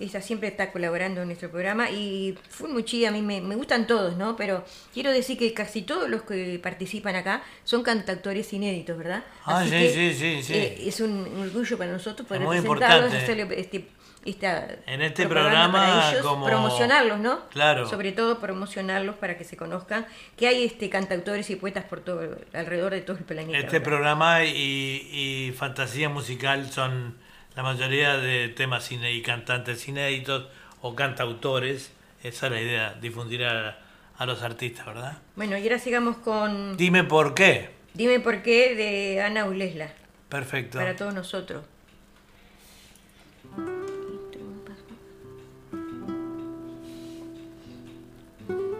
Ella 0.00 0.22
siempre 0.22 0.48
está 0.48 0.72
colaborando 0.72 1.20
en 1.20 1.28
nuestro 1.28 1.50
programa 1.50 1.90
y 1.90 2.36
Fulmuchi 2.48 3.04
a 3.04 3.10
mí 3.10 3.20
me, 3.22 3.40
me 3.40 3.54
gustan 3.54 3.86
todos, 3.86 4.16
¿no? 4.16 4.34
Pero 4.34 4.64
quiero 4.94 5.12
decir 5.12 5.36
que 5.38 5.52
casi 5.52 5.82
todos 5.82 6.08
los 6.08 6.22
que 6.22 6.58
participan 6.62 7.16
acá 7.16 7.42
son 7.64 7.82
cantautores 7.82 8.52
inéditos, 8.52 8.96
¿verdad? 8.96 9.22
Ah, 9.44 9.58
Así 9.60 9.68
sí, 9.70 9.76
que, 9.76 9.90
sí, 9.92 10.14
sí, 10.14 10.42
sí. 10.42 10.54
eh, 10.54 10.82
es 10.86 11.00
un 11.00 11.26
orgullo 11.40 11.76
para 11.78 11.92
nosotros 11.92 12.26
poder 12.26 12.42
muy 12.42 12.58
presentarlos, 12.60 13.12
importante. 13.14 13.60
este, 13.60 13.88
esta 14.24 14.68
En 14.86 15.00
este 15.02 15.26
programa, 15.26 15.72
para 15.72 16.10
ellos, 16.12 16.22
como- 16.26 16.44
promocionarlos, 16.46 17.20
¿no? 17.20 17.48
Claro. 17.48 17.88
Sobre 17.88 18.12
todo 18.12 18.38
promocionarlos 18.38 19.16
para 19.16 19.36
que 19.38 19.44
se 19.44 19.56
conozcan 19.56 20.06
que 20.36 20.46
hay 20.46 20.64
este 20.64 20.90
cantautores 20.90 21.48
y 21.50 21.56
poetas 21.56 21.84
por 21.84 22.00
todo 22.00 22.36
alrededor 22.52 22.92
de 22.92 23.00
todo 23.00 23.16
el 23.18 23.24
planeta. 23.24 23.58
Este 23.58 23.78
¿verdad? 23.78 23.84
programa 23.84 24.44
y, 24.44 25.08
y 25.12 25.52
fantasía 25.56 26.08
musical 26.10 26.70
son 26.70 27.16
la 27.60 27.74
mayoría 27.74 28.16
de 28.16 28.48
temas 28.48 28.90
y 28.90 29.20
cantantes 29.20 29.86
inéditos 29.86 30.48
o 30.80 30.94
cantautores. 30.94 31.92
Esa 32.22 32.46
es 32.46 32.52
la 32.52 32.58
idea, 32.62 32.94
difundir 32.94 33.44
a, 33.44 33.78
a 34.16 34.24
los 34.24 34.40
artistas, 34.42 34.86
¿verdad? 34.86 35.18
Bueno, 35.36 35.58
y 35.58 35.64
ahora 35.64 35.78
sigamos 35.78 36.16
con 36.16 36.78
Dime 36.78 37.04
por 37.04 37.34
qué. 37.34 37.68
Dime 37.92 38.18
por 38.18 38.40
qué 38.40 38.74
de 38.74 39.20
Ana 39.20 39.44
Ulesla, 39.44 39.92
Perfecto. 40.30 40.78
para 40.78 40.96
todos 40.96 41.12
nosotros. 41.12 41.62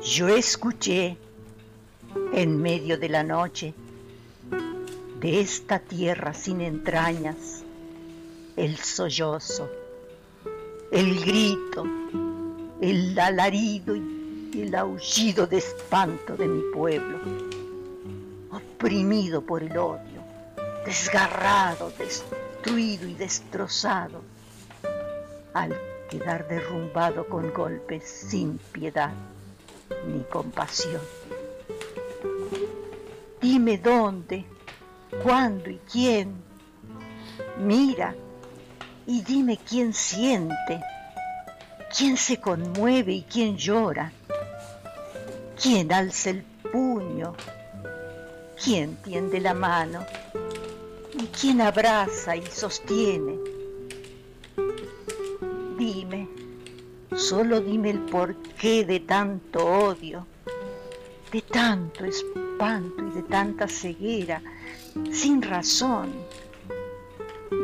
Yo 0.03 0.29
escuché 0.29 1.19
en 2.33 2.62
medio 2.62 2.97
de 2.97 3.11
la 3.11 3.25
noche 3.25 3.75
de 5.21 5.40
esta 5.43 5.81
tierra 5.81 6.33
sin 6.33 6.62
entrañas 6.62 7.62
el 8.61 8.77
sollozo, 8.77 9.70
el 10.92 11.25
grito, 11.25 11.87
el 12.83 13.18
alarido 13.18 13.96
y 13.96 14.61
el 14.61 14.75
aullido 14.75 15.46
de 15.46 15.57
espanto 15.57 16.37
de 16.37 16.46
mi 16.46 16.61
pueblo, 16.70 17.18
oprimido 18.53 19.40
por 19.40 19.62
el 19.62 19.75
odio, 19.79 20.20
desgarrado, 20.85 21.90
destruido 21.99 23.09
y 23.09 23.14
destrozado, 23.14 24.20
al 25.55 25.75
quedar 26.11 26.46
derrumbado 26.46 27.27
con 27.29 27.55
golpes 27.55 28.05
sin 28.05 28.59
piedad 28.59 29.14
ni 30.07 30.20
compasión. 30.25 31.01
Dime 33.40 33.79
dónde, 33.79 34.44
cuándo 35.23 35.70
y 35.70 35.81
quién. 35.90 36.35
Mira 37.59 38.14
y 39.06 39.22
dime 39.22 39.58
quién 39.58 39.92
siente, 39.92 40.80
quién 41.96 42.16
se 42.16 42.38
conmueve 42.38 43.12
y 43.12 43.22
quién 43.22 43.56
llora, 43.56 44.12
quién 45.60 45.92
alza 45.92 46.30
el 46.30 46.42
puño, 46.72 47.34
quién 48.62 48.96
tiende 48.96 49.40
la 49.40 49.54
mano 49.54 50.04
y 51.18 51.26
quién 51.26 51.60
abraza 51.60 52.36
y 52.36 52.46
sostiene. 52.46 53.38
Dime, 55.78 56.28
Solo 57.16 57.60
dime 57.60 57.90
el 57.90 57.98
porqué 57.98 58.84
de 58.84 59.00
tanto 59.00 59.66
odio, 59.66 60.26
de 61.32 61.42
tanto 61.42 62.04
espanto 62.04 63.04
y 63.04 63.10
de 63.10 63.22
tanta 63.24 63.66
ceguera, 63.66 64.40
sin 65.10 65.42
razón. 65.42 66.12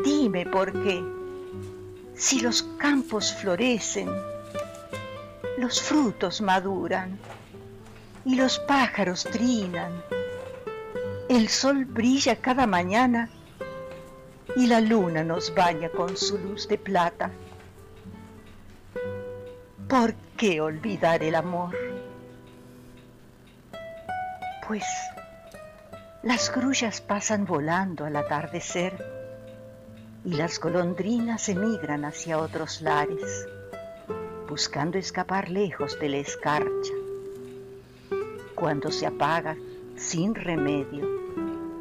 Dime 0.04 0.44
por 0.46 0.72
qué, 0.82 1.00
si 2.16 2.40
los 2.40 2.62
campos 2.78 3.34
florecen, 3.34 4.08
los 5.58 5.82
frutos 5.82 6.40
maduran 6.40 7.18
y 8.24 8.36
los 8.36 8.58
pájaros 8.60 9.24
trinan, 9.24 10.02
el 11.28 11.48
sol 11.48 11.84
brilla 11.84 12.36
cada 12.36 12.66
mañana 12.66 13.28
y 14.56 14.66
la 14.66 14.80
luna 14.80 15.22
nos 15.24 15.54
baña 15.54 15.90
con 15.90 16.16
su 16.16 16.38
luz 16.38 16.66
de 16.68 16.78
plata. 16.78 17.30
¿Por 19.88 20.14
qué 20.36 20.60
olvidar 20.60 21.22
el 21.22 21.34
amor? 21.34 21.76
Pues 24.66 24.84
las 26.22 26.52
grullas 26.52 27.00
pasan 27.00 27.44
volando 27.44 28.06
al 28.06 28.16
atardecer 28.16 29.15
y 30.26 30.34
las 30.34 30.60
golondrinas 30.60 31.48
emigran 31.48 32.04
hacia 32.04 32.38
otros 32.38 32.82
lares, 32.82 33.48
buscando 34.46 34.98
escapar 34.98 35.48
lejos 35.48 35.98
de 35.98 36.10
la 36.10 36.18
escarcha. 36.18 36.92
Cuando 38.54 38.90
se 38.90 39.06
apaga 39.06 39.56
sin 39.96 40.34
remedio 40.34 41.08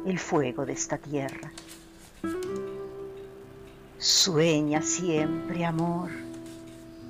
el 0.06 0.18
fuego 0.18 0.64
de 0.64 0.72
esta 0.72 0.96
tierra. 0.96 1.52
Sueña 3.98 4.80
siempre, 4.80 5.66
amor 5.66 6.10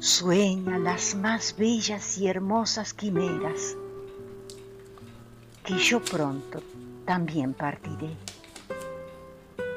sueña 0.06 0.78
las 0.78 1.14
más 1.14 1.56
bellas 1.56 2.18
y 2.18 2.28
hermosas 2.28 2.92
quimeras, 2.94 3.76
que 5.64 5.76
yo 5.78 6.00
pronto 6.00 6.62
también 7.04 7.54
partiré. 7.54 8.16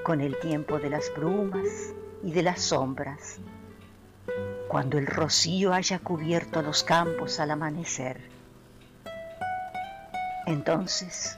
Con 0.04 0.22
el 0.22 0.38
tiempo 0.40 0.80
de 0.80 0.90
las 0.90 1.12
brumas 1.16 1.94
y 2.24 2.32
de 2.32 2.44
las 2.44 2.62
sombras, 2.62 3.38
cuando 4.68 4.98
el 4.98 5.08
rocío 5.08 5.74
haya 5.74 6.00
cubierto 6.00 6.62
los 6.62 6.84
campos 6.84 7.40
al 7.40 7.52
amanecer. 7.52 8.20
Entonces, 10.46 11.38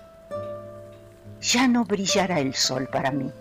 ya 1.41 1.68
no 1.68 1.86
brillará 1.86 2.39
el 2.39 2.53
sol 2.53 2.88
para 2.91 3.12
mí, 3.12 3.32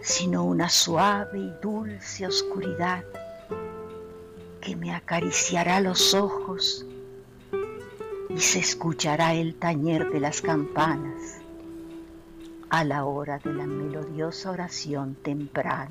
sino 0.00 0.44
una 0.44 0.68
suave 0.68 1.38
y 1.38 1.52
dulce 1.62 2.26
oscuridad 2.26 3.04
que 4.60 4.74
me 4.74 4.94
acariciará 4.94 5.80
los 5.80 6.14
ojos 6.14 6.84
y 8.28 8.38
se 8.38 8.58
escuchará 8.58 9.34
el 9.34 9.54
tañer 9.54 10.10
de 10.10 10.20
las 10.20 10.40
campanas 10.40 11.37
a 12.70 12.84
la 12.84 13.04
hora 13.04 13.38
de 13.38 13.52
la 13.52 13.66
melodiosa 13.66 14.50
oración 14.50 15.14
temprana. 15.14 15.90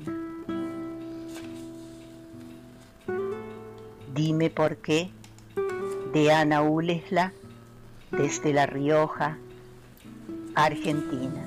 Dime 4.14 4.50
por 4.50 4.76
qué, 4.76 5.10
de 6.12 6.32
Ana 6.32 6.62
Ulesla, 6.62 7.32
desde 8.10 8.52
La 8.52 8.66
Rioja, 8.66 9.36
Argentina. 10.54 11.46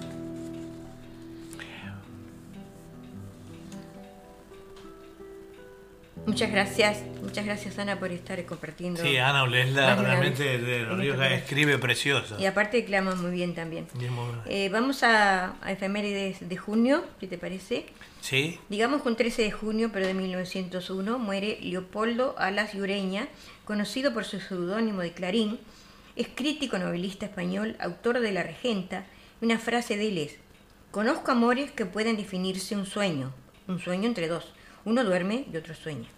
Muchas 6.26 6.52
gracias, 6.52 7.04
muchas 7.32 7.46
gracias 7.46 7.80
Ana 7.80 7.98
por 7.98 8.12
estar 8.12 8.44
compartiendo. 8.46 9.02
Sí, 9.02 9.18
Ana 9.18 9.44
una 9.46 9.96
realmente 9.96 10.44
de 10.44 10.56
este 10.56 10.86
programa. 10.86 11.28
escribe 11.30 11.78
precioso. 11.78 12.38
Y 12.38 12.46
aparte 12.46 12.84
clama 12.84 13.16
muy 13.16 13.32
bien 13.32 13.56
también. 13.56 13.88
Es 13.94 14.12
muy 14.12 14.26
bueno. 14.26 14.42
Eh, 14.48 14.70
vamos 14.70 15.02
a, 15.04 15.56
a 15.62 15.72
efemérides 15.72 16.48
de 16.48 16.58
junio, 16.58 17.06
¿qué 17.20 17.28
te 17.28 17.38
parece? 17.38 17.86
Sí, 18.20 18.60
Digamos 18.70 19.02
que 19.02 19.08
un 19.08 19.16
13 19.16 19.44
de 19.44 19.52
junio, 19.52 19.92
pero 19.94 20.06
de 20.06 20.14
1901, 20.14 21.20
muere 21.20 21.58
Leopoldo 21.62 22.36
Alas 22.38 22.76
y 22.76 22.82
Ureña, 22.82 23.28
conocido 23.64 24.14
por 24.14 24.26
su 24.26 24.40
seudónimo 24.42 25.02
de 25.02 25.14
Clarín, 25.14 25.58
es 26.16 26.28
crítico 26.28 26.78
novelista 26.78 27.26
español, 27.26 27.78
autor 27.80 28.20
de 28.20 28.32
La 28.34 28.44
Regenta, 28.44 29.06
una 29.42 29.58
frase 29.58 29.96
de 29.96 30.10
él 30.10 30.18
es, 30.18 30.36
conozco 30.92 31.32
amores 31.32 31.72
que 31.72 31.86
pueden 31.86 32.18
definirse 32.18 32.76
un 32.76 32.86
sueño, 32.86 33.34
un 33.68 33.80
sueño 33.80 34.06
entre 34.06 34.28
dos, 34.28 34.54
uno 34.84 35.04
duerme 35.06 35.46
y 35.52 35.56
otro 35.56 35.74
sueña. 35.74 36.10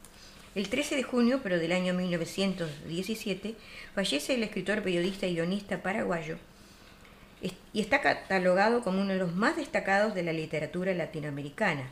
El 0.55 0.69
13 0.69 0.95
de 0.95 1.03
junio, 1.03 1.39
pero 1.41 1.57
del 1.57 1.71
año 1.71 1.93
1917, 1.93 3.55
fallece 3.95 4.35
el 4.35 4.43
escritor, 4.43 4.83
periodista 4.83 5.25
y 5.25 5.33
guionista 5.33 5.81
paraguayo 5.81 6.37
y 7.73 7.81
está 7.81 8.01
catalogado 8.01 8.83
como 8.83 9.01
uno 9.01 9.13
de 9.13 9.19
los 9.19 9.33
más 9.33 9.57
destacados 9.57 10.13
de 10.13 10.23
la 10.23 10.31
literatura 10.31 10.93
latinoamericana. 10.93 11.89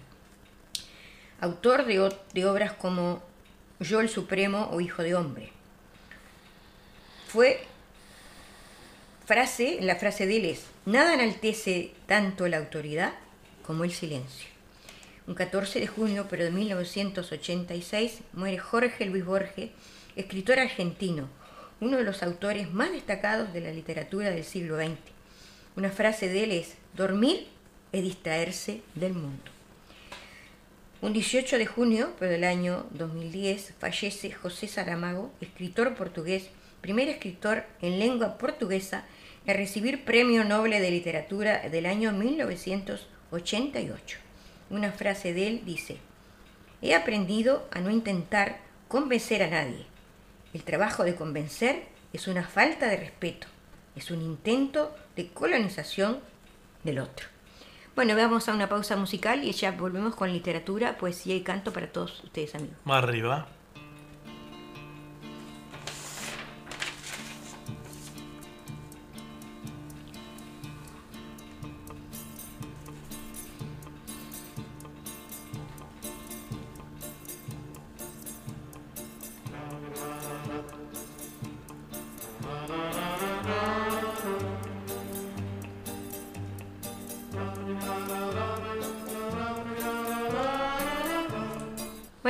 Autor 1.41 1.85
de, 1.85 2.13
de 2.33 2.45
obras 2.45 2.73
como 2.73 3.21
Yo 3.79 3.99
el 3.99 4.09
Supremo 4.09 4.69
o 4.71 4.79
Hijo 4.79 5.01
de 5.01 5.15
Hombre. 5.15 5.51
Fue 7.27 7.63
frase, 9.25 9.79
la 9.81 9.95
frase 9.95 10.27
de 10.27 10.37
él 10.37 10.45
es, 10.45 10.65
nada 10.85 11.15
enaltece 11.15 11.93
tanto 12.05 12.47
la 12.47 12.57
autoridad 12.57 13.13
como 13.65 13.83
el 13.83 13.91
silencio. 13.91 14.50
Un 15.27 15.35
14 15.35 15.79
de 15.79 15.87
junio, 15.87 16.25
pero 16.29 16.43
de 16.43 16.51
1986, 16.51 18.21
muere 18.33 18.57
Jorge 18.57 19.05
Luis 19.05 19.23
Borges, 19.23 19.69
escritor 20.15 20.59
argentino, 20.59 21.29
uno 21.79 21.97
de 21.97 22.03
los 22.03 22.23
autores 22.23 22.71
más 22.71 22.91
destacados 22.91 23.53
de 23.53 23.61
la 23.61 23.71
literatura 23.71 24.31
del 24.31 24.43
siglo 24.43 24.77
XX. 24.77 24.97
Una 25.75 25.89
frase 25.89 26.27
de 26.27 26.43
él 26.43 26.51
es, 26.51 26.75
dormir 26.95 27.47
es 27.91 28.03
distraerse 28.03 28.81
del 28.95 29.13
mundo. 29.13 29.43
Un 31.01 31.13
18 31.13 31.57
de 31.57 31.65
junio, 31.65 32.13
pero 32.19 32.31
del 32.31 32.43
año 32.43 32.85
2010, 32.91 33.73
fallece 33.79 34.31
José 34.31 34.67
Saramago, 34.67 35.31
escritor 35.39 35.95
portugués, 35.95 36.49
primer 36.81 37.09
escritor 37.09 37.63
en 37.81 37.99
lengua 37.99 38.37
portuguesa 38.37 39.05
en 39.45 39.57
recibir 39.57 40.03
Premio 40.03 40.43
Nobel 40.43 40.71
de 40.71 40.91
Literatura 40.91 41.69
del 41.69 41.85
año 41.85 42.11
1988. 42.11 44.30
Una 44.71 44.93
frase 44.93 45.33
de 45.33 45.47
él 45.49 45.61
dice, 45.65 45.97
he 46.81 46.95
aprendido 46.95 47.67
a 47.71 47.81
no 47.81 47.91
intentar 47.91 48.59
convencer 48.87 49.43
a 49.43 49.49
nadie. 49.49 49.85
El 50.53 50.63
trabajo 50.63 51.03
de 51.03 51.13
convencer 51.13 51.83
es 52.13 52.29
una 52.29 52.45
falta 52.45 52.87
de 52.87 52.95
respeto, 52.95 53.47
es 53.97 54.11
un 54.11 54.21
intento 54.21 54.95
de 55.17 55.27
colonización 55.27 56.19
del 56.85 56.99
otro. 56.99 57.27
Bueno, 57.97 58.15
vamos 58.15 58.47
a 58.47 58.53
una 58.53 58.69
pausa 58.69 58.95
musical 58.95 59.43
y 59.43 59.51
ya 59.51 59.73
volvemos 59.73 60.15
con 60.15 60.31
literatura, 60.31 60.97
poesía 60.97 61.35
y 61.35 61.41
canto 61.41 61.73
para 61.73 61.91
todos 61.91 62.23
ustedes 62.23 62.55
amigos. 62.55 62.77
más 62.85 63.03
arriba. 63.03 63.47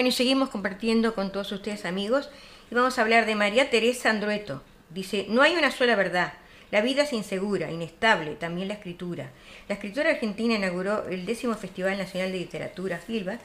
Bueno, 0.01 0.09
y 0.09 0.13
seguimos 0.13 0.49
compartiendo 0.49 1.13
con 1.13 1.31
todos 1.31 1.51
ustedes 1.51 1.85
amigos 1.85 2.27
y 2.71 2.73
vamos 2.73 2.97
a 2.97 3.03
hablar 3.03 3.27
de 3.27 3.35
María 3.35 3.69
Teresa 3.69 4.09
Andrueto. 4.09 4.63
Dice, 4.89 5.27
no 5.29 5.43
hay 5.43 5.53
una 5.53 5.69
sola 5.69 5.95
verdad. 5.95 6.33
La 6.71 6.81
vida 6.81 7.03
es 7.03 7.13
insegura, 7.13 7.69
inestable, 7.69 8.33
también 8.33 8.67
la 8.67 8.73
escritura. 8.73 9.29
La 9.69 9.75
escritora 9.75 10.09
argentina 10.09 10.55
inauguró 10.55 11.07
el 11.07 11.27
décimo 11.27 11.53
Festival 11.53 11.99
Nacional 11.99 12.31
de 12.31 12.39
Literatura, 12.39 12.97
FILBA, 12.97 13.37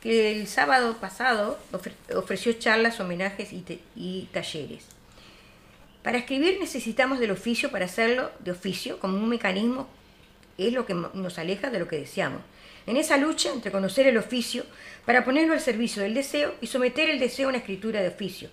que 0.00 0.30
el 0.30 0.46
sábado 0.46 0.96
pasado 0.98 1.58
ofre- 1.72 2.14
ofreció 2.16 2.52
charlas, 2.52 3.00
homenajes 3.00 3.48
y, 3.52 4.28
talleres. 4.32 4.84
Para 6.04 6.18
escribir 6.18 6.58
necesitamos 6.60 7.18
del 7.18 7.32
oficio 7.32 7.72
para 7.72 7.86
hacerlo 7.86 8.30
de 8.38 8.52
oficio 8.52 9.00
como 9.00 9.16
un 9.16 9.28
mecanismo 9.28 9.88
es 10.56 10.72
lo 10.72 10.86
que 10.86 10.94
nos 10.94 11.36
aleja 11.40 11.70
de 11.70 11.80
lo 11.80 11.88
que 11.88 11.98
deseamos. 11.98 12.42
En 12.86 12.96
esa 12.96 13.16
lucha 13.16 13.50
entre 13.52 13.72
conocer 13.72 14.06
el 14.06 14.16
oficio 14.16 14.64
para 15.04 15.24
ponerlo 15.24 15.54
al 15.54 15.60
servicio 15.60 16.02
del 16.02 16.14
deseo 16.14 16.54
y 16.60 16.68
someter 16.68 17.10
el 17.10 17.18
deseo 17.18 17.46
a 17.46 17.48
una 17.48 17.58
escritura 17.58 18.00
de 18.00 18.08
oficio. 18.08 18.48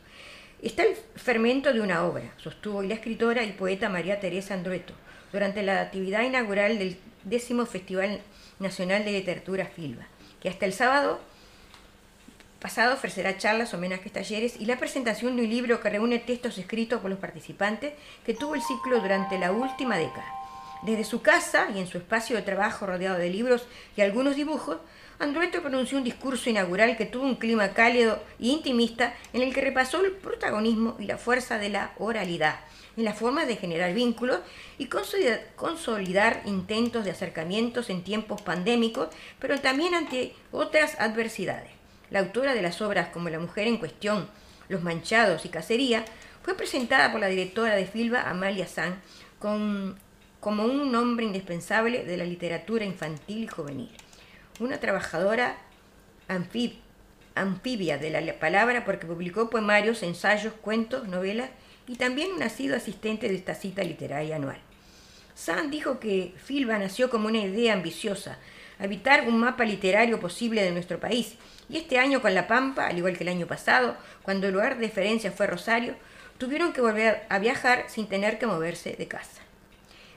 Está 0.62 0.84
el 0.84 0.96
fermento 1.16 1.72
de 1.72 1.82
una 1.82 2.04
obra, 2.04 2.34
sostuvo 2.38 2.80
hoy 2.80 2.88
la 2.88 2.96
escritora 2.96 3.44
y 3.44 3.52
poeta 3.52 3.90
María 3.90 4.20
Teresa 4.20 4.56
Andrueto 4.56 4.94
durante 5.32 5.62
la 5.62 5.82
actividad 5.82 6.24
inaugural 6.24 6.80
del 6.80 6.98
décimo 7.24 7.66
Festival 7.66 8.22
Nacional 8.60 9.06
de 9.06 9.12
Literatura 9.12 9.66
Filba, 9.66 10.08
que 10.42 10.50
hasta 10.50 10.66
el 10.66 10.74
sábado 10.74 11.20
pasado 12.60 12.94
ofrecerá 12.94 13.38
charlas, 13.38 13.74
homenajes, 13.74 14.12
talleres 14.12 14.56
y 14.60 14.66
la 14.66 14.80
presentación 14.80 15.36
de 15.36 15.44
un 15.44 15.50
libro 15.50 15.80
que 15.82 15.90
reúne 15.90 16.20
textos 16.20 16.58
escritos 16.58 17.02
por 17.02 17.12
los 17.12 17.20
participantes 17.20 17.94
que 18.26 18.34
tuvo 18.34 18.56
el 18.56 18.62
ciclo 18.62 19.00
durante 19.00 19.38
la 19.38 19.52
última 19.52 19.98
década. 19.98 20.43
Desde 20.86 21.06
su 21.06 21.22
casa 21.22 21.68
y 21.74 21.80
en 21.80 21.88
su 21.88 21.98
espacio 21.98 22.36
de 22.36 22.42
trabajo 22.42 22.86
rodeado 22.86 23.18
de 23.18 23.30
libros 23.30 23.66
y 23.96 24.02
algunos 24.02 24.36
dibujos, 24.36 24.78
Andrueto 25.20 25.62
pronunció 25.62 25.98
un 25.98 26.04
discurso 26.04 26.50
inaugural 26.50 26.98
que 26.98 27.06
tuvo 27.06 27.24
un 27.24 27.36
clima 27.36 27.70
cálido 27.70 28.22
e 28.40 28.48
intimista 28.48 29.14
en 29.32 29.42
el 29.44 29.54
que 29.54 29.62
repasó 29.62 30.04
el 30.04 30.12
protagonismo 30.12 30.98
y 31.00 31.06
la 31.06 31.18
fuerza 31.18 31.58
de 31.58 31.70
la 31.70 31.92
oralidad, 32.00 32.60
en 32.98 33.06
la 33.06 33.14
forma 33.14 33.46
de 33.46 33.56
generar 33.56 33.94
vínculos 33.94 34.40
y 34.78 34.88
consolidar, 35.56 36.42
intentos 36.46 37.06
de 37.06 37.12
acercamientos 37.12 37.90
en 37.90 38.04
tiempos 38.04 38.42
pandémicos, 38.42 39.08
pero 39.40 39.60
también 39.62 39.94
ante 39.96 40.36
otras 40.52 41.00
adversidades. 41.00 41.70
La 42.10 42.20
autora 42.20 42.54
de 42.54 42.62
las 42.62 42.82
obras 42.82 43.10
como 43.10 43.30
La 43.30 43.40
mujer 43.40 43.68
en 43.68 43.78
cuestión, 43.78 44.28
Los 44.68 44.82
manchados 44.82 45.46
y 45.46 45.50
Cacería 45.50 46.04
fue 46.42 46.56
presentada 46.56 47.12
por 47.12 47.22
la 47.22 47.28
directora 47.28 47.76
de 47.76 47.86
Filba, 47.86 48.30
Amalia 48.30 48.68
San, 48.68 49.02
con- 49.40 49.98
como 50.44 50.66
un 50.66 50.91
nombre 50.91 51.26
indispensable 51.26 52.04
de 52.04 52.18
la 52.18 52.26
literatura 52.26 52.84
infantil 52.84 53.46
y 53.46 53.48
juvenil. 53.48 53.89
Una 54.60 54.78
trabajadora 54.78 55.56
anfib- 56.28 56.76
anfibia 57.34 57.98
de 57.98 58.10
la 58.10 58.34
palabra 58.39 58.84
porque 58.84 59.08
publicó 59.08 59.50
poemarios, 59.50 60.04
ensayos, 60.04 60.54
cuentos, 60.62 61.08
novelas 61.08 61.50
y 61.88 61.96
también 61.96 62.34
un 62.34 62.39
nacido 62.39 62.76
asistente 62.76 63.30
de 63.30 63.36
esta 63.36 63.56
cita 63.56 63.84
literaria 63.84 64.36
anual. 64.36 64.60
Sand 65.34 65.72
dijo 65.72 66.00
que 66.00 66.34
Filba 66.44 66.78
nació 66.78 67.10
como 67.10 67.28
una 67.28 67.39
idea 67.39 67.74
ambiciosa, 67.74 68.38
habitar 68.80 69.28
un 69.28 69.39
mapa 69.39 69.64
literario 69.64 70.20
posible 70.20 70.62
de 70.62 70.72
nuestro 70.72 71.00
país, 71.00 71.36
y 71.70 71.78
este 71.78 71.98
año 71.98 72.22
con 72.22 72.36
La 72.36 72.48
Pampa, 72.48 72.88
al 72.88 72.98
igual 72.98 73.18
que 73.18 73.24
el 73.24 73.30
año 73.30 73.48
pasado, 73.48 73.96
cuando 74.22 74.48
el 74.48 74.54
lugar 74.54 74.78
de 74.78 74.88
referencia 74.88 75.32
fue 75.32 75.48
Rosario, 75.48 75.96
tuvieron 76.38 76.74
que 76.74 76.82
volver 76.82 77.24
a 77.30 77.39
viajar 77.39 77.86
sin 77.88 78.08
tener 78.08 78.38
que 78.38 78.46
moverse 78.46 78.96
de 78.98 79.08
casa. 79.08 79.41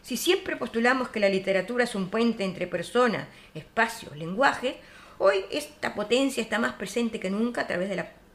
Si 0.06 0.16
siempre 0.16 0.54
postulamos 0.54 1.08
que 1.08 1.18
la 1.18 1.28
literatura 1.28 1.82
es 1.82 1.96
un 1.96 2.10
puente 2.10 2.44
entre 2.44 2.68
personas, 2.68 3.26
espacios, 3.54 4.16
lenguajes, 4.16 4.76
hoy 5.18 5.44
esta 5.50 5.96
potencia 5.96 6.40
está 6.40 6.60
más 6.60 6.74
presente 6.74 7.18
que 7.18 7.28
nunca 7.28 7.62
a 7.62 7.66
través 7.66 7.90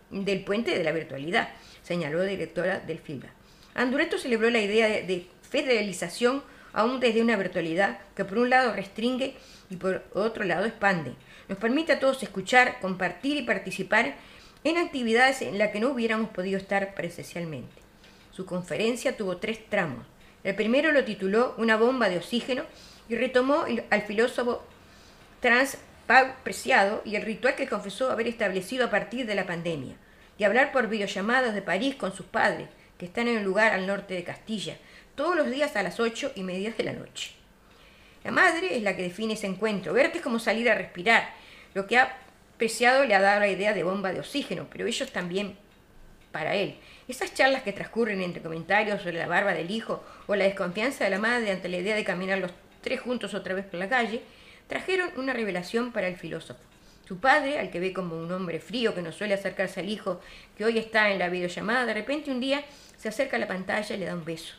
del 0.09 0.43
puente 0.43 0.77
de 0.77 0.83
la 0.83 0.91
virtualidad, 0.91 1.47
señaló 1.81 2.17
la 2.17 2.25
directora 2.25 2.79
del 2.81 2.99
FILBA. 2.99 3.29
Andureto 3.73 4.17
celebró 4.17 4.49
la 4.49 4.59
idea 4.59 4.89
de, 4.89 5.03
de 5.03 5.27
federalización 5.49 6.43
aún 6.73 6.99
desde 6.99 7.21
una 7.21 7.37
virtualidad 7.37 7.99
que 8.17 8.25
por 8.25 8.39
un 8.39 8.49
lado 8.49 8.73
restringe 8.73 9.35
y 9.69 9.77
por 9.77 10.03
otro 10.13 10.43
lado 10.43 10.65
expande. 10.65 11.13
Nos 11.47 11.57
permite 11.57 11.93
a 11.93 12.01
todos 12.01 12.21
escuchar, 12.21 12.81
compartir 12.81 13.37
y 13.37 13.43
participar 13.43 14.15
en 14.65 14.77
actividades 14.77 15.41
en 15.41 15.57
las 15.57 15.71
que 15.71 15.79
no 15.79 15.91
hubiéramos 15.91 16.31
podido 16.31 16.57
estar 16.57 16.95
presencialmente. 16.95 17.81
Su 18.31 18.45
conferencia 18.45 19.15
tuvo 19.15 19.37
tres 19.37 19.69
tramos. 19.69 20.10
El 20.43 20.55
primero 20.55 20.91
lo 20.91 21.03
tituló 21.03 21.55
Una 21.57 21.77
bomba 21.77 22.09
de 22.09 22.17
oxígeno 22.17 22.63
y 23.09 23.15
retomó 23.15 23.65
al 23.89 24.01
filósofo 24.03 24.63
trans 25.39 25.77
Preciado 26.43 27.01
y 27.05 27.15
el 27.15 27.21
ritual 27.21 27.55
que 27.55 27.69
confesó 27.69 28.11
haber 28.11 28.27
establecido 28.27 28.85
a 28.85 28.89
partir 28.89 29.25
de 29.25 29.35
la 29.35 29.45
pandemia, 29.45 29.95
de 30.37 30.45
hablar 30.45 30.73
por 30.73 30.89
videollamadas 30.89 31.53
de 31.53 31.61
París 31.61 31.95
con 31.95 32.13
sus 32.13 32.25
padres, 32.25 32.67
que 32.97 33.05
están 33.05 33.29
en 33.29 33.37
un 33.37 33.45
lugar 33.45 33.71
al 33.71 33.87
norte 33.87 34.13
de 34.13 34.25
Castilla, 34.25 34.75
todos 35.15 35.37
los 35.37 35.49
días 35.49 35.75
a 35.77 35.83
las 35.83 36.01
ocho 36.01 36.33
y 36.35 36.43
media 36.43 36.73
de 36.77 36.83
la 36.83 36.91
noche. 36.91 37.31
La 38.25 38.31
madre 38.31 38.75
es 38.75 38.83
la 38.83 38.95
que 38.95 39.03
define 39.03 39.35
ese 39.35 39.47
encuentro. 39.47 39.93
Verte 39.93 40.17
es 40.17 40.23
como 40.23 40.39
salir 40.39 40.69
a 40.69 40.75
respirar. 40.75 41.29
Lo 41.73 41.87
que 41.87 41.97
ha 41.97 42.17
Preciado 42.57 43.05
le 43.05 43.15
ha 43.15 43.21
dado 43.21 43.39
la 43.39 43.47
idea 43.47 43.73
de 43.73 43.81
bomba 43.81 44.11
de 44.11 44.19
oxígeno, 44.19 44.67
pero 44.69 44.85
ellos 44.85 45.11
también 45.11 45.57
para 46.31 46.55
él. 46.55 46.77
Esas 47.11 47.33
charlas 47.33 47.63
que 47.63 47.73
transcurren 47.73 48.21
entre 48.21 48.41
comentarios 48.41 49.01
sobre 49.01 49.17
la 49.17 49.27
barba 49.27 49.53
del 49.53 49.69
hijo 49.69 50.01
o 50.27 50.35
la 50.37 50.45
desconfianza 50.45 51.03
de 51.03 51.09
la 51.09 51.19
madre 51.19 51.51
ante 51.51 51.67
la 51.67 51.75
idea 51.75 51.93
de 51.93 52.05
caminar 52.05 52.37
los 52.37 52.51
tres 52.79 53.01
juntos 53.01 53.33
otra 53.33 53.53
vez 53.53 53.65
por 53.65 53.81
la 53.81 53.89
calle, 53.89 54.21
trajeron 54.69 55.09
una 55.17 55.33
revelación 55.33 55.91
para 55.91 56.07
el 56.07 56.15
filósofo. 56.15 56.61
Su 57.05 57.19
padre, 57.19 57.59
al 57.59 57.69
que 57.69 57.81
ve 57.81 57.91
como 57.91 58.15
un 58.15 58.31
hombre 58.31 58.61
frío 58.61 58.95
que 58.95 59.01
no 59.01 59.11
suele 59.11 59.33
acercarse 59.33 59.81
al 59.81 59.89
hijo 59.89 60.21
que 60.57 60.63
hoy 60.63 60.77
está 60.77 61.11
en 61.11 61.19
la 61.19 61.27
videollamada, 61.27 61.85
de 61.85 61.95
repente 61.95 62.31
un 62.31 62.39
día 62.39 62.63
se 62.95 63.09
acerca 63.09 63.35
a 63.35 63.41
la 63.41 63.47
pantalla 63.49 63.93
y 63.93 63.99
le 63.99 64.05
da 64.05 64.13
un 64.13 64.23
beso. 64.23 64.53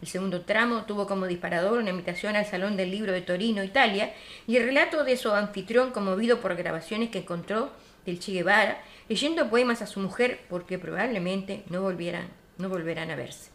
El 0.00 0.06
segundo 0.06 0.42
tramo 0.42 0.84
tuvo 0.84 1.08
como 1.08 1.26
disparador 1.26 1.80
una 1.80 1.90
invitación 1.90 2.36
al 2.36 2.46
Salón 2.46 2.76
del 2.76 2.92
Libro 2.92 3.10
de 3.10 3.22
Torino, 3.22 3.64
Italia, 3.64 4.14
y 4.46 4.58
el 4.58 4.64
relato 4.64 5.02
de 5.02 5.16
su 5.16 5.32
anfitrión 5.32 5.90
conmovido 5.90 6.40
por 6.40 6.54
grabaciones 6.54 7.10
que 7.10 7.18
encontró 7.18 7.72
del 8.06 8.18
Che 8.20 8.44
leyendo 9.08 9.50
poemas 9.50 9.82
a 9.82 9.86
su 9.86 10.00
mujer 10.00 10.40
porque 10.48 10.78
probablemente 10.78 11.64
no 11.68 11.82
volvieran, 11.82 12.28
no 12.58 12.68
volverán 12.68 13.10
a 13.10 13.16
verse. 13.16 13.50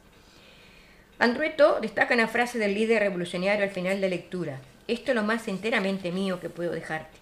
Andrueto 1.17 1.79
destaca 1.81 2.13
una 2.13 2.27
frase 2.27 2.57
del 2.57 2.73
líder 2.73 3.01
revolucionario 3.01 3.63
al 3.63 3.69
final 3.69 4.01
de 4.01 4.09
lectura. 4.09 4.59
Esto 4.87 5.11
es 5.11 5.15
lo 5.15 5.23
más 5.23 5.47
enteramente 5.47 6.11
mío 6.11 6.39
que 6.39 6.49
puedo 6.49 6.71
dejarte. 6.71 7.17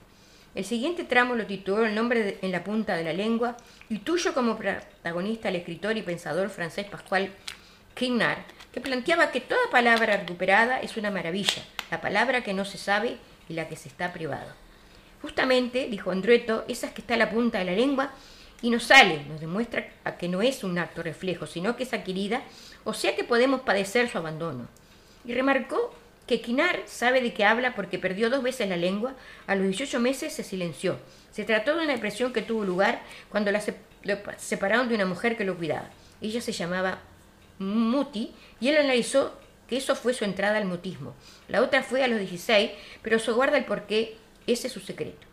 El 0.55 0.65
siguiente 0.65 1.03
tramo 1.03 1.35
lo 1.35 1.45
tituló 1.45 1.85
El 1.85 1.95
nombre 1.95 2.39
en 2.41 2.51
la 2.51 2.63
punta 2.63 2.95
de 2.95 3.03
la 3.03 3.13
lengua 3.13 3.55
y 3.89 3.99
tuyo 3.99 4.33
como 4.33 4.57
protagonista 4.57 5.49
el 5.49 5.57
escritor 5.57 5.95
y 5.97 6.01
pensador 6.01 6.49
francés 6.49 6.85
Pascual 6.85 7.29
Quignard, 7.93 8.43
que 8.73 8.81
planteaba 8.81 9.31
que 9.31 9.41
toda 9.41 9.69
palabra 9.69 10.17
recuperada 10.17 10.79
es 10.79 10.97
una 10.97 11.11
maravilla, 11.11 11.61
la 11.91 12.01
palabra 12.01 12.41
que 12.41 12.53
no 12.53 12.65
se 12.65 12.77
sabe 12.77 13.17
y 13.47 13.53
la 13.53 13.67
que 13.67 13.75
se 13.75 13.89
está 13.89 14.13
privado. 14.13 14.53
Justamente, 15.21 15.87
dijo 15.89 16.11
Andrueto, 16.11 16.65
esa 16.67 16.87
es 16.87 16.93
que 16.93 17.01
está 17.01 17.17
la 17.17 17.29
punta 17.29 17.59
de 17.59 17.65
la 17.65 17.71
lengua 17.73 18.11
y 18.61 18.69
nos 18.69 18.83
sale, 18.83 19.23
nos 19.25 19.39
demuestra 19.41 19.89
que 20.17 20.27
no 20.27 20.41
es 20.41 20.63
un 20.63 20.77
acto 20.79 21.03
reflejo, 21.03 21.45
sino 21.47 21.75
que 21.75 21.83
es 21.83 21.93
adquirida, 21.93 22.41
o 22.83 22.93
sea 22.93 23.15
que 23.15 23.23
podemos 23.23 23.61
padecer 23.61 24.09
su 24.09 24.17
abandono. 24.17 24.67
Y 25.25 25.33
remarcó 25.33 25.93
que 26.27 26.41
Quinar 26.41 26.81
sabe 26.85 27.21
de 27.21 27.33
qué 27.33 27.43
habla 27.43 27.73
porque 27.75 27.99
perdió 27.99 28.29
dos 28.29 28.43
veces 28.43 28.69
la 28.69 28.77
lengua, 28.77 29.13
a 29.47 29.55
los 29.55 29.65
18 29.65 29.99
meses 29.99 30.31
se 30.33 30.43
silenció. 30.43 30.97
Se 31.31 31.43
trató 31.43 31.75
de 31.75 31.83
una 31.83 31.93
depresión 31.93 32.31
que 32.33 32.41
tuvo 32.41 32.63
lugar 32.63 33.01
cuando 33.29 33.51
la 33.51 33.59
se- 33.61 33.75
separaron 34.37 34.87
de 34.89 34.95
una 34.95 35.05
mujer 35.05 35.35
que 35.35 35.43
lo 35.43 35.57
cuidaba. 35.57 35.89
Ella 36.21 36.39
se 36.41 36.51
llamaba 36.51 36.99
Muti 37.57 38.33
y 38.59 38.69
él 38.69 38.77
analizó 38.77 39.37
que 39.67 39.77
eso 39.77 39.95
fue 39.95 40.13
su 40.13 40.23
entrada 40.25 40.57
al 40.57 40.65
mutismo. 40.65 41.13
La 41.47 41.61
otra 41.61 41.83
fue 41.83 42.03
a 42.03 42.07
los 42.07 42.19
16, 42.19 42.71
pero 43.01 43.17
eso 43.17 43.35
guarda 43.35 43.57
el 43.57 43.65
porqué, 43.65 44.17
ese 44.51 44.67
es 44.67 44.73
su 44.73 44.79
secreto. 44.79 45.27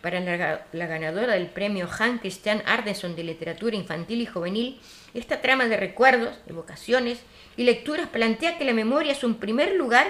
Para 0.00 0.20
la, 0.20 0.36
ga- 0.36 0.62
la 0.72 0.86
ganadora 0.86 1.34
del 1.34 1.48
premio 1.48 1.88
Hans 1.98 2.20
Christian 2.20 2.62
Andersen 2.66 3.16
de 3.16 3.24
Literatura 3.24 3.74
Infantil 3.76 4.20
y 4.20 4.26
Juvenil, 4.26 4.80
esta 5.12 5.40
trama 5.40 5.66
de 5.66 5.76
recuerdos, 5.76 6.36
evocaciones 6.46 7.18
y 7.56 7.64
lecturas 7.64 8.08
plantea 8.08 8.58
que 8.58 8.64
la 8.64 8.72
memoria 8.72 9.12
es, 9.12 9.24
en 9.24 9.34
primer 9.34 9.74
lugar, 9.74 10.06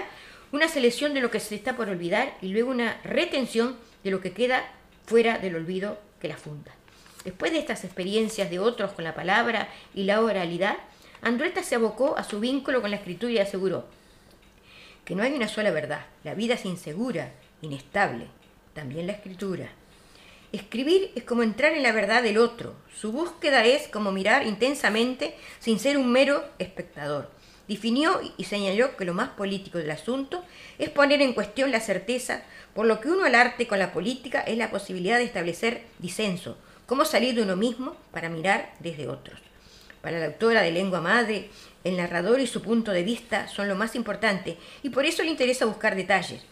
una 0.51 0.67
selección 0.67 1.13
de 1.13 1.21
lo 1.21 1.31
que 1.31 1.39
se 1.39 1.55
está 1.55 1.75
por 1.75 1.89
olvidar 1.89 2.35
y 2.41 2.49
luego 2.49 2.69
una 2.69 2.99
retención 3.03 3.77
de 4.03 4.11
lo 4.11 4.21
que 4.21 4.31
queda 4.31 4.71
fuera 5.05 5.39
del 5.39 5.55
olvido 5.55 5.99
que 6.21 6.27
la 6.27 6.37
funda. 6.37 6.71
Después 7.23 7.51
de 7.51 7.59
estas 7.59 7.83
experiencias 7.83 8.49
de 8.49 8.59
otros 8.59 8.91
con 8.93 9.03
la 9.03 9.15
palabra 9.15 9.69
y 9.93 10.03
la 10.03 10.21
oralidad, 10.21 10.77
Andrueta 11.21 11.63
se 11.63 11.75
abocó 11.75 12.17
a 12.17 12.23
su 12.23 12.39
vínculo 12.39 12.81
con 12.81 12.91
la 12.91 12.97
escritura 12.97 13.31
y 13.33 13.39
aseguró 13.39 13.87
que 15.03 15.15
no 15.15 15.23
hay 15.23 15.33
una 15.33 15.47
sola 15.47 15.71
verdad. 15.71 16.05
La 16.23 16.35
vida 16.35 16.53
es 16.53 16.65
insegura, 16.65 17.31
inestable. 17.61 18.27
También 18.79 19.07
la 19.07 19.13
escritura. 19.13 19.67
Escribir 20.53 21.11
es 21.13 21.25
como 21.25 21.43
entrar 21.43 21.73
en 21.73 21.83
la 21.83 21.91
verdad 21.91 22.23
del 22.23 22.37
otro. 22.37 22.75
Su 22.95 23.11
búsqueda 23.11 23.65
es 23.65 23.89
como 23.89 24.13
mirar 24.13 24.47
intensamente 24.47 25.35
sin 25.59 25.79
ser 25.79 25.97
un 25.97 26.09
mero 26.09 26.45
espectador. 26.59 27.29
Definió 27.67 28.21
y 28.37 28.45
señaló 28.45 28.95
que 28.95 29.03
lo 29.03 29.13
más 29.13 29.31
político 29.31 29.79
del 29.79 29.91
asunto 29.91 30.45
es 30.77 30.89
poner 30.89 31.21
en 31.21 31.33
cuestión 31.33 31.73
la 31.73 31.81
certeza, 31.81 32.43
por 32.73 32.85
lo 32.85 33.01
que 33.01 33.09
uno 33.09 33.25
al 33.25 33.35
arte 33.35 33.67
con 33.67 33.79
la 33.79 33.91
política 33.91 34.39
es 34.39 34.57
la 34.57 34.71
posibilidad 34.71 35.17
de 35.17 35.25
establecer 35.25 35.81
disenso, 35.97 36.57
cómo 36.85 37.03
salir 37.03 37.35
de 37.35 37.41
uno 37.41 37.57
mismo 37.57 37.97
para 38.13 38.29
mirar 38.29 38.75
desde 38.79 39.09
otros. 39.09 39.41
Para 40.01 40.19
la 40.19 40.27
autora 40.27 40.61
de 40.61 40.71
lengua 40.71 41.01
madre, 41.01 41.49
el 41.83 41.97
narrador 41.97 42.39
y 42.39 42.47
su 42.47 42.61
punto 42.61 42.93
de 42.93 43.03
vista 43.03 43.49
son 43.49 43.67
lo 43.67 43.75
más 43.75 43.93
importante 43.95 44.55
y 44.83 44.89
por 44.89 45.03
eso 45.03 45.21
le 45.21 45.31
interesa 45.31 45.65
buscar 45.65 45.97
detalles, 45.97 46.45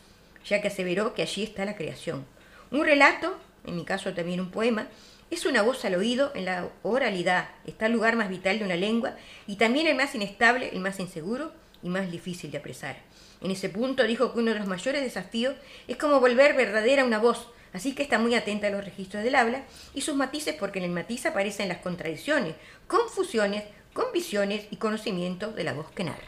ya 0.45 0.61
que 0.61 0.67
aseveró 0.67 1.13
que 1.13 1.21
allí 1.21 1.43
está 1.43 1.65
la 1.65 1.75
creación. 1.75 2.25
Un 2.71 2.85
relato, 2.85 3.37
en 3.65 3.75
mi 3.75 3.85
caso 3.85 4.13
también 4.13 4.39
un 4.39 4.51
poema, 4.51 4.87
es 5.29 5.45
una 5.45 5.61
voz 5.61 5.83
al 5.85 5.95
oído 5.95 6.31
en 6.35 6.45
la 6.45 6.69
oralidad, 6.83 7.49
está 7.65 7.87
el 7.87 7.93
lugar 7.93 8.15
más 8.15 8.29
vital 8.29 8.59
de 8.59 8.65
una 8.65 8.75
lengua 8.75 9.15
y 9.45 9.57
también 9.57 9.87
el 9.87 9.95
más 9.95 10.15
inestable, 10.15 10.69
el 10.71 10.79
más 10.79 10.99
inseguro 10.99 11.51
y 11.83 11.89
más 11.89 12.09
difícil 12.11 12.49
de 12.51 12.57
apresar. 12.57 12.97
En 13.41 13.51
ese 13.51 13.69
punto 13.69 14.03
dijo 14.03 14.33
que 14.33 14.39
uno 14.39 14.53
de 14.53 14.59
los 14.59 14.67
mayores 14.67 15.01
desafíos 15.01 15.55
es 15.87 15.97
como 15.97 16.19
volver 16.19 16.55
verdadera 16.55 17.03
una 17.03 17.19
voz, 17.19 17.49
así 17.73 17.93
que 17.93 18.03
está 18.03 18.19
muy 18.19 18.35
atenta 18.35 18.67
a 18.67 18.71
los 18.71 18.83
registros 18.83 19.23
del 19.23 19.35
habla 19.35 19.63
y 19.93 20.01
sus 20.01 20.15
matices 20.15 20.55
porque 20.57 20.79
en 20.79 20.85
el 20.85 20.91
matiz 20.91 21.25
aparecen 21.25 21.67
las 21.67 21.79
contradicciones, 21.79 22.55
confusiones, 22.87 23.63
convicciones 23.93 24.67
y 24.71 24.77
conocimiento 24.77 25.51
de 25.51 25.63
la 25.63 25.73
voz 25.73 25.91
que 25.91 26.05
narra. 26.05 26.27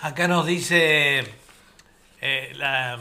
Acá 0.00 0.28
nos 0.28 0.46
dice 0.46 1.24
eh, 2.20 2.52
la, 2.54 2.98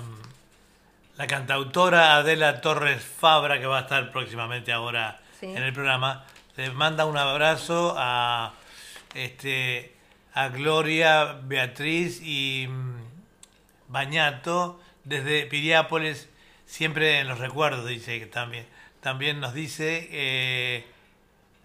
la 1.19 1.27
cantautora 1.27 2.15
Adela 2.15 2.61
Torres 2.61 3.03
Fabra, 3.03 3.59
que 3.59 3.65
va 3.65 3.79
a 3.79 3.81
estar 3.81 4.09
próximamente 4.09 4.71
ahora 4.71 5.19
Sí. 5.37 5.47
en 5.47 5.61
el 5.63 5.73
programa. 5.73 6.23
Le 6.55 6.71
manda 6.71 7.05
un 7.05 7.17
abrazo 7.17 7.93
a, 7.97 8.53
este, 9.13 9.93
a 10.33 10.47
Gloria, 10.47 11.37
Beatriz 11.43 12.21
y 12.21 12.67
mm, 12.69 12.95
Bañato 13.89 14.79
desde 15.03 15.45
Piriápolis, 15.45 16.29
siempre 16.65 17.19
en 17.19 17.27
los 17.27 17.39
recuerdos, 17.39 17.85
dice 17.85 18.17
que 18.19 18.25
también. 18.25 18.65
También 19.01 19.41
nos 19.41 19.53
dice 19.53 20.07
eh, 20.11 20.87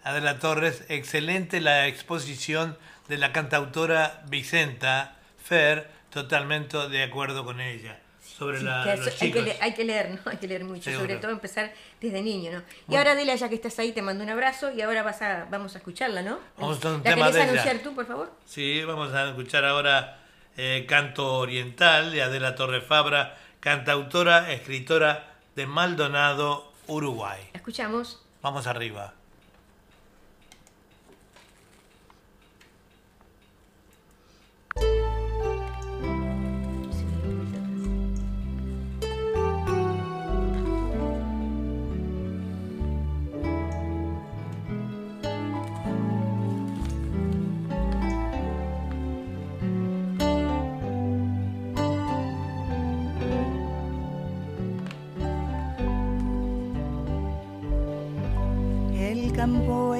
Adela 0.03 0.39
Torres, 0.39 0.83
excelente 0.89 1.61
la 1.61 1.87
exposición 1.87 2.77
de 3.07 3.17
la 3.17 3.31
cantautora 3.31 4.21
Vicenta 4.27 5.15
Fer, 5.41 5.89
totalmente 6.09 6.77
de 6.89 7.03
acuerdo 7.03 7.45
con 7.45 7.61
ella. 7.61 7.99
Sobre 8.37 8.59
Sí, 8.59 8.65
la- 8.65 8.83
que 8.83 8.97
los 8.97 9.07
hay, 9.07 9.13
que 9.13 9.25
chicos. 9.27 9.43
le- 9.43 9.57
hay 9.61 9.73
que 9.73 9.83
leer, 9.85 10.09
¿no? 10.11 10.19
Hay 10.29 10.37
que 10.37 10.47
leer 10.47 10.65
mucho, 10.65 10.83
Seguro. 10.83 11.01
sobre 11.03 11.15
todo 11.17 11.31
empezar 11.31 11.71
desde 12.01 12.21
niño, 12.21 12.51
¿no? 12.51 12.57
Y 12.57 12.61
Bueno. 12.87 12.97
ahora 12.99 13.11
Adela, 13.13 13.33
ya 13.35 13.47
que 13.47 13.55
estás 13.55 13.79
ahí, 13.79 13.93
te 13.93 14.01
mando 14.01 14.23
un 14.25 14.29
abrazo 14.29 14.71
y 14.73 14.81
ahora 14.81 15.03
vas 15.03 15.21
a, 15.21 15.45
vamos 15.49 15.73
a 15.75 15.77
escucharla, 15.77 16.21
¿no? 16.21 16.39
Vamos 16.57 16.83
a 16.83 16.89
un 16.89 16.97
¿La 16.97 17.03
tema 17.03 17.15
querés 17.27 17.33
de 17.35 17.41
ella. 17.43 17.51
anunciar 17.51 17.77
tú, 17.79 17.95
por 17.95 18.05
favor? 18.05 18.31
Sí, 18.45 18.83
vamos 18.83 19.13
a 19.13 19.29
escuchar 19.29 19.63
ahora 19.63 20.19
eh, 20.57 20.85
Canto 20.87 21.37
Oriental 21.37 22.11
de 22.11 22.23
Adela 22.23 22.55
Torres 22.55 22.83
Fabra, 22.83 23.37
cantautora, 23.61 24.51
escritora 24.51 25.33
de 25.55 25.65
Maldonado, 25.65 26.71
Uruguay. 26.87 27.41
La 27.53 27.57
escuchamos. 27.57 28.21
Vamos 28.41 28.67
arriba. 28.67 29.13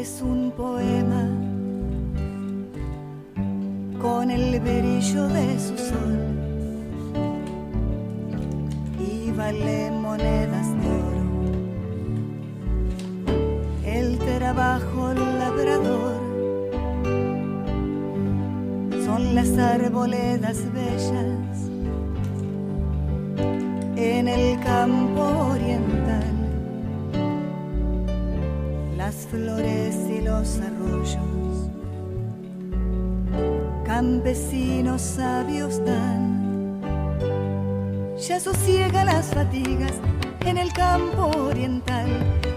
Es 0.05 0.21
un 0.21 0.51
poema 0.51 1.23
con 3.99 4.29
el 4.29 4.59
brillo 4.59 5.27
de 5.29 5.59
su 5.59 5.75
sol 5.89 6.17
y 9.09 9.31
vale 9.31 9.89
monedas 9.89 10.67
de 10.81 10.89
oro. 11.09 11.23
El 13.83 14.19
trabajo 14.19 15.11
labrador 15.41 16.17
son 19.05 19.33
las 19.33 19.57
arboledas 19.57 20.59
bellas 20.71 21.57
en 23.95 24.27
el 24.27 24.59
campo 24.59 25.23
oriental 25.53 26.04
las 29.05 29.27
flores 29.27 29.95
y 30.09 30.19
los 30.21 30.59
arroyos. 30.67 31.69
Campesinos 33.85 34.99
sabios 34.99 35.79
dan, 35.85 36.81
ya 38.17 38.39
sosiega 38.39 39.05
las 39.05 39.27
fatigas 39.27 39.93
en 40.43 40.57
el 40.57 40.73
campo 40.73 41.29
oriental. 41.49 42.09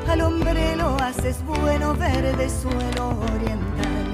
Al 0.08 0.22
hombre 0.22 0.74
lo 0.76 0.96
haces 1.02 1.36
bueno 1.44 1.94
verde 1.94 2.48
suelo 2.48 3.08
oriental. 3.34 4.06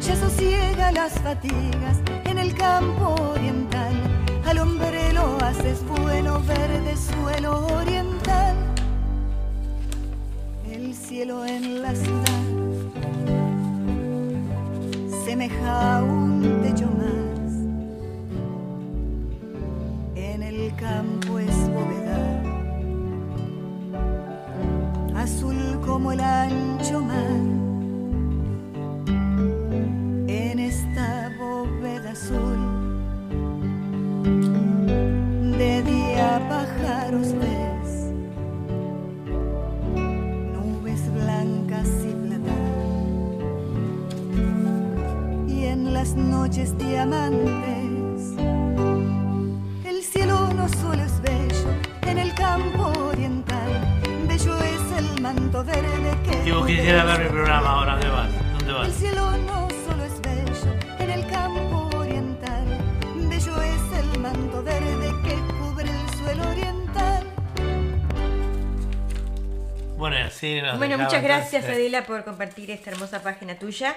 Ya 0.00 0.16
sosiega 0.16 0.92
las 0.92 1.12
fatigas 1.20 1.98
en 2.24 2.38
el 2.38 2.54
campo 2.54 3.16
oriental. 3.34 3.92
Al 4.46 4.58
hombre 4.60 5.12
lo 5.12 5.36
haces 5.44 5.84
bueno 5.86 6.40
verde 6.40 6.96
suelo 6.96 7.66
oriental 7.66 8.11
cielo 11.12 11.44
en 11.44 11.82
la 11.82 11.94
ciudad 11.94 12.42
semeja 15.26 15.98
a 15.98 16.02
un 16.02 16.62
techo 16.62 16.86
más. 16.86 17.52
En 20.14 20.42
el 20.42 20.74
campo 20.76 21.38
es 21.38 21.54
bóveda, 21.74 22.42
azul 25.14 25.78
como 25.84 26.12
el 26.12 26.20
ancho 26.20 27.00
mar. 27.02 27.41
Noches 46.52 46.76
diamantes, 46.76 48.36
el 49.86 50.02
cielo 50.02 50.50
no 50.54 50.68
solo 50.68 51.02
es 51.02 51.18
bello, 51.22 51.70
en 52.02 52.18
el 52.18 52.34
campo 52.34 52.92
oriental, 53.08 53.70
bello 54.28 54.58
es 54.58 54.98
el 54.98 55.22
manto 55.22 55.64
verde 55.64 56.14
que. 56.24 56.52
Ver 56.52 57.20
mi 57.22 57.28
programa 57.30 57.70
ahora, 57.70 57.92
¿dónde 57.92 58.10
vas? 58.10 58.28
¿Dónde 58.66 58.86
El 58.86 58.92
cielo 58.92 59.30
no 59.38 59.66
solo 59.86 60.04
es 60.04 60.20
bello, 60.20 60.76
en 60.98 61.10
el 61.10 61.26
campo 61.28 61.88
oriental, 61.96 62.66
bello 63.30 63.62
es 63.62 63.98
el 63.98 64.20
manto 64.20 64.62
verde 64.62 65.10
que 65.24 65.34
cubre 65.58 65.88
el 65.88 66.18
suelo 66.18 66.50
oriental. 66.50 67.24
Bueno, 69.96 70.18
y 70.18 70.20
así 70.20 70.60
nos 70.60 70.76
Bueno, 70.76 70.98
dejaba 70.98 71.04
muchas 71.04 71.22
gracias 71.22 71.54
entonces- 71.64 71.76
Adela 71.76 72.04
por 72.04 72.24
compartir 72.24 72.70
esta 72.70 72.90
hermosa 72.90 73.22
página 73.22 73.58
tuya. 73.58 73.96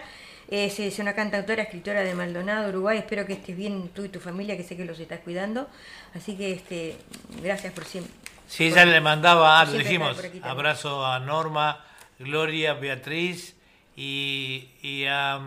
Es, 0.50 0.80
es 0.80 1.00
una 1.00 1.16
cantautora, 1.16 1.64
escritora 1.64 2.02
de 2.02 2.14
Maldonado, 2.14 2.70
Uruguay. 2.70 3.00
Espero 3.00 3.26
que 3.26 3.34
estés 3.34 3.58
bien 3.58 3.90
tú 3.90 4.06
y 4.06 4.10
tu 4.10 4.20
familia, 4.20 4.56
que 4.56 4.62
sé 4.64 4.78
que 4.78 4.86
los 4.86 5.00
estás 5.00 5.20
cuidando. 5.22 5.68
Así 6.14 6.38
que 6.38 6.52
este, 6.52 6.96
gracias 7.42 7.74
por 7.74 7.84
siempre. 7.86 8.14
Sí, 8.48 8.70
por- 8.70 8.78
ya 8.78 8.86
le 8.86 9.02
mandaba, 9.02 9.60
ah, 9.60 9.66
lo 9.66 9.72
dijimos, 9.74 10.16
abrazo 10.44 11.04
a 11.06 11.20
Norma, 11.20 11.84
Gloria, 12.20 12.76
Beatriz 12.76 13.56
y, 13.96 14.70
y 14.84 15.06
a, 15.06 15.40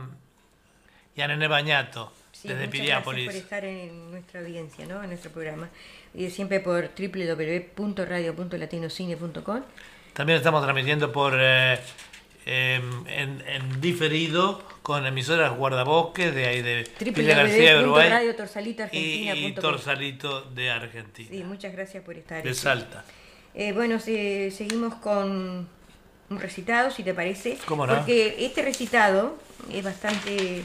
y 1.15 1.21
a 1.21 1.29
Nene 1.29 1.47
Bañato, 1.47 2.13
Sí, 2.33 2.49
desde 2.49 2.67
Piriápolis. 2.69 3.25
Gracias 3.25 3.45
por 3.45 3.55
estar 3.59 3.65
en 3.65 4.11
nuestra 4.11 4.41
audiencia, 4.41 4.85
¿no? 4.87 5.01
en 5.03 5.09
nuestro 5.11 5.31
programa. 5.31 5.69
Y 6.15 6.31
siempre 6.31 6.59
por 6.61 6.91
www.radio.latinocine.com. 6.99 9.63
También 10.13 10.37
estamos 10.39 10.63
transmitiendo 10.63 11.13
por 11.13 11.35
eh, 11.39 11.79
em, 12.47 13.07
en, 13.07 13.43
en 13.47 13.81
diferido 13.81 14.63
con 14.89 15.05
emisoras 15.05 15.55
guardabosques 15.55 16.35
de 16.35 16.47
ahí 16.47 16.63
de 16.63 16.89
Villa 17.15 17.37
García 17.37 17.75
de 17.77 17.83
Uruguay 17.83 18.07
y, 18.09 18.09
y 18.09 18.33
www.radiotorsalitoargentina.com. 18.33 19.63
Torsalito 19.63 20.41
de 20.41 20.71
Argentina, 20.71 21.29
Sí, 21.31 21.45
muchas 21.45 21.73
gracias 21.75 22.03
por 22.03 22.17
estar. 22.17 22.43
de 22.43 22.49
este, 22.49 22.63
Salta. 22.63 23.05
Eh, 23.55 23.73
bueno, 23.73 24.01
se- 24.01 24.51
seguimos 24.51 24.95
con 24.95 25.69
un 26.31 26.41
recitado, 26.41 26.91
si 26.91 27.03
te 27.03 27.13
parece. 27.13 27.59
¿Cómo 27.67 27.87
no? 27.87 27.97
Porque 27.97 28.37
este 28.47 28.63
recitado 28.63 29.37
es 29.71 29.85
bastante. 29.85 30.63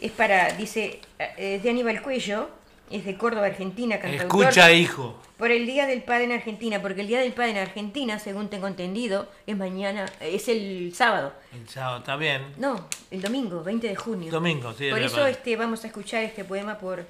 Es 0.00 0.12
para. 0.12 0.52
Dice. 0.52 1.00
eh, 1.18 1.56
Es 1.56 1.64
de 1.64 1.70
Aníbal 1.70 2.00
Cuello, 2.02 2.48
es 2.90 3.04
de 3.04 3.16
Córdoba, 3.16 3.46
Argentina, 3.46 3.98
cantautor. 3.98 4.44
Escucha, 4.44 4.72
hijo. 4.72 5.20
Por 5.36 5.50
el 5.52 5.66
Día 5.66 5.86
del 5.86 6.02
Padre 6.02 6.24
en 6.24 6.32
Argentina, 6.32 6.82
porque 6.82 7.02
el 7.02 7.06
Día 7.06 7.20
del 7.20 7.32
Padre 7.32 7.50
en 7.52 7.58
Argentina, 7.58 8.18
según 8.18 8.48
tengo 8.48 8.66
entendido, 8.66 9.28
es 9.46 9.56
mañana. 9.56 10.06
Es 10.20 10.48
el 10.48 10.92
sábado. 10.94 11.32
El 11.52 11.68
sábado, 11.68 11.98
está 11.98 12.16
bien. 12.16 12.42
No, 12.58 12.88
el 13.10 13.22
domingo, 13.22 13.62
20 13.62 13.88
de 13.88 13.96
junio. 13.96 14.32
Domingo, 14.32 14.72
sí, 14.72 14.90
Por 14.90 14.98
es 15.00 15.12
eso 15.12 15.26
este, 15.26 15.56
vamos 15.56 15.84
a 15.84 15.86
escuchar 15.88 16.24
este 16.24 16.44
poema 16.44 16.76
por 16.78 17.04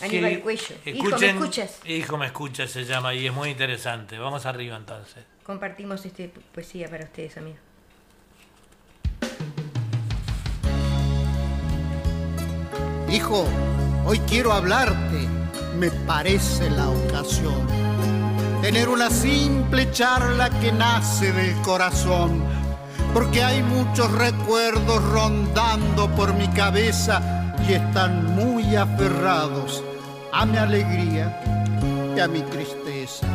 Aníbal 0.00 0.34
Sí, 0.34 0.38
Cuello. 0.38 0.74
Hijo, 0.84 1.02
¿me 1.08 1.10
escuchen- 1.16 1.34
escuchas? 1.36 1.80
Hijo, 1.84 2.16
me 2.16 2.26
escuchas 2.26 2.70
se 2.70 2.84
llama 2.84 3.12
y 3.14 3.26
es 3.26 3.32
muy 3.32 3.48
interesante. 3.50 4.18
Vamos 4.18 4.46
arriba 4.46 4.76
entonces. 4.76 5.24
Compartimos 5.42 6.04
este 6.06 6.30
poesía 6.54 6.88
para 6.88 7.04
ustedes, 7.04 7.36
amigos. 7.38 7.58
Hijo, 13.10 13.46
hoy 14.08 14.20
quiero 14.20 14.54
hablarte, 14.54 15.28
me 15.78 15.90
parece 15.90 16.70
la 16.70 16.88
ocasión. 16.88 17.66
Tener 18.62 18.88
una 18.88 19.10
simple 19.10 19.90
charla 19.92 20.48
que 20.60 20.72
nace 20.72 21.30
del 21.30 21.54
corazón, 21.60 22.42
porque 23.12 23.44
hay 23.44 23.62
muchos 23.62 24.10
recuerdos 24.12 25.04
rondando 25.12 26.08
por 26.16 26.32
mi 26.32 26.48
cabeza 26.48 27.54
y 27.68 27.74
están 27.74 28.34
muy 28.34 28.76
aferrados 28.76 29.84
a 30.32 30.46
mi 30.46 30.56
alegría 30.56 31.42
y 32.16 32.20
a 32.20 32.28
mi 32.28 32.40
tristeza. 32.40 33.26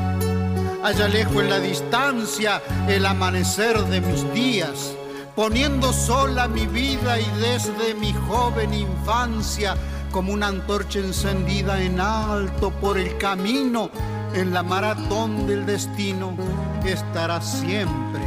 Allá 0.83 1.07
lejos 1.07 1.43
en 1.43 1.49
la 1.51 1.59
distancia 1.59 2.63
el 2.87 3.05
amanecer 3.05 3.79
de 3.85 4.01
mis 4.01 4.33
días, 4.33 4.95
poniendo 5.35 5.93
sola 5.93 6.47
mi 6.47 6.65
vida 6.65 7.19
y 7.19 7.29
desde 7.39 7.93
mi 7.93 8.11
joven 8.27 8.73
infancia 8.73 9.77
como 10.13 10.31
una 10.31 10.47
antorcha 10.47 10.99
encendida 10.99 11.81
en 11.81 11.99
alto 11.99 12.69
por 12.69 12.99
el 12.99 13.17
camino 13.17 13.89
en 14.35 14.53
la 14.53 14.61
maratón 14.61 15.47
del 15.47 15.65
destino 15.65 16.37
estará 16.85 17.41
siempre 17.41 18.21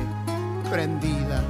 prendida. 0.69 1.45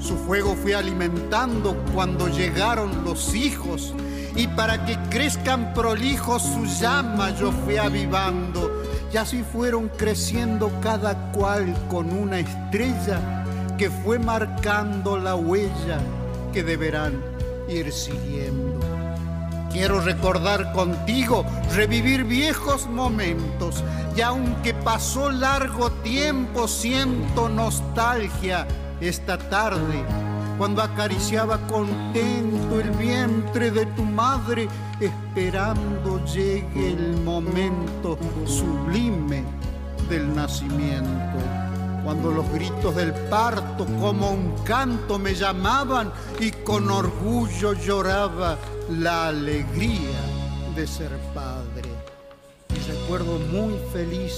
Su 0.00 0.16
fuego 0.16 0.56
fui 0.56 0.72
alimentando 0.72 1.76
cuando 1.94 2.26
llegaron 2.26 3.04
los 3.04 3.32
hijos 3.32 3.94
y 4.34 4.48
para 4.48 4.84
que 4.84 4.98
crezcan 5.08 5.72
prolijos 5.72 6.42
su 6.42 6.66
llama 6.66 7.30
yo 7.30 7.52
fui 7.52 7.76
avivando 7.76 8.82
y 9.12 9.16
así 9.16 9.44
fueron 9.52 9.88
creciendo 9.88 10.68
cada 10.82 11.30
cual 11.30 11.72
con 11.88 12.12
una 12.12 12.40
estrella 12.40 13.44
que 13.78 13.88
fue 13.88 14.18
marcando 14.18 15.16
la 15.16 15.36
huella 15.36 16.00
que 16.52 16.64
deberán 16.64 17.22
ir 17.68 17.92
siguiendo. 17.92 18.73
Quiero 19.74 20.00
recordar 20.00 20.72
contigo, 20.72 21.44
revivir 21.74 22.22
viejos 22.22 22.86
momentos. 22.86 23.82
Y 24.16 24.20
aunque 24.20 24.72
pasó 24.72 25.32
largo 25.32 25.90
tiempo 25.90 26.68
siento 26.68 27.48
nostalgia 27.48 28.68
esta 29.00 29.36
tarde 29.36 30.04
cuando 30.58 30.80
acariciaba 30.80 31.58
contento 31.66 32.80
el 32.80 32.92
vientre 32.92 33.72
de 33.72 33.86
tu 33.86 34.04
madre 34.04 34.68
esperando 35.00 36.24
llegue 36.24 36.92
el 36.92 37.20
momento 37.22 38.16
sublime 38.46 39.42
del 40.08 40.36
nacimiento. 40.36 41.40
Cuando 42.04 42.30
los 42.30 42.48
gritos 42.52 42.94
del 42.94 43.12
parto 43.12 43.86
como 44.00 44.30
un 44.30 44.54
canto 44.62 45.18
me 45.18 45.34
llamaban 45.34 46.12
y 46.38 46.52
con 46.52 46.88
orgullo 46.88 47.72
lloraba 47.72 48.56
la 48.90 49.28
alegría 49.28 50.20
de 50.74 50.86
ser 50.86 51.10
padre. 51.34 51.90
Y 52.74 52.90
recuerdo 52.90 53.38
muy 53.38 53.74
feliz 53.92 54.34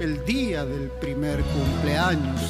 el 0.00 0.24
día 0.24 0.64
del 0.64 0.90
primer 1.00 1.42
cumpleaños. 1.42 2.40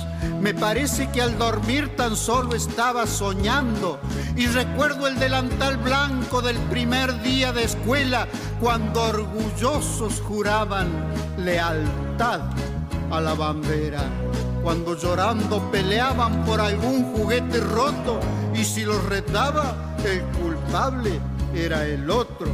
Me 0.40 0.54
parece 0.54 1.10
que 1.10 1.20
al 1.20 1.36
dormir 1.38 1.96
tan 1.96 2.16
solo 2.16 2.54
estaba 2.54 3.06
soñando 3.06 3.98
y 4.36 4.46
recuerdo 4.46 5.06
el 5.06 5.18
delantal 5.18 5.76
blanco 5.78 6.40
del 6.40 6.56
primer 6.70 7.22
día 7.22 7.52
de 7.52 7.64
escuela 7.64 8.28
cuando 8.60 9.02
orgullosos 9.02 10.20
juraban 10.20 10.88
lealtad 11.38 12.40
a 13.10 13.20
la 13.20 13.34
bandera, 13.34 14.04
cuando 14.62 14.96
llorando 14.96 15.70
peleaban 15.70 16.44
por 16.44 16.60
algún 16.60 17.12
juguete 17.12 17.60
roto 17.60 18.20
y 18.54 18.64
si 18.64 18.84
los 18.84 19.04
retaba 19.04 19.94
el 20.04 20.22
culpable 20.40 21.20
era 21.54 21.84
el 21.86 22.10
otro. 22.10 22.48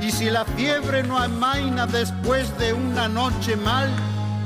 Y 0.00 0.10
si 0.10 0.30
la 0.30 0.44
fiebre 0.44 1.02
no 1.02 1.18
amaina 1.18 1.86
después 1.86 2.56
de 2.58 2.72
una 2.72 3.08
noche 3.08 3.56
mal, 3.56 3.90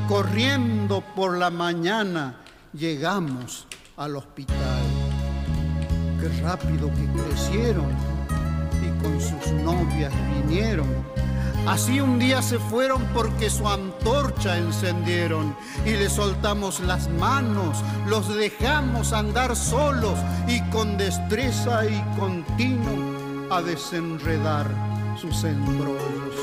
corriendo 0.09 1.03
por 1.15 1.37
la 1.39 1.51
mañana 1.51 2.37
llegamos 2.73 3.67
al 3.97 4.17
hospital. 4.17 4.83
Qué 6.21 6.29
rápido 6.43 6.89
que 6.89 7.23
crecieron 7.23 7.91
y 8.83 9.03
con 9.03 9.21
sus 9.21 9.53
novias 9.53 10.13
vinieron. 10.47 10.87
Así 11.67 12.01
un 12.01 12.19
día 12.19 12.43
se 12.43 12.59
fueron 12.59 13.05
porque 13.15 13.49
su 13.49 13.69
antorcha 13.69 14.59
encendieron 14.59 15.55
y 15.87 15.91
le 15.91 16.11
soltamos 16.11 16.81
las 16.81 17.09
manos, 17.09 17.79
los 18.09 18.35
dejamos 18.35 19.13
andar 19.13 19.55
solos 19.55 20.19
y 20.49 20.61
con 20.71 20.97
destreza 20.97 21.85
y 21.87 22.03
continuo 22.19 23.12
a 23.53 23.61
desenredar 23.61 24.67
sus 25.21 25.45
embrollos. 25.45 26.37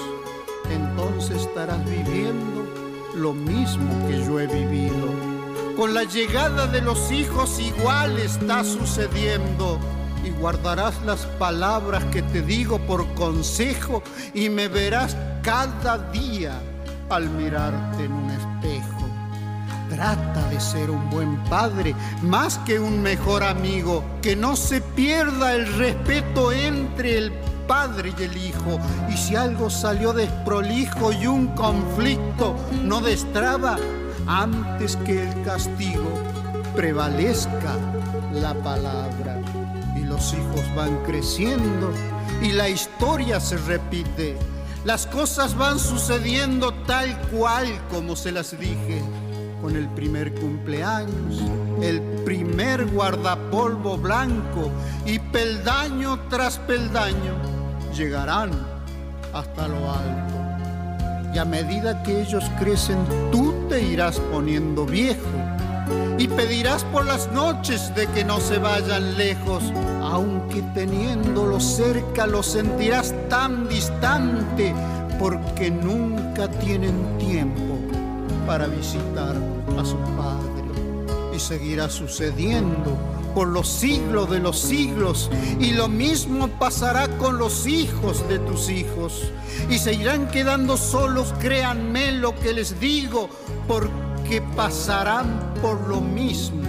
Entonces 0.70 1.42
estarás 1.42 1.84
viviendo 1.86 2.68
lo 3.16 3.34
mismo 3.34 4.08
que 4.08 4.24
yo 4.24 4.40
he 4.40 4.46
vivido. 4.46 5.08
Con 5.76 5.96
la 5.96 6.04
llegada 6.04 6.68
de 6.68 6.82
los 6.82 7.12
hijos 7.12 7.60
igual 7.60 8.20
está 8.20 8.64
sucediendo 8.64 9.80
y 10.24 10.30
guardarás 10.30 11.02
las 11.04 11.26
palabras 11.26 12.04
que 12.06 12.22
te 12.22 12.44
digo 12.44 12.78
por 12.80 13.08
consejo 13.16 14.04
y 14.36 14.50
me 14.50 14.68
verás 14.68 15.18
cada 15.42 15.98
día 16.12 16.62
al 17.10 17.28
mirarte 17.32 18.04
en 18.04 18.14
un 18.14 18.30
espejo. 18.30 18.99
Trata 20.00 20.48
de 20.48 20.62
ser 20.62 20.90
un 20.90 21.10
buen 21.10 21.36
padre 21.50 21.94
más 22.22 22.58
que 22.60 22.80
un 22.80 23.02
mejor 23.02 23.44
amigo, 23.44 24.02
que 24.22 24.34
no 24.34 24.56
se 24.56 24.80
pierda 24.80 25.54
el 25.54 25.68
respeto 25.74 26.54
entre 26.54 27.18
el 27.18 27.34
padre 27.68 28.14
y 28.18 28.24
el 28.24 28.38
hijo. 28.38 28.80
Y 29.14 29.18
si 29.18 29.36
algo 29.36 29.70
salió 29.70 30.14
desprolijo 30.14 31.12
y 31.12 31.28
un 31.28 31.48
conflicto 31.48 32.56
no 32.86 33.02
destraba, 33.02 33.76
antes 34.26 34.96
que 34.96 35.22
el 35.22 35.42
castigo 35.44 36.14
prevalezca 36.74 37.76
la 38.32 38.54
palabra. 38.54 39.42
Y 39.98 40.06
los 40.06 40.34
hijos 40.34 40.76
van 40.78 40.96
creciendo 41.04 41.92
y 42.42 42.54
la 42.54 42.70
historia 42.70 43.42
se 43.42 43.58
repite. 43.58 44.38
Las 44.86 45.08
cosas 45.08 45.58
van 45.58 45.78
sucediendo 45.78 46.74
tal 46.86 47.20
cual 47.32 47.68
como 47.92 48.16
se 48.16 48.32
las 48.32 48.58
dije. 48.58 49.04
Con 49.62 49.76
el 49.76 49.90
primer 49.90 50.34
cumpleaños, 50.34 51.42
el 51.82 52.02
primer 52.24 52.86
guardapolvo 52.86 53.98
blanco 53.98 54.72
y 55.06 55.20
peldaño 55.20 56.20
tras 56.30 56.58
peldaño 56.60 57.34
llegarán 57.94 58.52
hasta 59.34 59.68
lo 59.68 59.92
alto. 59.92 61.34
Y 61.34 61.38
a 61.38 61.46
medida 61.46 62.02
que 62.04 62.22
ellos 62.22 62.46
crecen, 62.58 62.98
tú 63.32 63.54
te 63.70 63.82
irás 63.82 64.20
poniendo 64.32 64.86
viejo 64.86 65.28
y 66.18 66.28
pedirás 66.28 66.84
por 66.86 67.06
las 67.06 67.32
noches 67.32 67.94
de 67.96 68.08
que 68.08 68.24
no 68.24 68.40
se 68.40 68.58
vayan 68.58 69.18
lejos, 69.18 69.64
aunque 70.02 70.62
teniéndolo 70.74 71.60
cerca 71.60 72.26
lo 72.26 72.44
sentirás 72.44 73.14
tan 73.30 73.68
distante 73.68 74.74
porque 75.20 75.70
nunca 75.70 76.50
tienen 76.50 77.18
tiempo 77.18 77.69
para 78.50 78.66
visitar 78.66 79.36
a 79.78 79.86
su 79.86 79.96
padre. 80.18 80.64
Y 81.36 81.40
seguirá 81.40 81.88
sucediendo 81.88 82.98
por 83.36 83.48
los 83.48 83.68
siglos 83.68 84.28
de 84.32 84.40
los 84.40 84.58
siglos 84.58 85.30
y 85.60 85.74
lo 85.74 85.88
mismo 85.88 86.48
pasará 86.48 87.08
con 87.20 87.38
los 87.38 87.68
hijos 87.68 88.28
de 88.28 88.40
tus 88.40 88.72
hijos 88.72 89.32
y 89.70 89.78
se 89.78 89.94
irán 89.94 90.32
quedando 90.32 90.78
solos, 90.78 91.32
créanme 91.40 92.14
lo 92.14 92.34
que 92.40 92.54
les 92.54 92.80
digo, 92.80 93.30
porque 93.68 94.42
pasarán 94.56 95.54
por 95.62 95.88
lo 95.88 96.02
mismo 96.02 96.64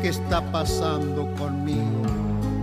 que 0.00 0.10
está 0.10 0.52
pasando 0.52 1.28
conmigo. 1.34 2.06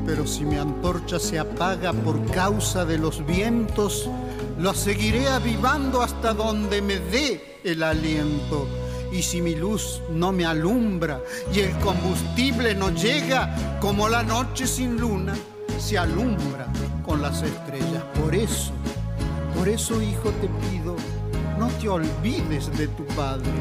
Pero 0.05 0.25
si 0.25 0.45
mi 0.45 0.55
antorcha 0.55 1.19
se 1.19 1.37
apaga 1.37 1.91
por 1.91 2.25
causa 2.31 2.85
de 2.85 2.97
los 2.97 3.25
vientos, 3.25 4.09
la 4.57 4.73
seguiré 4.73 5.27
avivando 5.27 6.01
hasta 6.01 6.33
donde 6.33 6.81
me 6.81 6.97
dé 6.97 7.56
el 7.67 7.83
aliento 7.83 8.65
y 9.11 9.21
si 9.21 9.41
mi 9.41 9.53
luz 9.53 10.01
no 10.09 10.31
me 10.31 10.45
alumbra 10.45 11.21
y 11.53 11.59
el 11.59 11.71
combustible 11.79 12.73
no 12.73 12.91
llega, 12.91 13.77
como 13.81 14.07
la 14.07 14.23
noche 14.23 14.65
sin 14.65 14.97
luna 14.97 15.33
se 15.77 15.97
alumbra 15.97 16.67
con 17.05 17.21
las 17.21 17.41
estrellas. 17.43 18.03
Por 18.21 18.33
eso, 18.33 18.71
por 19.57 19.67
eso 19.67 20.01
hijo 20.01 20.29
te 20.41 20.47
pido, 20.69 20.95
no 21.59 21.67
te 21.79 21.89
olvides 21.89 22.75
de 22.77 22.87
tu 22.87 23.05
padre. 23.07 23.51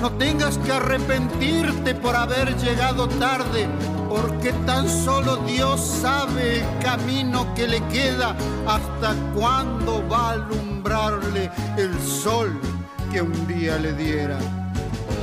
No 0.00 0.10
tengas 0.12 0.58
que 0.58 0.72
arrepentirte 0.72 1.94
por 1.94 2.16
haber 2.16 2.56
llegado 2.56 3.08
tarde, 3.08 3.68
porque 4.08 4.52
tan 4.66 4.88
solo 4.88 5.36
Dios 5.38 5.80
sabe 5.80 6.60
el 6.60 6.78
camino 6.82 7.54
que 7.54 7.68
le 7.68 7.82
queda 7.88 8.36
hasta 8.66 9.14
cuándo 9.34 10.06
va 10.08 10.30
a 10.30 10.32
alumbrarle 10.32 11.50
el 11.76 11.98
sol 12.00 12.58
que 13.14 13.22
un 13.22 13.46
día 13.46 13.78
le 13.78 13.92
diera. 13.92 14.40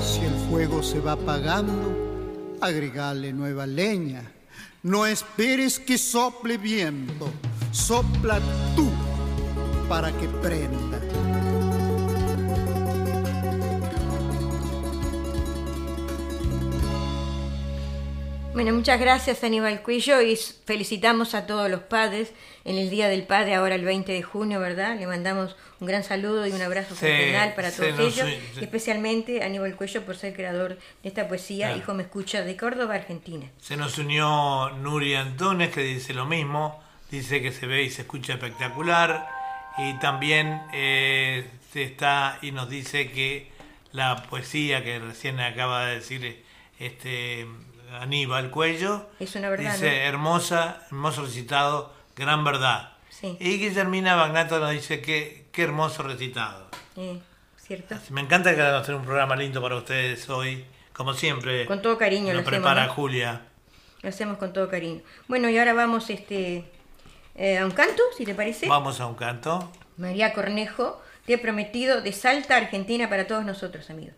Si 0.02 0.22
el 0.22 0.34
fuego 0.50 0.82
se 0.82 1.02
va 1.02 1.12
apagando, 1.12 2.58
agregale 2.62 3.34
nueva 3.34 3.68
leña. 3.68 4.24
No 4.82 5.06
esperes 5.06 5.78
que 5.78 5.98
sople 5.98 6.58
viento, 6.58 7.30
sopla 7.72 8.40
tú 8.78 8.90
para 9.90 10.10
que 10.14 10.28
prenda. 10.42 10.91
Bueno, 18.54 18.74
muchas 18.74 19.00
gracias 19.00 19.44
Aníbal 19.46 19.82
Cuillo 19.82 20.22
y 20.22 20.36
felicitamos 20.66 21.36
a 21.36 21.46
todos 21.48 21.70
los 21.72 21.82
padres 21.84 22.34
en 22.66 22.78
el 22.78 22.90
Día 22.90 23.08
del 23.08 23.24
Padre, 23.24 23.56
ahora 23.56 23.76
el 23.76 23.86
20 23.86 24.12
de 24.12 24.22
junio, 24.22 24.60
¿verdad? 24.60 25.00
Le 25.00 25.08
mandamos 25.08 25.56
un 25.80 25.88
gran 25.88 26.04
saludo 26.04 26.46
y 26.46 26.52
un 26.52 26.62
abrazo 26.62 26.90
Sí, 26.94 27.00
fraternal 27.00 27.54
para 27.56 27.72
todos 27.72 27.98
ellos, 27.98 28.28
sí. 28.54 28.60
especialmente 28.62 29.42
a 29.42 29.46
Aníbal 29.46 29.76
Cuello 29.78 30.06
por 30.06 30.18
ser 30.18 30.36
creador 30.36 30.78
de 31.02 31.10
esta 31.10 31.28
poesía, 31.30 31.68
Claro. 31.68 31.80
Hijo 31.82 31.94
me 31.94 32.04
escucha, 32.04 32.42
de 32.44 32.58
Córdoba, 32.58 32.96
Argentina. 32.96 33.48
Se 33.62 33.78
nos 33.78 33.98
unió 33.98 34.70
Nuria 34.82 35.22
Antunes 35.22 35.70
que 35.70 35.82
dice 35.82 36.14
lo 36.14 36.26
mismo, 36.26 36.84
dice 37.10 37.42
que 37.42 37.54
se 37.54 37.66
ve 37.68 37.84
y 37.84 37.90
se 37.90 38.02
escucha 38.02 38.34
espectacular 38.34 39.28
y 39.78 39.94
también 40.00 40.62
eh, 40.74 41.50
se 41.72 41.84
está 41.84 42.38
y 42.42 42.52
nos 42.52 42.70
dice 42.70 43.12
que 43.12 43.50
la 43.94 44.24
poesía 44.30 44.84
que 44.84 45.00
recién 45.00 45.40
acaba 45.40 45.86
de 45.86 45.96
decir 45.96 46.44
este 46.80 47.48
Aníbal 48.00 48.50
Cuello 48.52 49.10
Es 49.20 49.36
una 49.36 49.50
verdad, 49.50 49.74
dice 49.74 49.90
¿no? 49.90 49.96
hermosa, 49.96 50.84
hermoso 50.88 51.24
recitado, 51.24 51.94
gran 52.16 52.44
verdad. 52.44 52.94
Sí. 53.10 53.38
Y 53.40 53.58
Guillermina 53.58 54.16
Bagnato 54.16 54.60
nos 54.60 54.72
dice 54.72 55.02
que 55.02 55.48
qué 55.52 55.64
hermoso 55.64 56.04
recitado. 56.04 56.70
Eh, 56.96 57.20
¿Cierto? 57.58 57.96
Me 58.10 58.22
encanta 58.22 58.56
que 58.56 58.62
vamos 58.62 58.88
a 58.88 58.96
un 58.96 59.04
programa 59.04 59.36
lindo 59.36 59.62
para 59.62 59.76
ustedes 59.76 60.30
hoy, 60.30 60.66
como 60.94 61.14
siempre. 61.14 61.66
Con 61.66 61.82
todo 61.82 61.98
cariño 61.98 62.28
lo 62.28 62.34
lo 62.34 62.40
hacemos, 62.40 62.50
prepara 62.50 62.88
¿no? 62.88 62.94
Julia. 62.94 63.42
Lo 64.02 64.10
hacemos 64.10 64.38
con 64.38 64.52
todo 64.54 64.70
cariño. 64.70 65.02
Bueno, 65.28 65.50
y 65.50 65.58
ahora 65.58 65.74
vamos 65.74 66.10
este, 66.10 66.66
eh, 67.36 67.58
a 67.58 67.66
un 67.66 67.72
canto, 67.72 68.02
si 68.18 68.26
te 68.26 68.34
parece. 68.34 68.68
Vamos 68.68 69.00
a 69.00 69.06
un 69.06 69.16
canto. 69.16 69.72
María 69.98 70.34
Cornejo, 70.34 71.02
te 71.26 71.34
he 71.34 71.38
prometido 71.38 72.02
de 72.02 72.12
Salta, 72.12 72.58
Argentina, 72.58 73.10
para 73.10 73.28
todos 73.28 73.46
nosotros, 73.46 73.90
amigos. 73.90 74.16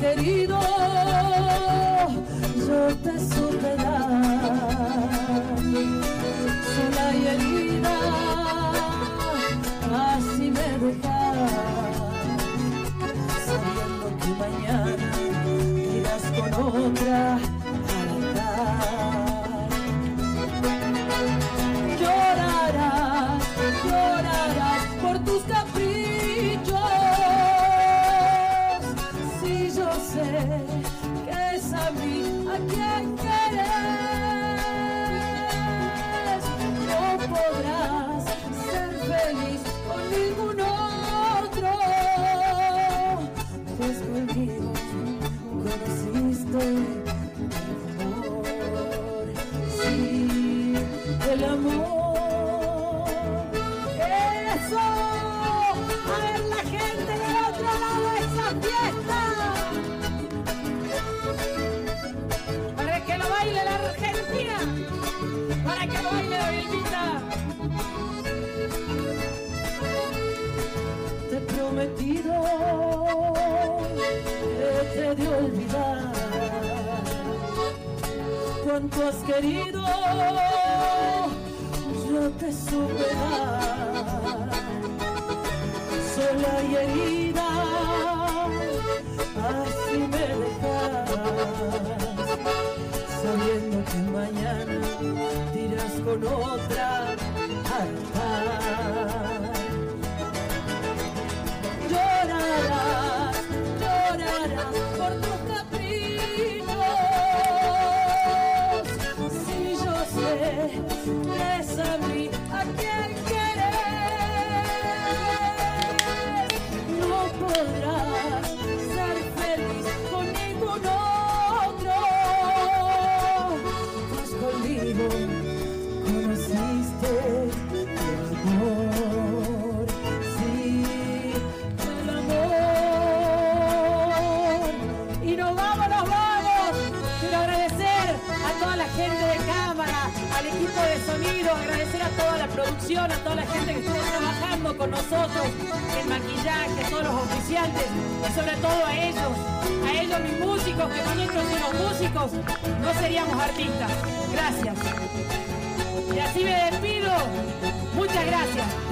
Querido, 0.00 0.58
yo 2.56 2.96
te 2.96 3.18
supe 3.18 3.76
dar. 3.76 5.52
Sola 6.72 7.06
y 7.14 7.26
herida, 7.26 7.96
así 10.14 10.50
me 10.50 10.68
dejas, 10.82 11.90
sabiendo 13.46 14.06
que 14.20 14.30
mañana 14.42 15.06
irás 15.96 16.24
con 16.36 16.50
otra 16.54 17.20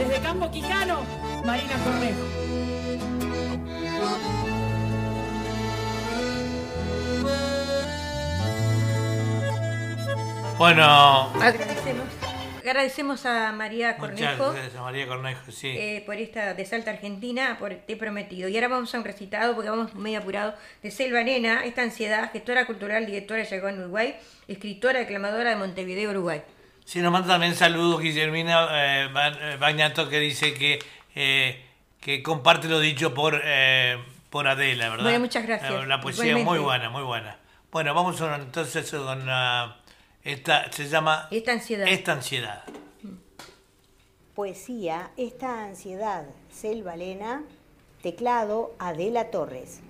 Desde 0.01 0.19
Campo 0.23 0.51
Quijano, 0.51 1.03
Marina 1.45 1.75
Cornejo. 1.85 2.25
Bueno, 10.57 11.31
Agradecemos, 11.35 12.07
agradecemos 12.61 13.27
a 13.27 13.53
María 13.53 13.97
muchas 13.99 14.39
Cornejo 14.39 14.53
gracias 14.53 14.77
a 14.77 14.83
María 14.83 15.07
Cornejo, 15.07 15.53
sí. 15.53 15.69
eh, 15.69 16.03
por 16.07 16.17
esta 16.17 16.55
de 16.55 16.65
Salta 16.65 16.93
Argentina, 16.93 17.59
por 17.59 17.75
Te 17.75 17.93
he 17.93 17.97
prometido. 17.97 18.49
Y 18.49 18.57
ahora 18.57 18.69
vamos 18.69 18.95
a 18.95 18.99
un 18.99 19.05
recitado, 19.05 19.55
porque 19.55 19.69
vamos 19.69 19.95
medio 19.95 20.21
apurado, 20.21 20.55
de 20.83 20.91
Selva 20.91 21.23
Nena, 21.23 21.67
esta 21.67 21.83
ansiedad, 21.83 22.33
gestora 22.33 22.65
cultural, 22.65 23.05
directora 23.05 23.43
llegó 23.43 23.69
en 23.69 23.81
Uruguay, 23.81 24.17
escritora, 24.49 25.01
declamadora 25.01 25.51
de 25.51 25.57
Montevideo, 25.57 26.09
Uruguay. 26.09 26.43
Sí, 26.91 26.99
nos 27.03 27.13
manda 27.13 27.29
también 27.29 27.55
saludos 27.55 28.01
Guillermina 28.01 28.67
eh, 28.73 29.09
Ba- 29.13 29.29
eh, 29.29 29.57
Bagnato 29.61 30.09
que 30.09 30.19
dice 30.19 30.53
que, 30.55 30.81
eh, 31.15 31.65
que 32.01 32.21
comparte 32.21 32.67
lo 32.67 32.81
dicho 32.81 33.15
por, 33.15 33.41
eh, 33.45 33.97
por 34.29 34.49
Adela, 34.49 34.89
¿verdad? 34.89 35.05
Bueno, 35.05 35.21
muchas 35.21 35.47
gracias. 35.47 35.87
La 35.87 36.01
poesía 36.01 36.25
Igualmente. 36.25 36.51
muy 36.51 36.59
buena, 36.59 36.91
muy 36.91 37.05
buena. 37.05 37.37
Bueno, 37.71 37.95
vamos 37.95 38.21
a- 38.23 38.35
entonces 38.35 38.91
con 38.91 39.25
ah, 39.29 39.77
esta, 40.25 40.73
se 40.73 40.89
llama 40.89 41.29
Esta 41.31 41.53
ansiedad. 41.53 41.87
Esta 41.87 42.11
ansiedad. 42.11 42.65
Poesía, 44.35 45.13
esta 45.17 45.67
ansiedad, 45.67 46.25
Selva 46.51 46.97
Lena, 46.97 47.45
teclado, 48.03 48.75
Adela 48.81 49.31
Torres. 49.31 49.81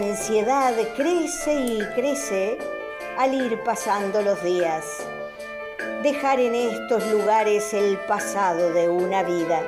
Ansiedad 0.00 0.74
crece 0.96 1.54
y 1.54 1.78
crece 1.94 2.56
al 3.18 3.34
ir 3.34 3.62
pasando 3.62 4.22
los 4.22 4.42
días. 4.42 4.84
Dejar 6.02 6.40
en 6.40 6.54
estos 6.54 7.06
lugares 7.10 7.74
el 7.74 7.98
pasado 8.08 8.72
de 8.72 8.88
una 8.88 9.22
vida. 9.22 9.62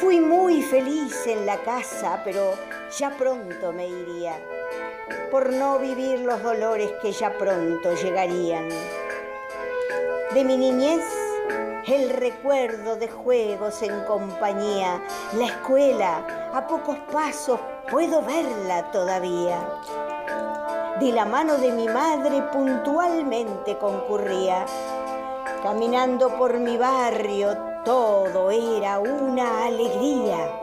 Fui 0.00 0.20
muy 0.20 0.62
feliz 0.62 1.26
en 1.26 1.44
la 1.44 1.56
casa, 1.58 2.22
pero 2.24 2.54
ya 2.96 3.10
pronto 3.10 3.72
me 3.72 3.88
iría, 3.88 4.34
por 5.30 5.52
no 5.52 5.80
vivir 5.80 6.20
los 6.20 6.40
dolores 6.42 6.92
que 7.02 7.10
ya 7.10 7.36
pronto 7.36 7.94
llegarían. 7.94 8.68
De 10.32 10.44
mi 10.44 10.56
niñez, 10.56 11.02
el 11.88 12.10
recuerdo 12.10 12.94
de 12.94 13.08
juegos 13.08 13.82
en 13.82 14.04
compañía, 14.04 15.02
la 15.36 15.46
escuela, 15.46 16.50
a 16.54 16.66
pocos 16.66 16.96
pasos 17.12 17.58
puedo 17.90 18.22
verla 18.22 18.90
todavía. 18.90 19.60
De 21.00 21.12
la 21.12 21.24
mano 21.24 21.56
de 21.58 21.72
mi 21.72 21.88
madre 21.88 22.42
puntualmente 22.52 23.76
concurría. 23.78 24.64
Caminando 25.62 26.36
por 26.36 26.58
mi 26.58 26.76
barrio 26.76 27.56
todo 27.84 28.50
era 28.50 28.98
una 28.98 29.66
alegría. 29.66 30.60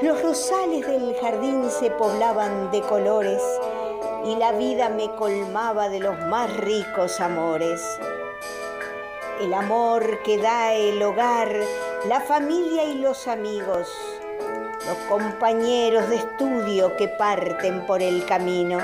Los 0.00 0.20
rosales 0.22 0.86
del 0.86 1.16
jardín 1.20 1.70
se 1.70 1.90
poblaban 1.90 2.70
de 2.72 2.80
colores 2.82 3.42
y 4.24 4.36
la 4.36 4.52
vida 4.52 4.88
me 4.88 5.10
colmaba 5.14 5.88
de 5.88 6.00
los 6.00 6.18
más 6.26 6.56
ricos 6.56 7.20
amores. 7.20 7.80
El 9.40 9.54
amor 9.54 10.22
que 10.22 10.38
da 10.38 10.74
el 10.74 11.02
hogar, 11.02 11.52
la 12.08 12.20
familia 12.20 12.84
y 12.84 12.98
los 12.98 13.28
amigos. 13.28 13.88
Los 14.86 14.96
compañeros 15.08 16.08
de 16.08 16.16
estudio 16.16 16.96
que 16.96 17.08
parten 17.08 17.86
por 17.86 18.02
el 18.02 18.24
camino. 18.26 18.78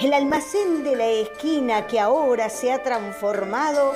El 0.00 0.12
almacén 0.12 0.84
de 0.84 0.96
la 0.96 1.06
esquina 1.06 1.86
que 1.86 2.00
ahora 2.00 2.48
se 2.48 2.72
ha 2.72 2.82
transformado, 2.82 3.94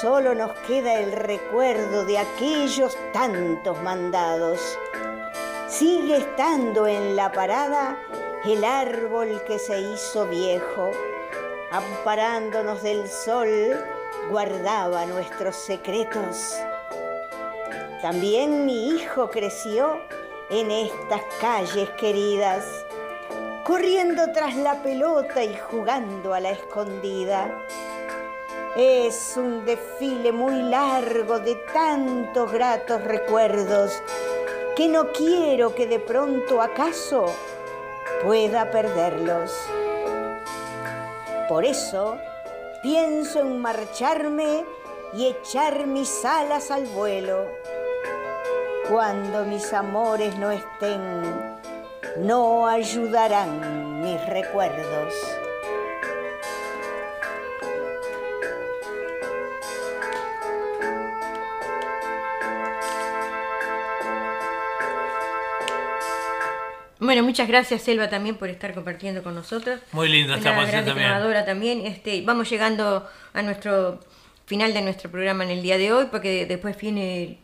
solo 0.00 0.34
nos 0.34 0.52
queda 0.60 0.94
el 0.94 1.12
recuerdo 1.12 2.04
de 2.04 2.18
aquellos 2.18 2.96
tantos 3.12 3.80
mandados. 3.82 4.60
Sigue 5.68 6.18
estando 6.18 6.86
en 6.86 7.16
la 7.16 7.32
parada 7.32 7.98
el 8.44 8.64
árbol 8.64 9.42
que 9.46 9.58
se 9.58 9.80
hizo 9.80 10.26
viejo, 10.26 10.90
amparándonos 11.70 12.82
del 12.82 13.08
sol, 13.08 13.48
guardaba 14.30 15.04
nuestros 15.06 15.56
secretos. 15.56 16.56
También 18.02 18.64
mi 18.64 18.88
hijo 18.88 19.28
creció 19.28 20.00
en 20.48 20.70
estas 20.70 21.20
calles 21.38 21.90
queridas, 21.90 22.64
corriendo 23.62 24.32
tras 24.32 24.56
la 24.56 24.82
pelota 24.82 25.44
y 25.44 25.54
jugando 25.54 26.32
a 26.32 26.40
la 26.40 26.50
escondida. 26.50 27.62
Es 28.74 29.34
un 29.36 29.66
desfile 29.66 30.32
muy 30.32 30.62
largo 30.62 31.40
de 31.40 31.56
tantos 31.74 32.50
gratos 32.50 33.04
recuerdos 33.04 34.02
que 34.76 34.88
no 34.88 35.12
quiero 35.12 35.74
que 35.74 35.86
de 35.86 35.98
pronto 35.98 36.62
acaso 36.62 37.26
pueda 38.24 38.70
perderlos. 38.70 39.52
Por 41.50 41.66
eso 41.66 42.16
pienso 42.82 43.40
en 43.40 43.60
marcharme 43.60 44.64
y 45.12 45.26
echar 45.26 45.86
mis 45.86 46.24
alas 46.24 46.70
al 46.70 46.86
vuelo. 46.86 47.59
Cuando 48.88 49.44
mis 49.44 49.72
amores 49.72 50.36
no 50.36 50.50
estén, 50.50 51.00
no 52.18 52.66
ayudarán 52.66 54.02
mis 54.02 54.24
recuerdos. 54.26 55.14
Bueno, 67.10 67.22
muchas 67.24 67.48
gracias 67.48 67.82
Selva 67.82 68.08
también 68.08 68.36
por 68.36 68.50
estar 68.50 68.74
compartiendo 68.74 69.22
con 69.22 69.34
nosotros. 69.34 69.80
Muy 69.92 70.08
linda 70.08 70.36
esta 70.36 70.54
canción 70.54 70.84
gran 70.84 70.84
también. 70.84 71.44
también. 71.44 71.86
Este, 71.86 72.22
vamos 72.22 72.48
llegando 72.48 73.08
a 73.32 73.42
nuestro 73.42 74.00
final 74.46 74.74
de 74.74 74.82
nuestro 74.82 75.10
programa 75.10 75.44
en 75.44 75.50
el 75.50 75.62
día 75.62 75.78
de 75.78 75.92
hoy, 75.92 76.06
porque 76.10 76.46
después 76.46 76.76
viene 76.76 77.38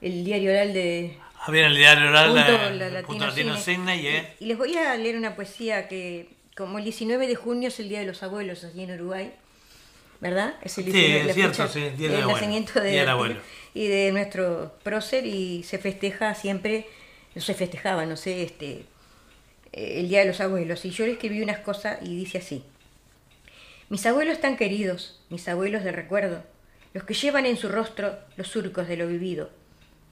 el, 0.00 0.24
diario 0.24 0.50
oral 0.50 0.72
de 0.72 1.18
Ah, 1.40 1.50
Viene 1.52 1.68
el 1.68 1.76
diario 1.76 2.08
oral, 2.08 2.28
Punto 2.32 2.40
la- 2.52 2.90
Latino 2.90 3.06
punto 3.06 3.26
latino 3.26 3.56
Cine. 3.56 3.76
Cine, 3.76 3.96
y 4.02 4.06
es- 4.08 4.24
Y 4.40 4.46
les 4.46 4.58
voy 4.58 4.74
a 4.76 4.96
leer 4.96 5.16
una 5.16 5.36
poesía 5.36 5.86
que, 5.88 6.28
como 6.56 6.78
el 6.78 6.84
19 6.84 7.26
de 7.26 7.34
junio 7.36 7.68
es 7.68 7.78
el 7.80 7.88
Día 7.88 8.00
de 8.00 8.06
los 8.06 8.22
Abuelos 8.22 8.64
allí 8.64 8.82
en 8.82 8.92
Uruguay, 8.92 9.32
¿verdad? 10.20 10.54
Es 10.62 10.76
el 10.78 10.84
Sí, 10.86 10.92
19, 10.92 11.20
es 11.20 11.26
la 11.26 11.32
cierto, 11.34 11.68
sí, 11.68 11.80
Día 11.96 12.10
del 12.10 12.26
nacimiento 12.26 12.80
de 12.80 12.90
del 12.90 13.08
Abuelo. 13.08 13.40
y 13.74 13.86
de 13.86 14.10
nuestro 14.12 14.74
prócer 14.82 15.24
y 15.26 15.62
se 15.62 15.78
festeja 15.78 16.34
siempre, 16.34 16.86
no 17.34 17.42
se 17.42 17.54
festejaba, 17.54 18.06
no 18.06 18.16
sé, 18.16 18.42
este, 18.42 18.84
eh, 19.72 20.00
el 20.00 20.08
Día 20.08 20.20
de 20.20 20.26
los 20.26 20.40
Abuelos. 20.40 20.84
Y 20.84 20.90
yo 20.90 21.04
le 21.06 21.12
escribí 21.12 21.42
unas 21.42 21.58
cosas 21.58 21.98
y 22.02 22.16
dice 22.16 22.38
así. 22.38 22.64
Mis 23.88 24.04
abuelos 24.06 24.40
tan 24.40 24.56
queridos, 24.56 25.20
mis 25.28 25.46
abuelos 25.48 25.84
de 25.84 25.92
recuerdo, 25.92 26.42
los 26.92 27.04
que 27.04 27.14
llevan 27.14 27.46
en 27.46 27.56
su 27.56 27.68
rostro 27.68 28.18
los 28.36 28.48
surcos 28.48 28.88
de 28.88 28.96
lo 28.96 29.06
vivido. 29.06 29.50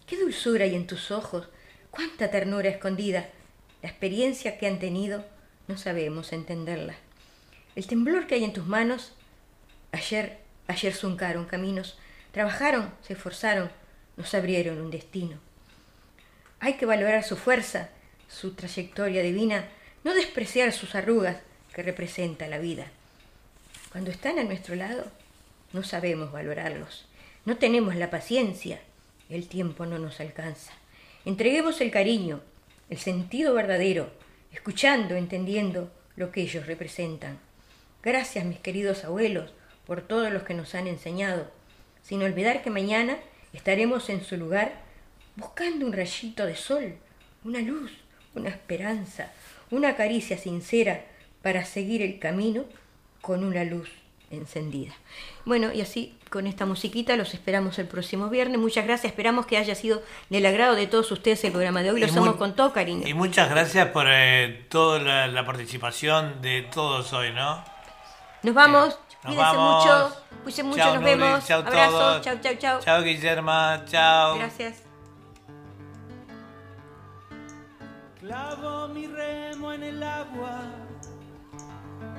Qué 0.07 0.19
dulzura 0.19 0.65
hay 0.65 0.75
en 0.75 0.87
tus 0.87 1.11
ojos, 1.11 1.49
cuánta 1.91 2.31
ternura 2.31 2.69
escondida. 2.69 3.29
La 3.83 3.89
experiencia 3.89 4.59
que 4.59 4.67
han 4.67 4.79
tenido, 4.79 5.25
no 5.67 5.79
sabemos 5.79 6.33
entenderla. 6.33 6.95
El 7.75 7.87
temblor 7.87 8.27
que 8.27 8.37
hay 8.37 8.45
en 8.45 8.53
tus 8.53 8.67
manos, 8.67 9.13
ayer, 9.93 10.39
ayer 10.69 10.95
zuncaron 10.95 11.47
caminos, 11.47 11.99
trabajaron, 12.33 12.93
se 13.03 13.15
esforzaron, 13.15 13.71
nos 14.17 14.35
abrieron 14.35 14.81
un 14.81 14.91
destino. 14.91 15.39
Hay 16.61 16.75
que 16.75 16.87
valorar 16.87 17.25
su 17.25 17.37
fuerza, 17.37 17.91
su 18.29 18.55
trayectoria 18.55 19.23
divina, 19.23 19.69
no 20.03 20.15
despreciar 20.15 20.73
sus 20.73 20.95
arrugas 20.95 21.39
que 21.75 21.83
representa 21.83 22.47
la 22.47 22.59
vida. 22.59 22.87
Cuando 23.91 24.11
están 24.11 24.39
a 24.39 24.45
nuestro 24.45 24.75
lado, 24.75 25.07
no 25.73 25.83
sabemos 25.83 26.33
valorarlos. 26.33 27.07
No 27.45 27.57
tenemos 27.57 27.97
la 27.97 28.11
paciencia. 28.11 28.81
El 29.29 29.49
tiempo 29.49 29.87
no 29.87 29.99
nos 29.99 30.21
alcanza. 30.21 30.73
Entreguemos 31.25 31.81
el 31.81 31.91
cariño, 31.91 32.43
el 32.91 32.99
sentido 32.99 33.55
verdadero, 33.55 34.11
escuchando, 34.53 35.15
entendiendo 35.17 35.91
lo 36.17 36.31
que 36.31 36.43
ellos 36.43 36.67
representan. 36.67 37.39
Gracias, 38.03 38.45
mis 38.45 38.59
queridos 38.59 39.05
abuelos, 39.05 39.53
por 39.87 40.03
todos 40.03 40.31
los 40.31 40.43
que 40.43 40.55
nos 40.55 40.75
han 40.75 40.87
enseñado, 40.87 41.51
sin 42.03 42.23
olvidar 42.23 42.63
que 42.63 42.71
mañana 42.71 43.17
estaremos 43.55 44.11
en 44.11 44.23
su 44.23 44.37
lugar 44.37 44.83
buscando 45.37 45.87
un 45.87 45.93
rayito 45.93 46.45
de 46.45 46.57
sol, 46.57 46.97
una 47.45 47.61
luz, 47.61 47.93
una 48.35 48.51
esperanza, 48.51 49.33
una 49.71 49.97
caricia 49.97 50.37
sincera 50.37 51.05
para 51.43 51.65
seguir 51.65 52.03
el 52.03 52.19
camino 52.19 52.67
con 53.23 53.43
una 53.43 53.65
luz 53.65 54.04
encendida. 54.35 54.93
Bueno, 55.45 55.73
y 55.73 55.81
así 55.81 56.17
con 56.31 56.47
esta 56.47 56.67
musiquita 56.67 57.17
los 57.17 57.33
esperamos 57.35 57.79
el 57.79 57.87
próximo 57.87 58.29
viernes. 58.29 58.59
Muchas 58.59 58.85
gracias, 58.85 59.13
esperamos 59.13 59.47
que 59.47 59.57
haya 59.57 59.75
sido 59.75 60.03
del 60.31 60.45
agrado 60.47 60.75
de 60.75 60.87
todos 60.87 61.11
ustedes 61.13 61.43
el 61.45 61.53
programa 61.53 61.83
de 61.83 61.91
hoy. 61.93 62.01
Lo 62.01 62.13
mu- 62.23 62.37
con 62.37 62.55
todo 62.57 62.73
cariño. 62.73 63.07
Y 63.07 63.15
muchas 63.15 63.49
gracias 63.51 63.89
por 63.89 64.07
eh, 64.09 64.67
toda 64.69 64.99
la, 64.99 65.27
la 65.29 65.45
participación 65.47 66.43
de 66.43 66.63
todos 66.73 67.13
hoy, 67.13 67.33
¿no? 67.33 67.63
Nos 68.43 68.55
vamos, 68.55 68.89
Nos 68.89 68.97
cuídense 69.23 69.43
vamos. 69.57 69.85
mucho, 69.85 70.17
cuídense 70.43 70.63
mucho, 70.65 70.77
Chao, 70.79 70.95
nos 70.95 71.03
Nuri, 71.03 71.15
vemos. 71.15 71.47
chao 71.47 71.61
Abrazos, 71.61 72.21
chau, 72.23 72.37
chau, 72.43 72.55
chau. 72.57 72.81
Chao, 72.81 73.03
Guillerma, 73.03 73.85
chao. 73.87 74.37
Gracias. 74.37 74.83
Clavo 78.21 78.89
mi 78.89 79.07
remo 79.07 79.73
en 79.73 79.83
el 79.83 80.03
agua, 80.03 80.63